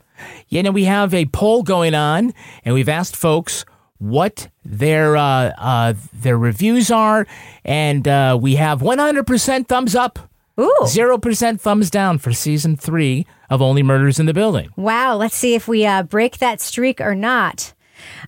Yeah, 0.48 0.62
now 0.62 0.72
we 0.72 0.86
have 0.86 1.14
a 1.14 1.26
poll 1.26 1.64
going 1.64 1.94
on, 1.94 2.34
and 2.64 2.74
we've 2.74 2.88
asked 2.88 3.18
folks 3.18 3.66
what 3.98 4.48
their 4.64 5.18
uh, 5.18 5.52
uh, 5.58 5.94
their 6.14 6.38
reviews 6.38 6.92
are, 6.92 7.28
and 7.66 8.08
uh, 8.08 8.38
we 8.42 8.56
have 8.56 8.80
100% 8.80 9.68
thumbs 9.68 9.94
up, 9.94 10.18
Ooh. 10.58 10.74
0% 10.84 11.60
thumbs 11.60 11.90
down 11.90 12.18
for 12.20 12.32
season 12.32 12.78
three 12.78 13.26
of 13.50 13.62
Only 13.62 13.84
Murders 13.84 14.18
in 14.18 14.28
the 14.28 14.34
Building. 14.34 14.70
Wow, 14.78 15.18
let's 15.18 15.36
see 15.36 15.56
if 15.56 15.68
we 15.68 15.86
uh, 15.86 16.04
break 16.04 16.38
that 16.38 16.62
streak 16.62 17.02
or 17.02 17.16
not. 17.16 17.74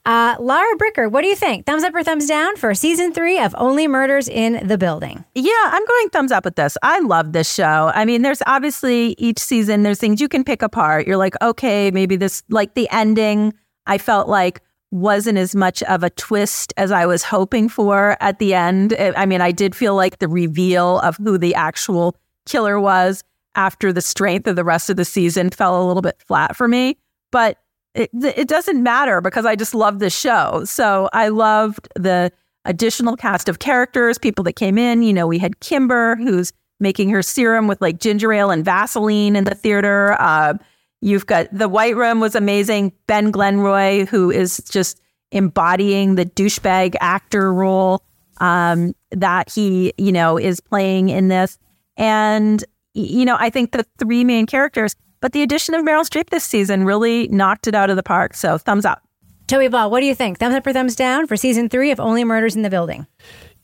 Uh, 0.05 0.35
Laura 0.39 0.75
Bricker, 0.77 1.11
what 1.11 1.21
do 1.21 1.27
you 1.27 1.35
think? 1.35 1.65
Thumbs 1.65 1.83
up 1.83 1.93
or 1.93 2.03
thumbs 2.03 2.27
down 2.27 2.55
for 2.55 2.73
season 2.73 3.13
three 3.13 3.39
of 3.39 3.55
Only 3.57 3.87
Murders 3.87 4.27
in 4.27 4.67
the 4.67 4.77
Building? 4.77 5.23
Yeah, 5.35 5.51
I'm 5.65 5.85
going 5.85 6.09
thumbs 6.09 6.31
up 6.31 6.45
with 6.45 6.55
this. 6.55 6.77
I 6.83 6.99
love 6.99 7.33
this 7.33 7.53
show. 7.53 7.91
I 7.93 8.05
mean, 8.05 8.21
there's 8.21 8.41
obviously 8.47 9.15
each 9.17 9.39
season, 9.39 9.83
there's 9.83 9.99
things 9.99 10.21
you 10.21 10.29
can 10.29 10.43
pick 10.43 10.61
apart. 10.61 11.07
You're 11.07 11.17
like, 11.17 11.35
okay, 11.41 11.91
maybe 11.91 12.15
this, 12.15 12.43
like 12.49 12.73
the 12.75 12.87
ending, 12.91 13.53
I 13.85 13.97
felt 13.97 14.27
like 14.27 14.61
wasn't 14.91 15.37
as 15.37 15.53
much 15.53 15.83
of 15.83 16.03
a 16.03 16.09
twist 16.11 16.73
as 16.77 16.91
I 16.91 17.05
was 17.05 17.23
hoping 17.23 17.67
for 17.67 18.15
at 18.21 18.39
the 18.39 18.53
end. 18.53 18.95
I 18.97 19.25
mean, 19.25 19.41
I 19.41 19.51
did 19.51 19.75
feel 19.75 19.95
like 19.95 20.19
the 20.19 20.29
reveal 20.29 20.99
of 20.99 21.17
who 21.17 21.37
the 21.37 21.55
actual 21.55 22.15
killer 22.45 22.79
was 22.79 23.23
after 23.55 23.91
the 23.91 24.01
strength 24.01 24.47
of 24.47 24.55
the 24.55 24.63
rest 24.63 24.89
of 24.89 24.95
the 24.95 25.03
season 25.03 25.49
fell 25.49 25.81
a 25.81 25.85
little 25.85 26.01
bit 26.01 26.15
flat 26.25 26.55
for 26.55 26.67
me. 26.67 26.97
But 27.31 27.57
it, 27.97 28.09
it 28.13 28.47
doesn't 28.47 28.81
matter 28.81 29.21
because 29.21 29.45
I 29.45 29.55
just 29.55 29.73
love 29.73 29.99
this 29.99 30.17
show. 30.17 30.63
So 30.65 31.09
I 31.13 31.29
loved 31.29 31.87
the 31.95 32.31
additional 32.65 33.15
cast 33.15 33.49
of 33.49 33.59
characters, 33.59 34.17
people 34.17 34.43
that 34.43 34.53
came 34.53 34.77
in. 34.77 35.01
You 35.01 35.13
know, 35.13 35.27
we 35.27 35.39
had 35.39 35.59
Kimber, 35.59 36.15
who's 36.17 36.53
making 36.79 37.09
her 37.09 37.21
serum 37.21 37.67
with 37.67 37.81
like 37.81 37.99
ginger 37.99 38.31
ale 38.31 38.51
and 38.51 38.63
Vaseline 38.63 39.35
in 39.35 39.45
the 39.45 39.55
theater. 39.55 40.15
Uh, 40.19 40.53
you've 41.01 41.25
got 41.25 41.47
the 41.51 41.67
White 41.67 41.95
Room 41.95 42.19
was 42.19 42.35
amazing. 42.35 42.93
Ben 43.07 43.31
Glenroy, 43.31 44.07
who 44.07 44.29
is 44.29 44.61
just 44.69 45.01
embodying 45.31 46.15
the 46.15 46.25
douchebag 46.25 46.95
actor 47.01 47.53
role 47.53 48.03
um, 48.39 48.93
that 49.11 49.51
he, 49.51 49.93
you 49.97 50.11
know, 50.11 50.37
is 50.37 50.59
playing 50.59 51.09
in 51.09 51.27
this. 51.27 51.57
And, 51.97 52.63
you 52.93 53.25
know, 53.25 53.35
I 53.39 53.49
think 53.49 53.71
the 53.71 53.85
three 53.97 54.23
main 54.23 54.45
characters, 54.45 54.95
but 55.19 55.33
the 55.33 55.41
addition 55.41 55.73
of 55.75 55.83
Meryl 55.83 56.07
Streep 56.07 56.29
this 56.29 56.43
season 56.43 56.83
really 56.83 57.27
knocked 57.29 57.67
it 57.67 57.75
out 57.75 57.89
of 57.89 57.95
the 57.95 58.03
park. 58.03 58.33
So 58.33 58.57
thumbs 58.57 58.85
up. 58.85 59.03
Toby 59.47 59.69
Ball, 59.69 59.89
what 59.89 60.01
do 60.01 60.05
you 60.05 60.15
think? 60.15 60.39
Thumbs 60.39 60.55
up 60.55 60.67
or 60.67 60.73
thumbs 60.73 60.95
down 60.95 61.25
for 61.25 61.37
season 61.37 61.69
three 61.69 61.91
of 61.91 61.99
Only 61.99 62.23
Murders 62.23 62.55
in 62.55 62.63
the 62.63 62.69
Building? 62.69 63.07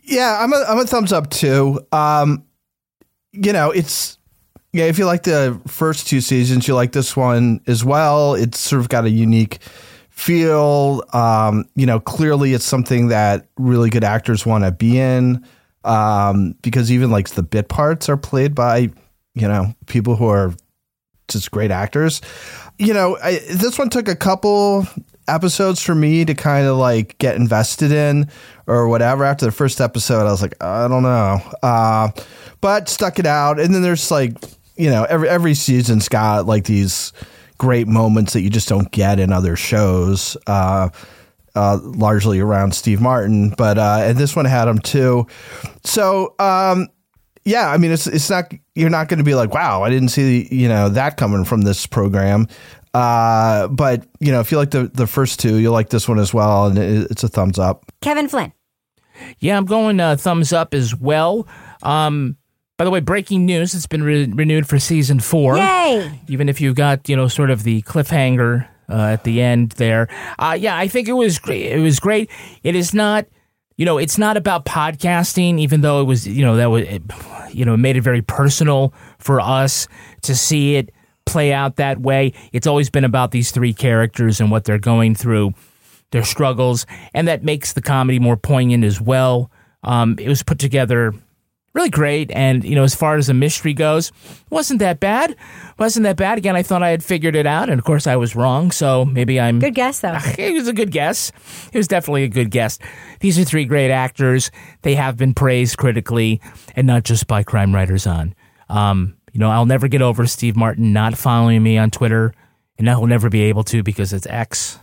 Yeah, 0.01 0.39
I'm 0.41 0.51
a 0.53 0.65
I'm 0.67 0.79
a 0.79 0.85
thumbs 0.85 1.13
up 1.13 1.29
too. 1.29 1.85
Um, 1.91 2.45
you 3.31 3.53
know, 3.53 3.71
it's 3.71 4.17
yeah. 4.71 4.85
If 4.85 4.97
you 4.97 5.05
like 5.05 5.23
the 5.23 5.59
first 5.67 6.07
two 6.07 6.21
seasons, 6.21 6.67
you 6.67 6.75
like 6.75 6.91
this 6.91 7.15
one 7.15 7.61
as 7.67 7.85
well. 7.85 8.33
It's 8.35 8.59
sort 8.59 8.81
of 8.81 8.89
got 8.89 9.05
a 9.05 9.09
unique 9.09 9.59
feel. 10.09 11.03
Um, 11.13 11.65
you 11.75 11.85
know, 11.85 11.99
clearly 11.99 12.53
it's 12.53 12.65
something 12.65 13.09
that 13.09 13.47
really 13.57 13.89
good 13.89 14.03
actors 14.03 14.45
want 14.45 14.63
to 14.63 14.71
be 14.71 14.99
in. 14.99 15.45
Um, 15.85 16.55
because 16.61 16.91
even 16.91 17.11
like 17.11 17.29
the 17.29 17.43
bit 17.43 17.67
parts 17.67 18.07
are 18.07 18.15
played 18.15 18.55
by 18.55 18.89
you 19.35 19.47
know 19.47 19.73
people 19.87 20.15
who 20.15 20.27
are 20.27 20.53
just 21.28 21.51
great 21.51 21.71
actors. 21.71 22.21
You 22.78 22.93
know, 22.93 23.17
I, 23.24 23.39
this 23.51 23.78
one 23.78 23.89
took 23.89 24.07
a 24.07 24.15
couple 24.15 24.88
episodes 25.28 25.82
for 25.82 25.95
me 25.95 26.26
to 26.26 26.34
kind 26.34 26.67
of 26.67 26.78
like 26.78 27.17
get 27.17 27.36
invested 27.36 27.91
in 27.91 28.30
or 28.67 28.88
whatever. 28.88 29.24
After 29.24 29.45
the 29.45 29.51
first 29.51 29.82
episode, 29.82 30.21
I 30.21 30.32
was 30.32 30.41
like, 30.41 30.61
I 30.61 30.88
don't 30.88 31.03
know, 31.03 31.39
uh, 31.61 32.09
but 32.61 32.89
stuck 32.89 33.19
it 33.19 33.26
out. 33.26 33.59
And 33.59 33.74
then 33.74 33.82
there's 33.82 34.11
like, 34.11 34.34
you 34.76 34.89
know, 34.89 35.03
every 35.03 35.30
every 35.30 35.53
season's 35.53 36.09
got 36.09 36.45
like 36.45 36.65
these 36.65 37.13
great 37.57 37.88
moments 37.88 38.34
that 38.34 38.41
you 38.41 38.49
just 38.49 38.67
don't 38.67 38.91
get 38.91 39.19
in 39.19 39.32
other 39.32 39.55
shows. 39.55 40.36
Uh, 40.47 40.89
uh, 41.55 41.78
largely 41.84 42.39
around 42.39 42.74
Steve 42.74 42.99
Martin, 42.99 43.53
but 43.55 43.78
uh, 43.78 43.99
and 44.01 44.17
this 44.17 44.36
one 44.36 44.45
had 44.45 44.67
him 44.67 44.80
too. 44.80 45.28
So 45.84 46.34
um, 46.39 46.88
yeah, 47.45 47.69
I 47.69 47.77
mean, 47.77 47.91
it's 47.91 48.07
it's 48.07 48.29
not 48.29 48.53
you're 48.75 48.89
not 48.89 49.07
going 49.09 49.17
to 49.17 49.23
be 49.23 49.35
like, 49.35 49.53
wow, 49.53 49.83
I 49.83 49.89
didn't 49.89 50.09
see 50.09 50.47
you 50.51 50.67
know 50.67 50.89
that 50.89 51.17
coming 51.17 51.45
from 51.45 51.61
this 51.61 51.85
program. 51.85 52.47
Uh, 52.93 53.67
but 53.69 54.05
you 54.19 54.31
know, 54.31 54.39
if 54.39 54.51
you 54.51 54.57
like 54.57 54.71
the 54.71 54.87
the 54.87 55.07
first 55.07 55.39
two, 55.39 55.57
you'll 55.57 55.73
like 55.73 55.89
this 55.89 56.07
one 56.07 56.19
as 56.19 56.33
well, 56.33 56.67
and 56.67 56.77
it, 56.77 57.11
it's 57.11 57.23
a 57.23 57.27
thumbs 57.27 57.59
up. 57.59 57.91
Kevin 58.01 58.29
Flynn. 58.29 58.53
Yeah, 59.39 59.57
I'm 59.57 59.65
going 59.65 59.99
uh, 59.99 60.15
thumbs 60.15 60.53
up 60.53 60.73
as 60.73 60.95
well. 60.95 61.47
Um, 61.81 62.37
by 62.77 62.85
the 62.85 62.91
way, 62.91 62.99
breaking 62.99 63.45
news: 63.45 63.73
it's 63.73 63.87
been 63.87 64.03
re- 64.03 64.31
renewed 64.31 64.67
for 64.67 64.79
season 64.79 65.19
four. 65.19 65.57
Yay! 65.57 66.19
Even 66.27 66.49
if 66.49 66.61
you 66.61 66.73
got 66.73 67.09
you 67.09 67.15
know 67.15 67.27
sort 67.27 67.49
of 67.49 67.63
the 67.63 67.81
cliffhanger 67.83 68.67
uh, 68.89 68.93
at 68.93 69.23
the 69.23 69.41
end 69.41 69.71
there. 69.73 70.07
Uh, 70.39 70.57
yeah, 70.59 70.77
I 70.77 70.87
think 70.87 71.07
it 71.07 71.13
was 71.13 71.39
great. 71.39 71.65
It 71.65 71.79
was 71.79 71.99
great. 71.99 72.29
It 72.63 72.75
is 72.75 72.93
not. 72.93 73.25
You 73.76 73.86
know, 73.86 73.97
it's 73.97 74.17
not 74.17 74.38
about 74.38 74.65
podcasting, 74.65 75.59
even 75.59 75.82
though 75.82 76.01
it 76.01 76.03
was, 76.03 76.28
you 76.28 76.45
know, 76.45 76.57
that 76.57 76.67
was, 76.67 76.84
it, 76.84 77.01
you 77.51 77.65
know, 77.65 77.76
made 77.76 77.97
it 77.97 78.01
very 78.01 78.21
personal 78.21 78.93
for 79.17 79.39
us 79.39 79.88
to 80.24 80.36
see 80.36 80.76
it 80.76 80.91
play 81.26 81.53
out 81.53 81.78
that 81.78 81.99
way. 81.99 82.34
It's 82.51 82.67
always 82.67 82.89
been 82.89 83.03
about 83.03 83.32
these 83.32 83.51
three 83.51 83.74
characters 83.74 84.39
and 84.39 84.51
what 84.51 84.65
they're 84.65 84.78
going 84.78 85.15
through, 85.15 85.53
their 86.11 86.24
struggles, 86.24 86.86
and 87.13 87.28
that 87.28 87.43
makes 87.43 87.74
the 87.74 87.82
comedy 87.82 88.19
more 88.19 88.38
poignant 88.38 88.84
as 88.84 89.01
well. 89.01 89.49
Um, 89.84 90.17
it 90.19 90.28
was 90.28 90.43
put 90.43 90.59
together 90.59 91.13
really 91.74 91.89
great, 91.89 92.32
and 92.32 92.63
you 92.63 92.76
know, 92.76 92.84
as 92.84 92.95
far 92.95 93.17
as 93.17 93.28
the 93.28 93.34
mystery 93.34 93.74
goes, 93.74 94.11
wasn't 94.49 94.80
that 94.80 94.99
bad. 94.99 95.36
wasn't 95.78 96.03
that 96.03 96.17
bad. 96.17 96.38
Again, 96.38 96.55
I 96.55 96.63
thought 96.63 96.84
I 96.84 96.89
had 96.89 97.03
figured 97.03 97.36
it 97.36 97.45
out, 97.47 97.69
and 97.69 97.80
of 97.80 97.86
course, 97.86 98.07
I 98.07 98.15
was 98.15 98.36
wrong. 98.36 98.71
So 98.71 99.05
maybe 99.05 99.39
I'm 99.39 99.59
good 99.59 99.76
guess 99.76 99.99
though. 99.99 100.17
It 100.38 100.53
was 100.53 100.67
a 100.67 100.74
good 100.74 100.91
guess. 100.91 101.32
It 101.71 101.78
was 101.78 101.88
definitely 101.88 102.24
a 102.24 102.30
good 102.30 102.51
guess. 102.51 102.80
These 103.19 103.39
are 103.39 103.43
three 103.43 103.65
great 103.65 103.91
actors. 103.91 104.51
They 104.82 104.95
have 104.95 105.17
been 105.17 105.34
praised 105.34 105.78
critically, 105.78 106.41
and 106.76 106.88
not 106.88 107.03
just 107.03 107.28
by 107.28 107.43
Crime 107.43 107.74
Writers 107.74 108.05
on. 108.07 108.36
Um, 108.69 109.15
you 109.32 109.39
know, 109.39 109.49
I'll 109.49 109.65
never 109.65 109.88
get 109.88 110.01
over 110.01 110.26
Steve 110.28 110.55
Martin 110.55 110.93
not 110.93 111.17
following 111.17 111.63
me 111.63 111.78
on 111.78 111.89
Twitter, 111.89 112.34
and 112.78 112.89
I 112.89 112.97
will 112.97 113.07
never 113.07 113.30
be 113.30 113.43
able 113.43 113.63
to 113.65 113.82
because 113.84 114.13
it's 114.13 114.28
X. 114.28 114.80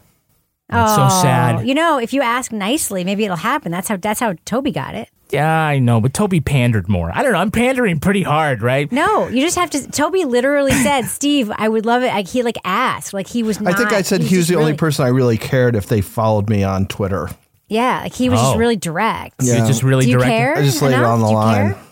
And 0.71 0.83
It's 0.83 0.95
so 0.95 1.09
sad. 1.23 1.57
Oh, 1.57 1.61
you 1.61 1.75
know, 1.75 1.99
if 1.99 2.13
you 2.13 2.23
ask 2.23 2.53
nicely, 2.53 3.05
maybe 3.05 3.25
it'll 3.25 3.37
happen. 3.37 3.71
That's 3.73 3.89
how 3.89 3.97
that's 3.97 4.21
how 4.21 4.35
Toby 4.45 4.71
got 4.73 4.95
it. 4.95 5.09
Yeah, 5.31 5.49
I 5.49 5.79
know, 5.79 6.01
but 6.01 6.13
Toby 6.13 6.41
pandered 6.41 6.89
more. 6.89 7.13
I 7.15 7.23
don't 7.23 7.33
know. 7.33 7.39
I'm 7.39 7.53
pandering 7.53 8.01
pretty 8.01 8.25
hard, 8.25 8.63
right? 8.63 8.91
No, 8.91 9.29
you 9.29 9.41
just 9.43 9.57
have 9.57 9.71
to. 9.71 9.89
Toby 9.91 10.25
literally 10.25 10.73
said, 10.83 11.03
"Steve, 11.03 11.53
I 11.55 11.69
would 11.69 11.87
love 11.87 12.03
it." 12.03 12.09
Like, 12.09 12.27
he 12.29 12.43
like 12.43 12.57
asked, 12.65 13.13
like 13.15 13.29
he 13.29 13.43
was. 13.45 13.61
Not, 13.61 13.75
I 13.75 13.77
think 13.77 13.93
I 13.93 14.03
said 14.03 14.23
he 14.23 14.37
was 14.37 14.47
just 14.47 14.57
the 14.57 14.57
only 14.61 14.75
person 14.75 15.05
I 15.05 15.09
really 15.09 15.39
cared 15.39 15.77
if 15.77 15.87
they 15.87 16.01
followed 16.01 16.49
me 16.51 16.65
on 16.65 16.87
Twitter. 16.87 17.29
Yeah, 17.69 18.01
like 18.03 18.15
he 18.15 18.29
was 18.29 18.41
Oh. 18.41 18.43
just 18.43 18.59
really 18.59 18.75
direct. 18.77 19.37
You're 19.43 19.65
just 19.67 19.85
really 19.85 20.05
Do 20.07 20.11
you 20.11 20.17
direct. 20.19 20.31
care 20.31 20.57
I 20.59 20.63
just 20.65 20.83
laid 20.83 20.95
it 20.95 21.05
on 21.05 21.21
the 21.21 21.27
line. 21.31 21.75
care? 21.75 21.83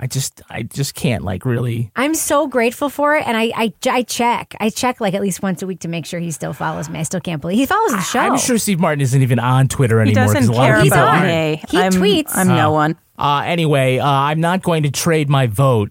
I 0.00 0.06
just, 0.06 0.42
I 0.48 0.62
just 0.62 0.94
can't 0.94 1.24
like 1.24 1.44
really. 1.44 1.90
I'm 1.96 2.14
so 2.14 2.46
grateful 2.46 2.88
for 2.88 3.16
it, 3.16 3.26
and 3.26 3.36
I, 3.36 3.50
I, 3.56 3.72
I 3.90 4.02
check, 4.02 4.54
I 4.60 4.70
check 4.70 5.00
like 5.00 5.14
at 5.14 5.20
least 5.20 5.42
once 5.42 5.60
a 5.62 5.66
week 5.66 5.80
to 5.80 5.88
make 5.88 6.06
sure 6.06 6.20
he 6.20 6.30
still 6.30 6.52
follows 6.52 6.88
me. 6.88 7.00
I 7.00 7.02
still 7.02 7.20
can't 7.20 7.40
believe 7.40 7.58
he 7.58 7.66
follows 7.66 7.90
the 7.90 8.00
show. 8.02 8.20
I'm 8.20 8.38
sure 8.38 8.58
Steve 8.58 8.78
Martin 8.78 9.00
isn't 9.00 9.20
even 9.22 9.38
on 9.40 9.66
Twitter 9.66 10.00
anymore. 10.00 10.22
He 10.24 10.30
anymore. 10.30 10.34
'cause 10.34 10.40
doesn't 10.46 10.54
a 10.54 10.56
lot 10.56 10.66
care 10.66 10.76
of 10.76 10.82
people 10.84 10.98
about 10.98 11.14
aren't. 11.16 11.26
me. 11.26 11.62
He 11.68 11.78
I'm, 11.78 11.92
tweets. 11.92 12.30
I'm 12.36 12.48
no 12.48 12.68
Oh. 12.68 12.72
one. 12.72 12.96
Uh, 13.18 13.42
anyway, 13.44 13.98
uh, 13.98 14.06
I'm 14.08 14.40
not 14.40 14.62
going 14.62 14.84
to 14.84 14.90
trade 14.92 15.28
my 15.28 15.48
vote 15.48 15.90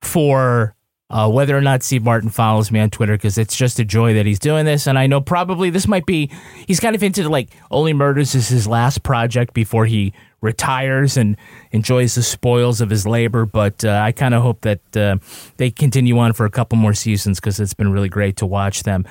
for 0.00 0.74
uh, 1.10 1.30
whether 1.30 1.54
or 1.56 1.60
not 1.60 1.82
Steve 1.82 2.02
Martin 2.04 2.30
follows 2.30 2.70
me 2.70 2.80
on 2.80 2.88
Twitter 2.88 3.12
because 3.12 3.36
it's 3.36 3.54
just 3.54 3.78
a 3.78 3.84
joy 3.84 4.14
that 4.14 4.24
he's 4.24 4.38
doing 4.38 4.64
this. 4.64 4.86
And 4.86 4.98
I 4.98 5.06
know 5.06 5.20
probably 5.20 5.68
this 5.68 5.86
might 5.86 6.06
be, 6.06 6.30
he's 6.66 6.80
kind 6.80 6.94
of 6.96 7.02
into 7.02 7.28
like 7.28 7.50
Only 7.70 7.92
Murders 7.92 8.34
is 8.34 8.48
his 8.48 8.66
last 8.66 9.02
project 9.02 9.52
before 9.52 9.84
he 9.84 10.14
retires 10.42 11.16
and 11.16 11.36
enjoys 11.70 12.14
the 12.14 12.22
spoils 12.22 12.82
of 12.82 12.90
his 12.90 13.06
labor. 13.06 13.46
But 13.46 13.84
uh, 13.84 14.02
I 14.04 14.12
kind 14.12 14.34
of 14.34 14.42
hope 14.42 14.60
that 14.62 14.96
uh, 14.96 15.16
they 15.56 15.70
continue 15.70 16.18
on 16.18 16.34
for 16.34 16.44
a 16.44 16.50
couple 16.50 16.76
more 16.76 16.94
seasons 16.94 17.40
because 17.40 17.58
it's 17.58 17.74
been 17.74 17.90
really 17.90 18.10
great 18.10 18.36
to 18.38 18.46
watch 18.46 18.82
them. 18.82 19.06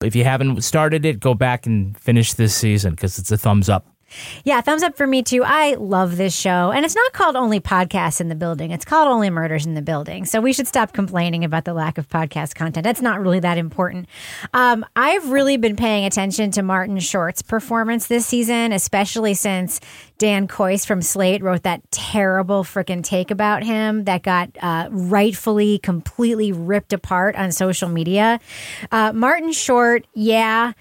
If 0.00 0.14
you 0.14 0.22
haven't 0.22 0.62
started 0.62 1.04
it, 1.04 1.18
go 1.18 1.34
back 1.34 1.66
and 1.66 1.98
finish 1.98 2.34
this 2.34 2.54
season 2.54 2.92
because 2.92 3.18
it's 3.18 3.32
a 3.32 3.36
thumbs 3.36 3.68
up. 3.68 3.86
Yeah, 4.44 4.60
thumbs 4.60 4.82
up 4.82 4.96
for 4.96 5.06
me 5.06 5.22
too. 5.22 5.42
I 5.44 5.74
love 5.74 6.16
this 6.16 6.34
show. 6.34 6.70
And 6.72 6.84
it's 6.84 6.94
not 6.94 7.12
called 7.12 7.36
Only 7.36 7.60
Podcasts 7.60 8.20
in 8.20 8.28
the 8.28 8.34
Building, 8.34 8.70
it's 8.70 8.84
called 8.84 9.08
Only 9.08 9.30
Murders 9.30 9.66
in 9.66 9.74
the 9.74 9.82
Building. 9.82 10.24
So 10.24 10.40
we 10.40 10.52
should 10.52 10.66
stop 10.66 10.92
complaining 10.92 11.44
about 11.44 11.64
the 11.64 11.74
lack 11.74 11.98
of 11.98 12.08
podcast 12.08 12.54
content. 12.54 12.84
That's 12.84 13.02
not 13.02 13.20
really 13.20 13.40
that 13.40 13.58
important. 13.58 14.08
Um, 14.54 14.84
I've 14.96 15.30
really 15.30 15.56
been 15.56 15.76
paying 15.76 16.04
attention 16.04 16.50
to 16.52 16.62
Martin 16.62 16.98
Short's 16.98 17.42
performance 17.42 18.06
this 18.06 18.26
season, 18.26 18.72
especially 18.72 19.34
since 19.34 19.80
Dan 20.18 20.48
Kois 20.48 20.86
from 20.86 21.02
Slate 21.02 21.42
wrote 21.42 21.62
that 21.62 21.88
terrible 21.90 22.64
freaking 22.64 23.04
take 23.04 23.30
about 23.30 23.62
him 23.62 24.04
that 24.04 24.22
got 24.22 24.50
uh, 24.60 24.88
rightfully 24.90 25.78
completely 25.78 26.52
ripped 26.52 26.92
apart 26.92 27.36
on 27.36 27.52
social 27.52 27.88
media. 27.88 28.40
Uh, 28.90 29.12
Martin 29.12 29.52
Short, 29.52 30.06
yeah 30.14 30.72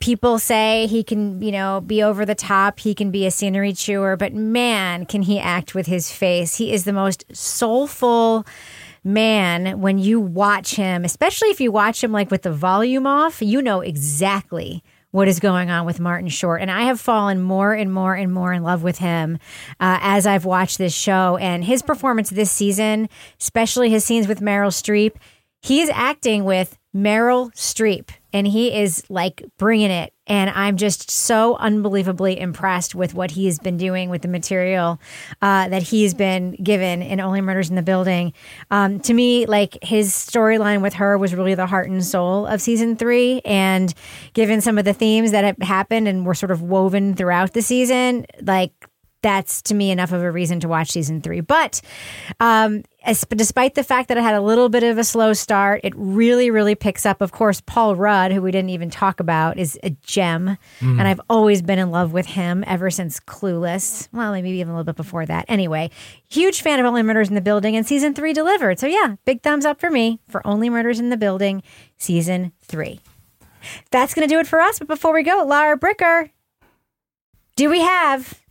people 0.00 0.38
say 0.38 0.86
he 0.86 1.02
can, 1.02 1.40
you 1.42 1.52
know, 1.52 1.80
be 1.80 2.02
over 2.02 2.24
the 2.24 2.34
top, 2.34 2.80
he 2.80 2.94
can 2.94 3.10
be 3.10 3.26
a 3.26 3.30
scenery 3.30 3.72
chewer, 3.72 4.16
but 4.16 4.34
man, 4.34 5.06
can 5.06 5.22
he 5.22 5.38
act 5.38 5.74
with 5.74 5.86
his 5.86 6.10
face. 6.10 6.56
He 6.56 6.72
is 6.72 6.84
the 6.84 6.92
most 6.92 7.24
soulful 7.32 8.46
man 9.04 9.80
when 9.80 9.98
you 9.98 10.20
watch 10.20 10.74
him, 10.74 11.04
especially 11.04 11.48
if 11.48 11.60
you 11.60 11.70
watch 11.70 12.02
him 12.02 12.12
like 12.12 12.30
with 12.30 12.42
the 12.42 12.52
volume 12.52 13.06
off, 13.06 13.40
you 13.40 13.62
know 13.62 13.80
exactly 13.80 14.82
what 15.12 15.28
is 15.28 15.40
going 15.40 15.70
on 15.70 15.86
with 15.86 16.00
Martin 16.00 16.28
Short. 16.28 16.60
And 16.60 16.70
I 16.70 16.82
have 16.82 17.00
fallen 17.00 17.40
more 17.40 17.72
and 17.72 17.90
more 17.90 18.14
and 18.14 18.32
more 18.32 18.52
in 18.52 18.62
love 18.62 18.82
with 18.82 18.98
him 18.98 19.38
uh, 19.80 19.98
as 20.02 20.26
I've 20.26 20.44
watched 20.44 20.76
this 20.76 20.92
show. 20.92 21.38
And 21.38 21.64
his 21.64 21.80
performance 21.80 22.28
this 22.28 22.50
season, 22.50 23.08
especially 23.40 23.88
his 23.88 24.04
scenes 24.04 24.28
with 24.28 24.40
Meryl 24.40 24.70
Streep, 24.70 25.14
he 25.62 25.80
is 25.80 25.90
acting 25.94 26.44
with 26.44 26.76
Meryl 26.96 27.52
Streep 27.52 28.10
and 28.32 28.46
he 28.46 28.74
is 28.74 29.02
like 29.08 29.42
bringing 29.58 29.90
it. 29.90 30.12
And 30.26 30.50
I'm 30.50 30.76
just 30.76 31.10
so 31.10 31.56
unbelievably 31.56 32.38
impressed 32.40 32.94
with 32.94 33.14
what 33.14 33.30
he 33.30 33.46
has 33.46 33.58
been 33.58 33.76
doing 33.76 34.10
with 34.10 34.22
the 34.22 34.28
material 34.28 35.00
uh, 35.40 35.68
that 35.68 35.82
he's 35.82 36.14
been 36.14 36.52
given 36.62 37.00
in 37.00 37.20
Only 37.20 37.40
Murders 37.40 37.70
in 37.70 37.76
the 37.76 37.82
Building. 37.82 38.32
Um, 38.70 39.00
to 39.00 39.14
me, 39.14 39.46
like 39.46 39.78
his 39.82 40.12
storyline 40.12 40.82
with 40.82 40.94
her 40.94 41.16
was 41.16 41.34
really 41.34 41.54
the 41.54 41.66
heart 41.66 41.88
and 41.88 42.04
soul 42.04 42.46
of 42.46 42.60
season 42.60 42.96
three. 42.96 43.40
And 43.44 43.94
given 44.34 44.60
some 44.60 44.78
of 44.78 44.84
the 44.84 44.94
themes 44.94 45.30
that 45.30 45.44
have 45.44 45.58
happened 45.66 46.08
and 46.08 46.26
were 46.26 46.34
sort 46.34 46.50
of 46.50 46.60
woven 46.60 47.14
throughout 47.14 47.52
the 47.52 47.62
season, 47.62 48.26
like 48.42 48.72
that's 49.22 49.62
to 49.62 49.74
me 49.74 49.90
enough 49.90 50.12
of 50.12 50.22
a 50.22 50.30
reason 50.30 50.60
to 50.60 50.68
watch 50.68 50.90
season 50.90 51.20
three. 51.20 51.40
But 51.40 51.80
um, 52.38 52.82
as, 53.06 53.24
despite 53.30 53.74
the 53.76 53.84
fact 53.84 54.08
that 54.08 54.18
it 54.18 54.22
had 54.22 54.34
a 54.34 54.40
little 54.40 54.68
bit 54.68 54.82
of 54.82 54.98
a 54.98 55.04
slow 55.04 55.32
start, 55.32 55.80
it 55.84 55.94
really, 55.96 56.50
really 56.50 56.74
picks 56.74 57.06
up. 57.06 57.22
Of 57.22 57.32
course, 57.32 57.62
Paul 57.62 57.94
Rudd, 57.96 58.32
who 58.32 58.42
we 58.42 58.50
didn't 58.50 58.70
even 58.70 58.90
talk 58.90 59.20
about, 59.20 59.58
is 59.58 59.78
a 59.82 59.90
gem. 59.90 60.58
Mhm. 60.80 60.98
And 60.98 61.02
I've 61.08 61.20
always 61.30 61.62
been 61.62 61.78
in 61.78 61.90
love 61.90 62.12
with 62.12 62.26
him 62.26 62.64
ever 62.66 62.90
since 62.90 63.20
Clueless. 63.20 64.08
Well, 64.12 64.32
maybe 64.32 64.50
even 64.50 64.70
a 64.70 64.72
little 64.72 64.84
bit 64.84 64.96
before 64.96 65.24
that. 65.24 65.44
Anyway, 65.48 65.90
huge 66.28 66.60
fan 66.60 66.80
of 66.80 66.86
Only 66.86 67.02
Murders 67.02 67.28
in 67.28 67.34
the 67.36 67.40
Building, 67.40 67.76
and 67.76 67.86
season 67.86 68.12
three 68.12 68.32
delivered. 68.32 68.78
So, 68.78 68.86
yeah, 68.86 69.14
big 69.24 69.42
thumbs 69.42 69.64
up 69.64 69.80
for 69.80 69.90
me 69.90 70.18
for 70.28 70.46
Only 70.46 70.68
Murders 70.68 70.98
in 70.98 71.08
the 71.10 71.16
Building, 71.16 71.62
season 71.96 72.52
three. 72.60 73.00
That's 73.90 74.14
going 74.14 74.28
to 74.28 74.34
do 74.34 74.38
it 74.40 74.46
for 74.46 74.60
us. 74.60 74.78
But 74.78 74.88
before 74.88 75.14
we 75.14 75.22
go, 75.22 75.44
Laura 75.46 75.78
Bricker, 75.78 76.30
do 77.56 77.70
we 77.70 77.80
have 77.80 78.42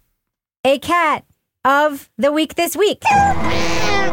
a 0.63 0.79
cat 0.79 1.25
of 1.63 2.09
the 2.17 2.31
week 2.31 2.55
this 2.55 2.75
week? 2.75 3.03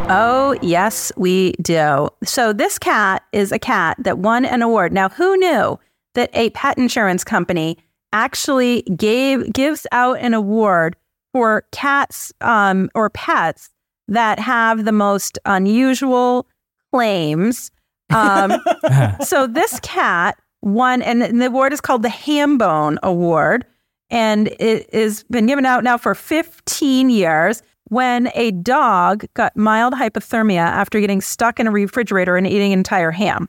Oh, 0.09 0.59
yes, 0.63 1.13
we 1.17 1.53
do. 1.53 2.09
So, 2.25 2.53
this 2.53 2.79
cat 2.79 3.23
is 3.33 3.53
a 3.53 3.59
cat 3.59 3.97
that 4.01 4.19
won 4.19 4.45
an 4.45 4.61
award. 4.61 4.93
Now, 4.93 5.09
who 5.09 5.37
knew 5.37 5.79
that 6.15 6.31
a 6.35 6.51
pet 6.51 6.77
insurance 6.77 7.25
company 7.25 7.79
actually 8.13 8.83
gave 8.97 9.53
gives 9.53 9.87
out 9.93 10.19
an 10.19 10.35
award 10.35 10.97
for 11.33 11.65
cats 11.73 12.33
um, 12.41 12.91
or 12.95 13.11
pets 13.11 13.71
that 14.09 14.39
have 14.39 14.85
the 14.85 14.93
most 14.93 15.39
unusual 15.45 16.47
claims? 16.93 17.71
Um, 18.11 18.61
so, 19.25 19.47
this 19.47 19.79
cat 19.81 20.37
won, 20.63 21.01
and 21.01 21.41
the 21.41 21.47
award 21.47 21.73
is 21.73 21.81
called 21.81 22.03
the 22.03 22.09
Hambone 22.09 22.99
Award, 23.03 23.65
and 24.11 24.49
it 24.59 24.93
has 24.93 25.23
been 25.25 25.47
given 25.47 25.65
out 25.65 25.85
now 25.85 25.97
for 25.97 26.15
15 26.15 27.09
years 27.09 27.63
when 27.85 28.31
a 28.35 28.51
dog 28.51 29.27
got 29.35 29.57
mild 29.57 29.95
hypothermia 29.95 30.57
after 30.57 31.01
getting 31.01 31.21
stuck 31.21 31.61
in 31.61 31.67
a 31.67 31.71
refrigerator 31.71 32.37
and 32.37 32.47
eating 32.47 32.73
an 32.73 32.79
entire 32.79 33.11
ham. 33.11 33.49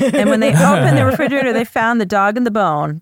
and 0.00 0.30
when 0.30 0.40
they 0.40 0.50
opened 0.64 0.96
the 0.96 1.04
refrigerator, 1.04 1.52
they 1.52 1.64
found 1.64 2.00
the 2.00 2.06
dog 2.06 2.36
in 2.36 2.44
the 2.44 2.50
bone. 2.50 3.00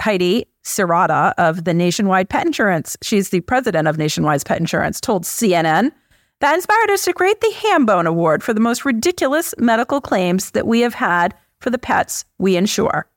Heidi 0.00 0.46
Sirota 0.64 1.32
of 1.38 1.64
the 1.64 1.72
Nationwide 1.72 2.28
Pet 2.28 2.46
Insurance, 2.46 2.96
she's 3.02 3.30
the 3.30 3.40
president 3.40 3.88
of 3.88 3.96
Nationwide 3.96 4.44
Pet 4.44 4.60
Insurance, 4.60 5.00
told 5.00 5.24
CNN 5.24 5.92
that 6.40 6.54
inspired 6.54 6.90
us 6.90 7.04
to 7.04 7.12
create 7.12 7.40
the 7.40 7.52
Hambone 7.56 8.06
Award 8.06 8.42
for 8.42 8.54
the 8.54 8.60
most 8.60 8.84
ridiculous 8.84 9.54
medical 9.58 10.00
claims 10.00 10.52
that 10.52 10.66
we 10.66 10.80
have 10.80 10.94
had 10.94 11.34
for 11.60 11.70
the 11.70 11.78
pets 11.78 12.24
we 12.38 12.56
insure. 12.56 13.08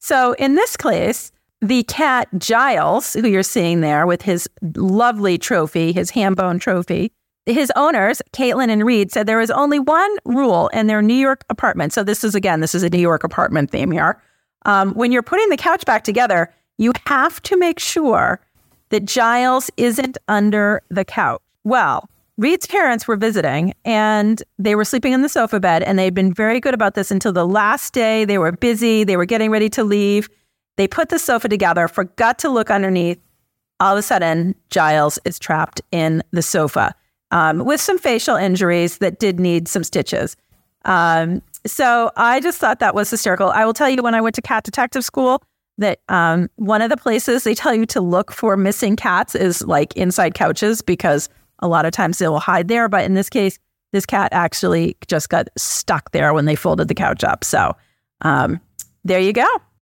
So 0.00 0.34
in 0.34 0.54
this 0.54 0.76
case, 0.76 1.32
the 1.60 1.82
cat 1.84 2.28
Giles, 2.38 3.14
who 3.14 3.28
you're 3.28 3.42
seeing 3.42 3.80
there 3.80 4.06
with 4.06 4.22
his 4.22 4.48
lovely 4.76 5.38
trophy, 5.38 5.92
his 5.92 6.10
ham 6.10 6.34
bone 6.34 6.58
trophy, 6.58 7.12
his 7.46 7.72
owners, 7.76 8.20
Caitlin 8.32 8.70
and 8.70 8.84
Reed, 8.84 9.12
said 9.12 9.26
there 9.26 9.38
was 9.38 9.50
only 9.50 9.78
one 9.78 10.16
rule 10.24 10.68
in 10.68 10.88
their 10.88 11.00
New 11.00 11.14
York 11.14 11.44
apartment. 11.48 11.92
So 11.92 12.02
this 12.02 12.24
is 12.24 12.34
again, 12.34 12.60
this 12.60 12.74
is 12.74 12.82
a 12.82 12.90
New 12.90 12.98
York 12.98 13.24
apartment 13.24 13.70
theme 13.70 13.90
here. 13.90 14.20
Um, 14.64 14.92
when 14.94 15.12
you're 15.12 15.22
putting 15.22 15.48
the 15.48 15.56
couch 15.56 15.84
back 15.84 16.02
together, 16.02 16.52
you 16.76 16.92
have 17.06 17.40
to 17.42 17.56
make 17.56 17.78
sure 17.78 18.40
that 18.88 19.04
Giles 19.04 19.70
isn't 19.76 20.18
under 20.28 20.82
the 20.90 21.04
couch. 21.04 21.40
Well, 21.64 22.08
Reed's 22.36 22.66
parents 22.66 23.08
were 23.08 23.16
visiting 23.16 23.72
and 23.84 24.42
they 24.58 24.74
were 24.74 24.84
sleeping 24.84 25.12
in 25.12 25.22
the 25.22 25.28
sofa 25.28 25.58
bed, 25.58 25.82
and 25.82 25.98
they'd 25.98 26.14
been 26.14 26.34
very 26.34 26.60
good 26.60 26.74
about 26.74 26.94
this 26.94 27.10
until 27.10 27.32
the 27.32 27.46
last 27.46 27.94
day. 27.94 28.24
They 28.24 28.38
were 28.38 28.52
busy, 28.52 29.04
they 29.04 29.16
were 29.16 29.24
getting 29.24 29.50
ready 29.50 29.70
to 29.70 29.84
leave. 29.84 30.28
They 30.76 30.86
put 30.86 31.08
the 31.08 31.18
sofa 31.18 31.48
together, 31.48 31.88
forgot 31.88 32.38
to 32.40 32.48
look 32.48 32.70
underneath. 32.70 33.18
All 33.80 33.92
of 33.94 33.98
a 33.98 34.02
sudden, 34.02 34.54
Giles 34.70 35.18
is 35.24 35.38
trapped 35.38 35.80
in 35.92 36.22
the 36.30 36.42
sofa 36.42 36.94
um, 37.30 37.64
with 37.64 37.80
some 37.80 37.98
facial 37.98 38.36
injuries 38.36 38.98
that 38.98 39.18
did 39.18 39.40
need 39.40 39.68
some 39.68 39.84
stitches. 39.84 40.36
Um, 40.84 41.42
so 41.66 42.10
I 42.16 42.40
just 42.40 42.58
thought 42.58 42.78
that 42.78 42.94
was 42.94 43.10
hysterical. 43.10 43.50
I 43.50 43.64
will 43.64 43.74
tell 43.74 43.90
you, 43.90 44.02
when 44.02 44.14
I 44.14 44.20
went 44.20 44.34
to 44.36 44.42
cat 44.42 44.64
detective 44.64 45.04
school, 45.04 45.42
that 45.78 46.00
um, 46.08 46.48
one 46.56 46.80
of 46.80 46.90
the 46.90 46.96
places 46.96 47.44
they 47.44 47.54
tell 47.54 47.74
you 47.74 47.84
to 47.86 48.00
look 48.00 48.32
for 48.32 48.56
missing 48.56 48.96
cats 48.96 49.34
is 49.34 49.62
like 49.62 49.94
inside 49.94 50.34
couches 50.34 50.80
because 50.80 51.28
a 51.58 51.68
lot 51.68 51.84
of 51.84 51.92
times 51.92 52.18
they 52.18 52.28
will 52.28 52.38
hide 52.38 52.68
there. 52.68 52.88
But 52.88 53.04
in 53.04 53.14
this 53.14 53.28
case, 53.28 53.58
this 53.92 54.06
cat 54.06 54.32
actually 54.32 54.96
just 55.06 55.28
got 55.28 55.48
stuck 55.56 56.12
there 56.12 56.32
when 56.32 56.44
they 56.44 56.54
folded 56.54 56.88
the 56.88 56.94
couch 56.94 57.24
up. 57.24 57.44
So 57.44 57.76
um, 58.22 58.60
there 59.04 59.20
you 59.20 59.32
go. 59.32 59.46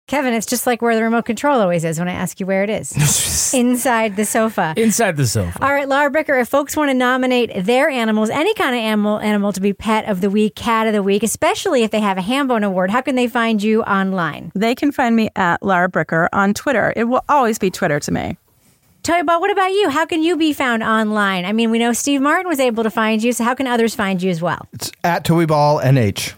Kevin, 0.08 0.34
it's 0.34 0.46
just 0.46 0.66
like 0.66 0.82
where 0.82 0.96
the 0.96 1.04
remote 1.04 1.26
control 1.26 1.60
always 1.60 1.84
is 1.84 2.00
when 2.00 2.08
I 2.08 2.14
ask 2.14 2.40
you 2.40 2.46
where 2.46 2.64
it 2.64 2.70
is 2.70 2.94
inside 3.54 4.16
the 4.16 4.24
sofa. 4.24 4.74
Inside 4.78 5.18
the 5.18 5.28
sofa. 5.28 5.62
All 5.62 5.74
right, 5.74 5.88
Laura 5.88 6.10
Bricker, 6.10 6.40
if 6.42 6.48
folks 6.48 6.78
want 6.78 6.90
to 6.90 6.94
nominate 6.94 7.66
their 7.66 7.90
animals, 7.90 8.30
any 8.30 8.54
kind 8.54 8.74
of 8.74 8.80
animal, 8.80 9.20
animal 9.20 9.52
to 9.52 9.60
be 9.60 9.74
pet 9.74 10.06
of 10.06 10.22
the 10.22 10.30
week, 10.30 10.56
cat 10.56 10.88
of 10.88 10.94
the 10.94 11.04
week, 11.04 11.24
especially 11.24 11.84
if 11.84 11.92
they 11.92 12.00
have 12.00 12.18
a 12.18 12.22
Hambone 12.22 12.64
Award, 12.64 12.90
how 12.90 13.02
can 13.02 13.16
they 13.16 13.28
find 13.28 13.62
you 13.62 13.84
online? 13.84 14.50
They 14.56 14.76
can 14.76 14.94
find 14.94 15.14
me 15.14 15.30
at 15.36 15.62
Laura 15.62 15.90
Bricker 15.90 16.30
on 16.32 16.54
Twitter. 16.54 16.94
It 16.96 17.04
will 17.04 17.26
always 17.28 17.60
be 17.60 17.70
Twitter 17.70 18.00
to 18.00 18.12
me. 18.14 18.38
Tell 19.04 19.18
you 19.18 19.24
about 19.24 19.42
what 19.42 19.52
about 19.52 19.72
you? 19.72 19.90
How 19.90 20.06
can 20.06 20.24
you 20.24 20.38
be 20.38 20.54
found 20.54 20.84
online? 20.84 21.44
I 21.44 21.52
mean, 21.52 21.70
we 21.70 21.80
know 21.80 21.92
Steve 21.92 22.22
Martin 22.22 22.48
was 22.48 22.62
able 22.62 22.84
to 22.84 22.90
find 22.90 23.22
you, 23.22 23.34
so 23.34 23.44
how 23.44 23.56
can 23.56 23.68
others 23.68 23.94
find 23.94 24.24
you 24.24 24.30
as 24.30 24.42
well? 24.42 24.70
It's 24.72 24.90
at 25.04 25.26
Toby 25.26 25.46
Ball 25.46 25.82
NH. 25.82 26.34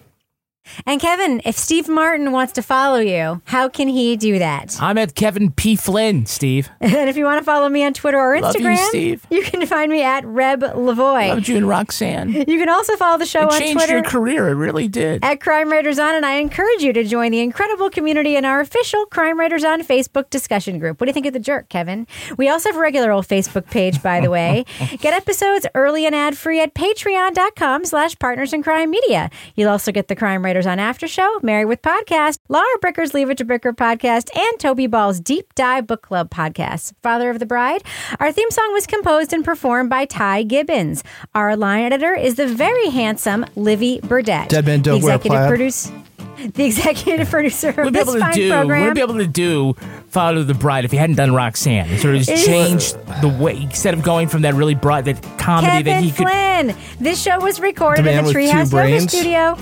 And 0.86 1.00
Kevin, 1.00 1.42
if 1.46 1.58
Steve 1.58 1.88
Martin 1.88 2.32
wants 2.32 2.54
to 2.54 2.62
follow 2.62 3.00
you, 3.00 3.42
how 3.46 3.70
can 3.70 3.88
he 3.88 4.16
do 4.18 4.40
that? 4.40 4.78
I'm 4.82 4.98
at 4.98 5.16
Kevin 5.16 5.52
P. 5.52 5.76
Flynn, 5.76 6.26
Steve. 6.26 6.70
And 7.00 7.10
if 7.10 7.16
you 7.18 7.24
want 7.24 7.40
to 7.40 7.46
follow 7.46 7.70
me 7.70 7.84
on 7.86 7.94
Twitter 7.94 8.18
or 8.18 8.40
Love 8.42 8.56
you, 8.56 8.62
Instagram, 8.62 8.88
Steve. 8.90 9.26
you 9.30 9.42
can 9.44 9.66
find 9.68 9.92
me 9.92 10.02
at 10.02 10.26
Reb 10.26 10.62
Lavoie. 10.62 11.30
Loved 11.30 11.48
you 11.48 11.56
and 11.58 11.68
Roxanne. 11.68 12.32
You 12.32 12.46
can 12.46 12.68
also 12.68 12.96
follow 12.98 13.18
the 13.18 13.26
show 13.26 13.42
It 13.42 13.54
on 13.54 13.60
changed 13.60 13.74
Twitter 13.78 13.94
your 14.00 14.04
career. 14.04 14.50
It 14.50 14.56
really 14.56 14.88
did. 14.88 15.24
at 15.24 15.40
Crime 15.40 15.72
Writers 15.72 16.00
On, 16.00 16.14
and 16.16 16.26
I 16.26 16.34
encourage 16.36 16.82
you 16.82 16.92
to 16.94 17.04
join 17.04 17.32
the 17.32 17.40
incredible 17.40 17.90
community 17.90 18.36
in 18.36 18.44
our 18.44 18.60
official 18.60 19.06
Crime 19.06 19.40
Writers 19.40 19.64
On 19.64 19.82
Facebook 19.84 20.30
discussion 20.30 20.80
group. 20.80 21.00
What 21.00 21.06
do 21.06 21.10
you 21.10 21.14
think 21.14 21.26
of 21.28 21.34
the 21.34 21.40
jerk, 21.40 21.70
Kevin? 21.70 22.08
We 22.38 22.50
also 22.50 22.70
have 22.70 22.76
a 22.78 22.82
regular 22.82 23.12
old 23.12 23.28
Facebook 23.28 23.70
page, 23.70 24.02
by 24.02 24.20
the 24.20 24.30
way. 24.30 24.66
get 25.00 25.14
episodes 25.14 25.66
early 25.76 26.06
and 26.06 26.16
ad 26.16 26.38
free 26.38 26.60
at 26.60 26.74
patreon.com 26.74 27.86
slash 27.86 28.18
partners 28.20 28.54
in 28.54 28.64
crime 28.64 28.90
media. 28.90 29.30
You'll 29.56 29.70
also 29.70 29.92
get 29.92 30.08
the 30.08 30.16
Crime 30.16 30.44
Writers 30.44 30.59
On 30.66 30.80
after 30.80 31.08
show, 31.08 31.40
Married 31.42 31.66
with 31.66 31.82
Podcast, 31.82 32.40
Laura 32.50 32.66
Bricker's 32.82 33.14
Leave 33.14 33.30
It 33.30 33.38
to 33.38 33.46
Bricker 33.46 33.74
podcast, 33.74 34.36
and 34.36 34.60
Toby 34.60 34.88
Ball's 34.88 35.20
Deep 35.20 35.54
Dive 35.56 35.88
Book 35.88 36.02
Club 36.02 36.30
podcast. 36.30 36.94
Father 37.02 37.30
of 37.30 37.40
the 37.40 37.46
Bride. 37.46 37.84
Our 38.20 38.32
theme 38.32 38.52
song 38.52 38.74
was 38.74 38.86
composed 38.88 39.32
and 39.34 39.46
performed 39.46 39.90
by 39.90 40.06
Ty 40.06 40.44
Gibbons. 40.44 41.04
Our 41.36 41.56
line 41.56 41.84
editor 41.84 42.14
is 42.14 42.36
the 42.36 42.48
very 42.48 42.90
handsome 42.90 43.46
Livy 43.56 44.00
Burdett. 44.02 44.50
Dead 44.50 44.66
men 44.66 44.82
don't 44.82 45.00
the 45.00 45.06
wear 45.06 45.16
executive 45.16 45.38
plaid. 45.40 45.50
producer. 45.50 46.04
the 46.54 46.66
executive 46.66 47.30
producer 47.32 47.70
of 47.70 47.78
We'd 47.78 47.86
be 47.94 48.00
this 48.00 48.04
able 48.04 48.14
to 48.14 48.20
fine 48.20 48.34
do. 48.34 48.50
program. 48.50 48.86
We'd 48.86 48.94
be 48.96 49.02
able 49.02 49.18
to 49.18 49.28
do 49.28 49.74
Follow 50.08 50.42
the 50.44 50.54
Bride 50.54 50.86
if 50.86 50.92
he 50.92 50.98
hadn't 50.98 51.18
done 51.18 51.34
Roxanne. 51.34 51.86
He 51.88 51.98
sort 51.98 52.16
of 52.16 52.22
It 52.22 52.30
is- 52.30 52.46
changed 52.46 52.98
the 53.22 53.28
way 53.30 53.58
instead 53.62 53.94
of 53.94 54.02
going 54.04 54.28
from 54.28 54.42
that 54.44 54.54
really 54.56 54.76
broad 54.76 55.06
that 55.06 55.22
comedy 55.38 55.84
that 55.84 55.84
Kevin 55.84 56.04
he 56.04 56.12
could. 56.12 56.28
Flynn. 56.28 56.76
This 57.00 57.22
show 57.22 57.40
was 57.40 57.60
recorded 57.60 58.06
The 58.06 58.12
in 58.18 58.26
the 58.26 58.32
Treehouse 58.34 58.72
Yoga? 58.74 59.02
Studio 59.10 59.58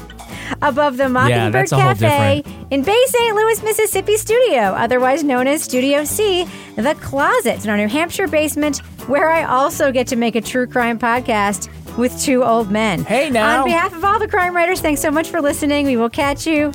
above 0.61 0.97
the 0.97 1.09
Mockingbird 1.09 1.69
whole 1.69 1.80
Cafe 1.80 2.43
in 2.71 2.84
Bay 2.84 3.03
St. 3.07 3.36
Louis, 3.36 3.63
Mississippi 3.63 4.17
studio, 4.17 4.59
otherwise 4.59 5.23
known 5.23 5.47
as 5.47 5.63
Studio 5.63 6.03
C, 6.03 6.45
the 6.75 6.95
closet 6.95 7.63
in 7.63 7.69
our 7.69 7.78
New 7.78 7.88
Hampshire 7.88 8.28
basement, 8.28 8.80
where 9.07 9.30
I 9.30 9.43
also 9.43 9.91
get 9.91 10.07
to 10.07 10.15
make 10.15 10.36
a 10.36 10.41
true 10.41 10.67
crime 10.67 10.99
podcast 10.99 11.69
with 11.97 12.19
two 12.21 12.43
old 12.43 12.69
men. 12.71 13.03
Hey, 13.03 13.30
now. 13.30 13.59
On 13.59 13.65
behalf 13.65 13.93
of 13.93 14.03
all 14.03 14.19
the 14.19 14.28
crime 14.28 14.55
writers, 14.55 14.82
thanks 14.82 15.01
so 15.01 15.11
much 15.11 15.30
for 15.30 15.41
listening. 15.41 15.86
We 15.86 15.97
will 15.97 16.09
catch 16.09 16.45
you 16.45 16.71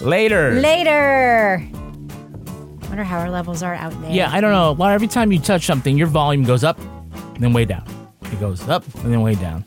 Later. 0.00 0.52
later. 0.52 1.66
Wonder 2.88 3.04
how 3.04 3.20
our 3.20 3.30
levels 3.30 3.62
are 3.62 3.74
out 3.74 3.98
there. 4.02 4.10
Yeah, 4.10 4.30
I 4.32 4.40
don't 4.40 4.50
know. 4.50 4.84
Every 4.84 5.06
time 5.06 5.30
you 5.30 5.38
touch 5.38 5.64
something, 5.64 5.96
your 5.96 6.08
volume 6.08 6.44
goes 6.44 6.64
up 6.64 6.78
and 7.14 7.42
then 7.42 7.52
way 7.52 7.64
down. 7.64 7.84
It 8.22 8.40
goes 8.40 8.68
up 8.68 8.84
and 9.02 9.12
then 9.12 9.20
way 9.22 9.34
down. 9.36 9.64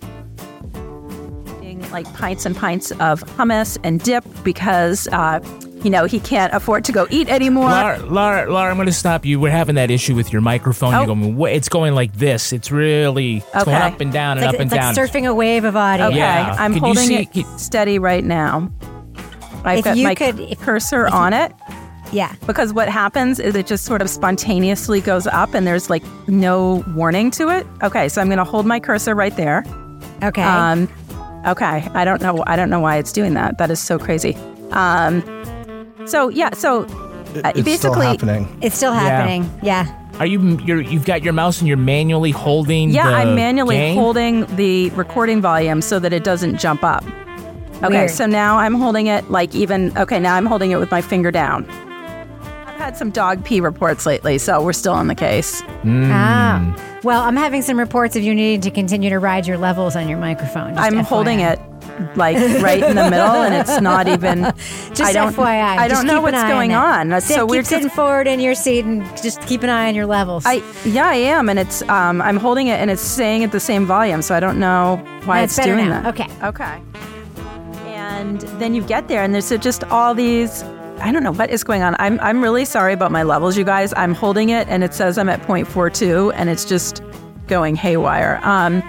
Eating, 1.94 2.06
like 2.12 2.14
pints 2.18 2.46
and 2.46 2.56
pints 2.56 2.92
of 2.94 3.22
hummus 3.24 3.78
and 3.84 4.00
dip 4.02 4.24
because 4.44 5.08
uh, 5.10 5.40
you 5.84 5.90
know 5.90 6.06
he 6.06 6.20
can't 6.20 6.54
afford 6.54 6.84
to 6.86 6.92
go 6.92 7.08
eat 7.10 7.30
anymore. 7.30 7.70
Laura, 7.70 7.98
Laura, 8.06 8.52
Laura, 8.52 8.70
I'm 8.72 8.78
going 8.78 8.86
to 8.88 8.92
stop 8.94 9.26
you. 9.26 9.40
We're 9.40 9.52
having 9.52 9.76
that 9.76 9.92
issue 9.92 10.16
with 10.16 10.32
your 10.32 10.42
microphone. 10.42 10.94
Oh. 10.94 10.98
You're 11.06 11.16
going, 11.16 11.54
it's 11.56 11.70
going 11.70 11.94
like 11.96 12.14
this. 12.14 12.54
It's 12.54 12.72
really 12.72 13.38
it's 13.54 13.64
going 13.66 13.78
up 13.78 14.00
and 14.02 14.12
down 14.12 14.38
It's 14.38 14.46
and 14.46 14.48
like, 14.48 14.56
up 14.56 14.62
and 14.62 14.72
it's 14.72 14.80
down. 14.80 14.96
like 14.96 15.12
surfing 15.12 15.30
a 15.30 15.34
wave 15.34 15.64
of 15.66 15.76
audio. 15.76 16.08
Okay, 16.08 16.18
Yeah. 16.18 16.56
I'm 16.58 16.74
Could 16.74 16.82
holding 16.82 17.04
see- 17.08 17.30
it 17.34 17.46
steady 17.60 18.00
right 18.00 18.24
now. 18.24 18.72
I've 19.66 19.80
If 19.80 19.86
got 19.86 19.98
you 19.98 20.04
my 20.04 20.16
could- 20.16 20.58
cursor 20.60 21.08
on 21.08 21.34
it. 21.34 21.52
Yeah. 22.12 22.34
Because 22.46 22.74
what 22.74 22.90
happens 22.90 23.40
is 23.40 23.56
it 23.56 23.66
just 23.66 23.86
sort 23.86 24.02
of 24.02 24.10
spontaneously 24.10 25.02
goes 25.02 25.26
up 25.26 25.54
and 25.56 25.66
there's 25.66 25.90
like 25.90 26.04
no 26.28 26.84
warning 26.96 27.32
to 27.32 27.50
it. 27.50 27.66
Okay, 27.82 28.08
so 28.08 28.22
I'm 28.22 28.28
going 28.28 28.38
to 28.38 28.44
hold 28.44 28.66
my 28.68 28.80
cursor 28.80 29.16
right 29.16 29.36
there. 29.36 29.64
Okay. 30.22 30.44
Um, 30.44 30.88
okay. 31.46 31.88
I 31.94 32.06
don't 32.06 32.22
know. 32.22 32.44
I 32.48 32.56
don't 32.56 32.70
know 32.70 32.80
why 32.80 32.98
it's 32.98 33.12
doing 33.12 33.34
that. 33.36 33.58
That 33.58 33.72
is 33.72 33.80
so 33.80 33.98
crazy. 34.00 34.36
Um, 34.72 35.22
so 36.06 36.30
yeah. 36.30 36.54
So 36.54 36.84
uh, 37.44 37.52
basically, 37.54 38.08
It's 38.62 38.76
still 38.76 38.94
happening. 38.94 39.50
Yeah. 39.62 40.00
Are 40.20 40.26
you 40.28 40.58
you're 40.60 40.82
you've 40.82 41.06
got 41.06 41.24
your 41.24 41.34
mouse 41.34 41.60
and 41.60 41.68
you're 41.68 41.78
manually 41.78 42.32
holding? 42.32 42.92
Yeah, 42.92 43.10
the 43.10 43.16
I'm 43.16 43.36
manually 43.36 43.76
gain? 43.76 43.98
holding 43.98 44.46
the 44.56 44.90
recording 44.92 45.42
volume 45.42 45.82
so 45.82 45.98
that 46.00 46.14
it 46.14 46.24
doesn't 46.24 46.58
jump 46.60 46.84
up. 46.84 47.04
Okay, 47.84 47.90
Weird. 47.90 48.12
so 48.12 48.26
now 48.26 48.60
I'm 48.60 48.76
holding 48.76 49.08
it 49.08 49.30
like 49.30 49.54
even, 49.56 49.96
okay, 49.98 50.18
now 50.20 50.36
I'm 50.36 50.46
holding 50.46 50.72
it 50.72 50.78
with 50.78 50.90
my 50.90 51.02
finger 51.02 51.32
down. 51.32 51.66
I've 52.84 52.90
had 52.90 52.98
some 52.98 53.12
dog 53.12 53.46
pee 53.46 53.62
reports 53.62 54.06
lately, 54.06 54.38
so 54.38 54.62
we're 54.62 54.74
still 54.74 54.92
on 54.92 55.08
the 55.08 55.16
case. 55.16 55.62
Hmm. 55.62 56.10
Ah. 56.12 57.00
Well, 57.02 57.22
I'm 57.22 57.38
having 57.38 57.62
some 57.62 57.80
reports 57.80 58.18
of 58.18 58.24
you 58.24 58.36
needing 58.36 58.60
to 58.60 58.72
continue 58.72 59.10
to 59.10 59.20
ride 59.20 59.48
your 59.48 59.58
levels 59.58 59.96
on 59.96 60.10
your 60.10 60.18
microphone. 60.18 60.78
I'm 60.78 60.96
FYI. 60.96 61.04
holding 61.04 61.40
it 61.40 61.60
like 62.18 62.36
right 62.62 62.84
in 62.84 62.98
the 62.98 63.10
middle, 63.10 63.36
and 63.42 63.56
it's 63.56 63.80
not 63.80 64.10
even. 64.10 64.44
Just 64.94 65.02
I 65.02 65.14
don't, 65.14 65.34
FYI. 65.34 65.78
I 65.78 65.88
don't 65.88 66.06
know 66.06 66.20
what's 66.20 66.44
going 66.44 66.72
it. 66.72 66.76
on. 66.76 67.08
That's 67.08 67.26
so 67.26 67.46
keep 67.46 67.52
weird. 67.52 67.64
'cause 67.64 67.70
sitting 67.70 67.90
forward 67.90 68.28
in 68.28 68.42
your 68.42 68.54
seat 68.54 68.84
and 68.84 69.02
just 69.22 69.42
keep 69.48 69.64
an 69.64 69.70
eye 69.70 69.88
on 69.88 69.96
your 69.96 70.06
levels. 70.06 70.44
I 70.46 70.62
yeah, 70.84 71.08
I 71.08 71.16
am, 71.16 71.48
and 71.48 71.60
it's 71.60 71.82
um, 71.84 72.22
I'm 72.22 72.36
holding 72.38 72.68
it, 72.68 72.82
and 72.82 72.92
it's 72.92 73.02
staying 73.02 73.46
at 73.46 73.54
the 73.54 73.62
same 73.62 73.86
volume, 73.86 74.22
so 74.22 74.36
I 74.36 74.42
don't 74.42 74.60
know 74.60 74.98
why 75.24 75.38
No, 75.38 75.44
it's, 75.46 75.58
it's 75.58 75.66
doing 75.66 75.88
now. 75.88 76.02
that. 76.02 76.20
Okay. 76.20 76.30
Okay. 76.44 76.82
And 77.86 78.42
then 78.60 78.74
you 78.74 78.82
get 78.82 79.08
there, 79.08 79.24
and 79.24 79.34
there's 79.34 79.50
just 79.50 79.86
all 79.86 80.14
these. 80.14 80.66
I 81.04 81.12
don't 81.12 81.22
know 81.24 81.34
what 81.34 81.50
is 81.50 81.64
going 81.64 81.82
on. 81.84 81.96
I'm 82.00 82.20
I'm 82.22 82.42
really 82.42 82.64
sorry 82.66 82.94
about 82.94 83.12
my 83.12 83.24
levels, 83.24 83.58
you 83.58 83.64
guys. 83.66 83.94
I'm 83.98 84.14
holding 84.14 84.50
it, 84.50 84.68
and 84.70 84.84
it 84.84 84.94
says 84.94 85.18
I'm 85.18 85.28
at 85.28 85.42
0.42, 85.42 86.32
and 86.34 86.50
it's 86.50 86.64
just 86.64 87.02
going 87.48 87.76
haywire. 87.76 88.40
Um, 88.44 88.82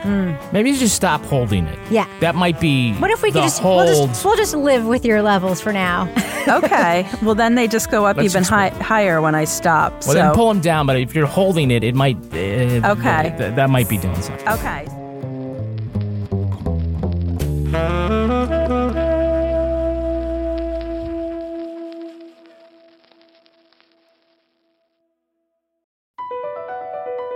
Maybe 0.53 0.71
you 0.71 0.77
just 0.77 0.95
stop 0.95 1.21
holding 1.23 1.67
it. 1.67 1.79
Yeah. 1.91 2.07
That 2.21 2.37
might 2.37 2.61
be. 2.61 2.95
What 2.95 3.11
if 3.11 3.21
we 3.21 3.31
the 3.31 3.41
could 3.41 3.47
just 3.47 3.61
hold. 3.61 3.85
we'll, 3.85 4.07
just 4.07 4.25
we'll 4.25 4.37
just 4.37 4.55
live 4.55 4.87
with 4.87 5.05
your 5.05 5.23
levels 5.23 5.61
for 5.61 5.73
now? 5.73 6.03
okay. 6.49 7.09
Well, 7.21 7.35
then 7.35 7.57
they 7.57 7.67
just 7.67 7.91
go 7.91 8.07
up 8.07 8.17
Let's 8.17 8.27
even 8.33 8.45
high, 8.45 8.69
higher 8.69 9.21
when 9.21 9.35
I 9.35 9.43
stop. 9.43 9.91
Well, 9.93 10.03
so 10.03 10.13
then 10.15 10.35
pull 10.35 10.49
them 10.49 10.61
down. 10.61 10.87
But 10.87 10.99
if 11.01 11.17
you're 11.17 11.27
holding 11.27 11.73
it, 11.73 11.83
it 11.83 11.97
might. 11.97 12.17
Uh, 12.33 12.93
Okay. 12.95 13.35
th- 13.37 13.57
that 13.57 13.71
might 13.71 13.89
be 13.89 13.99
doing 13.99 14.23
something. 14.23 14.49
okay. 14.49 14.87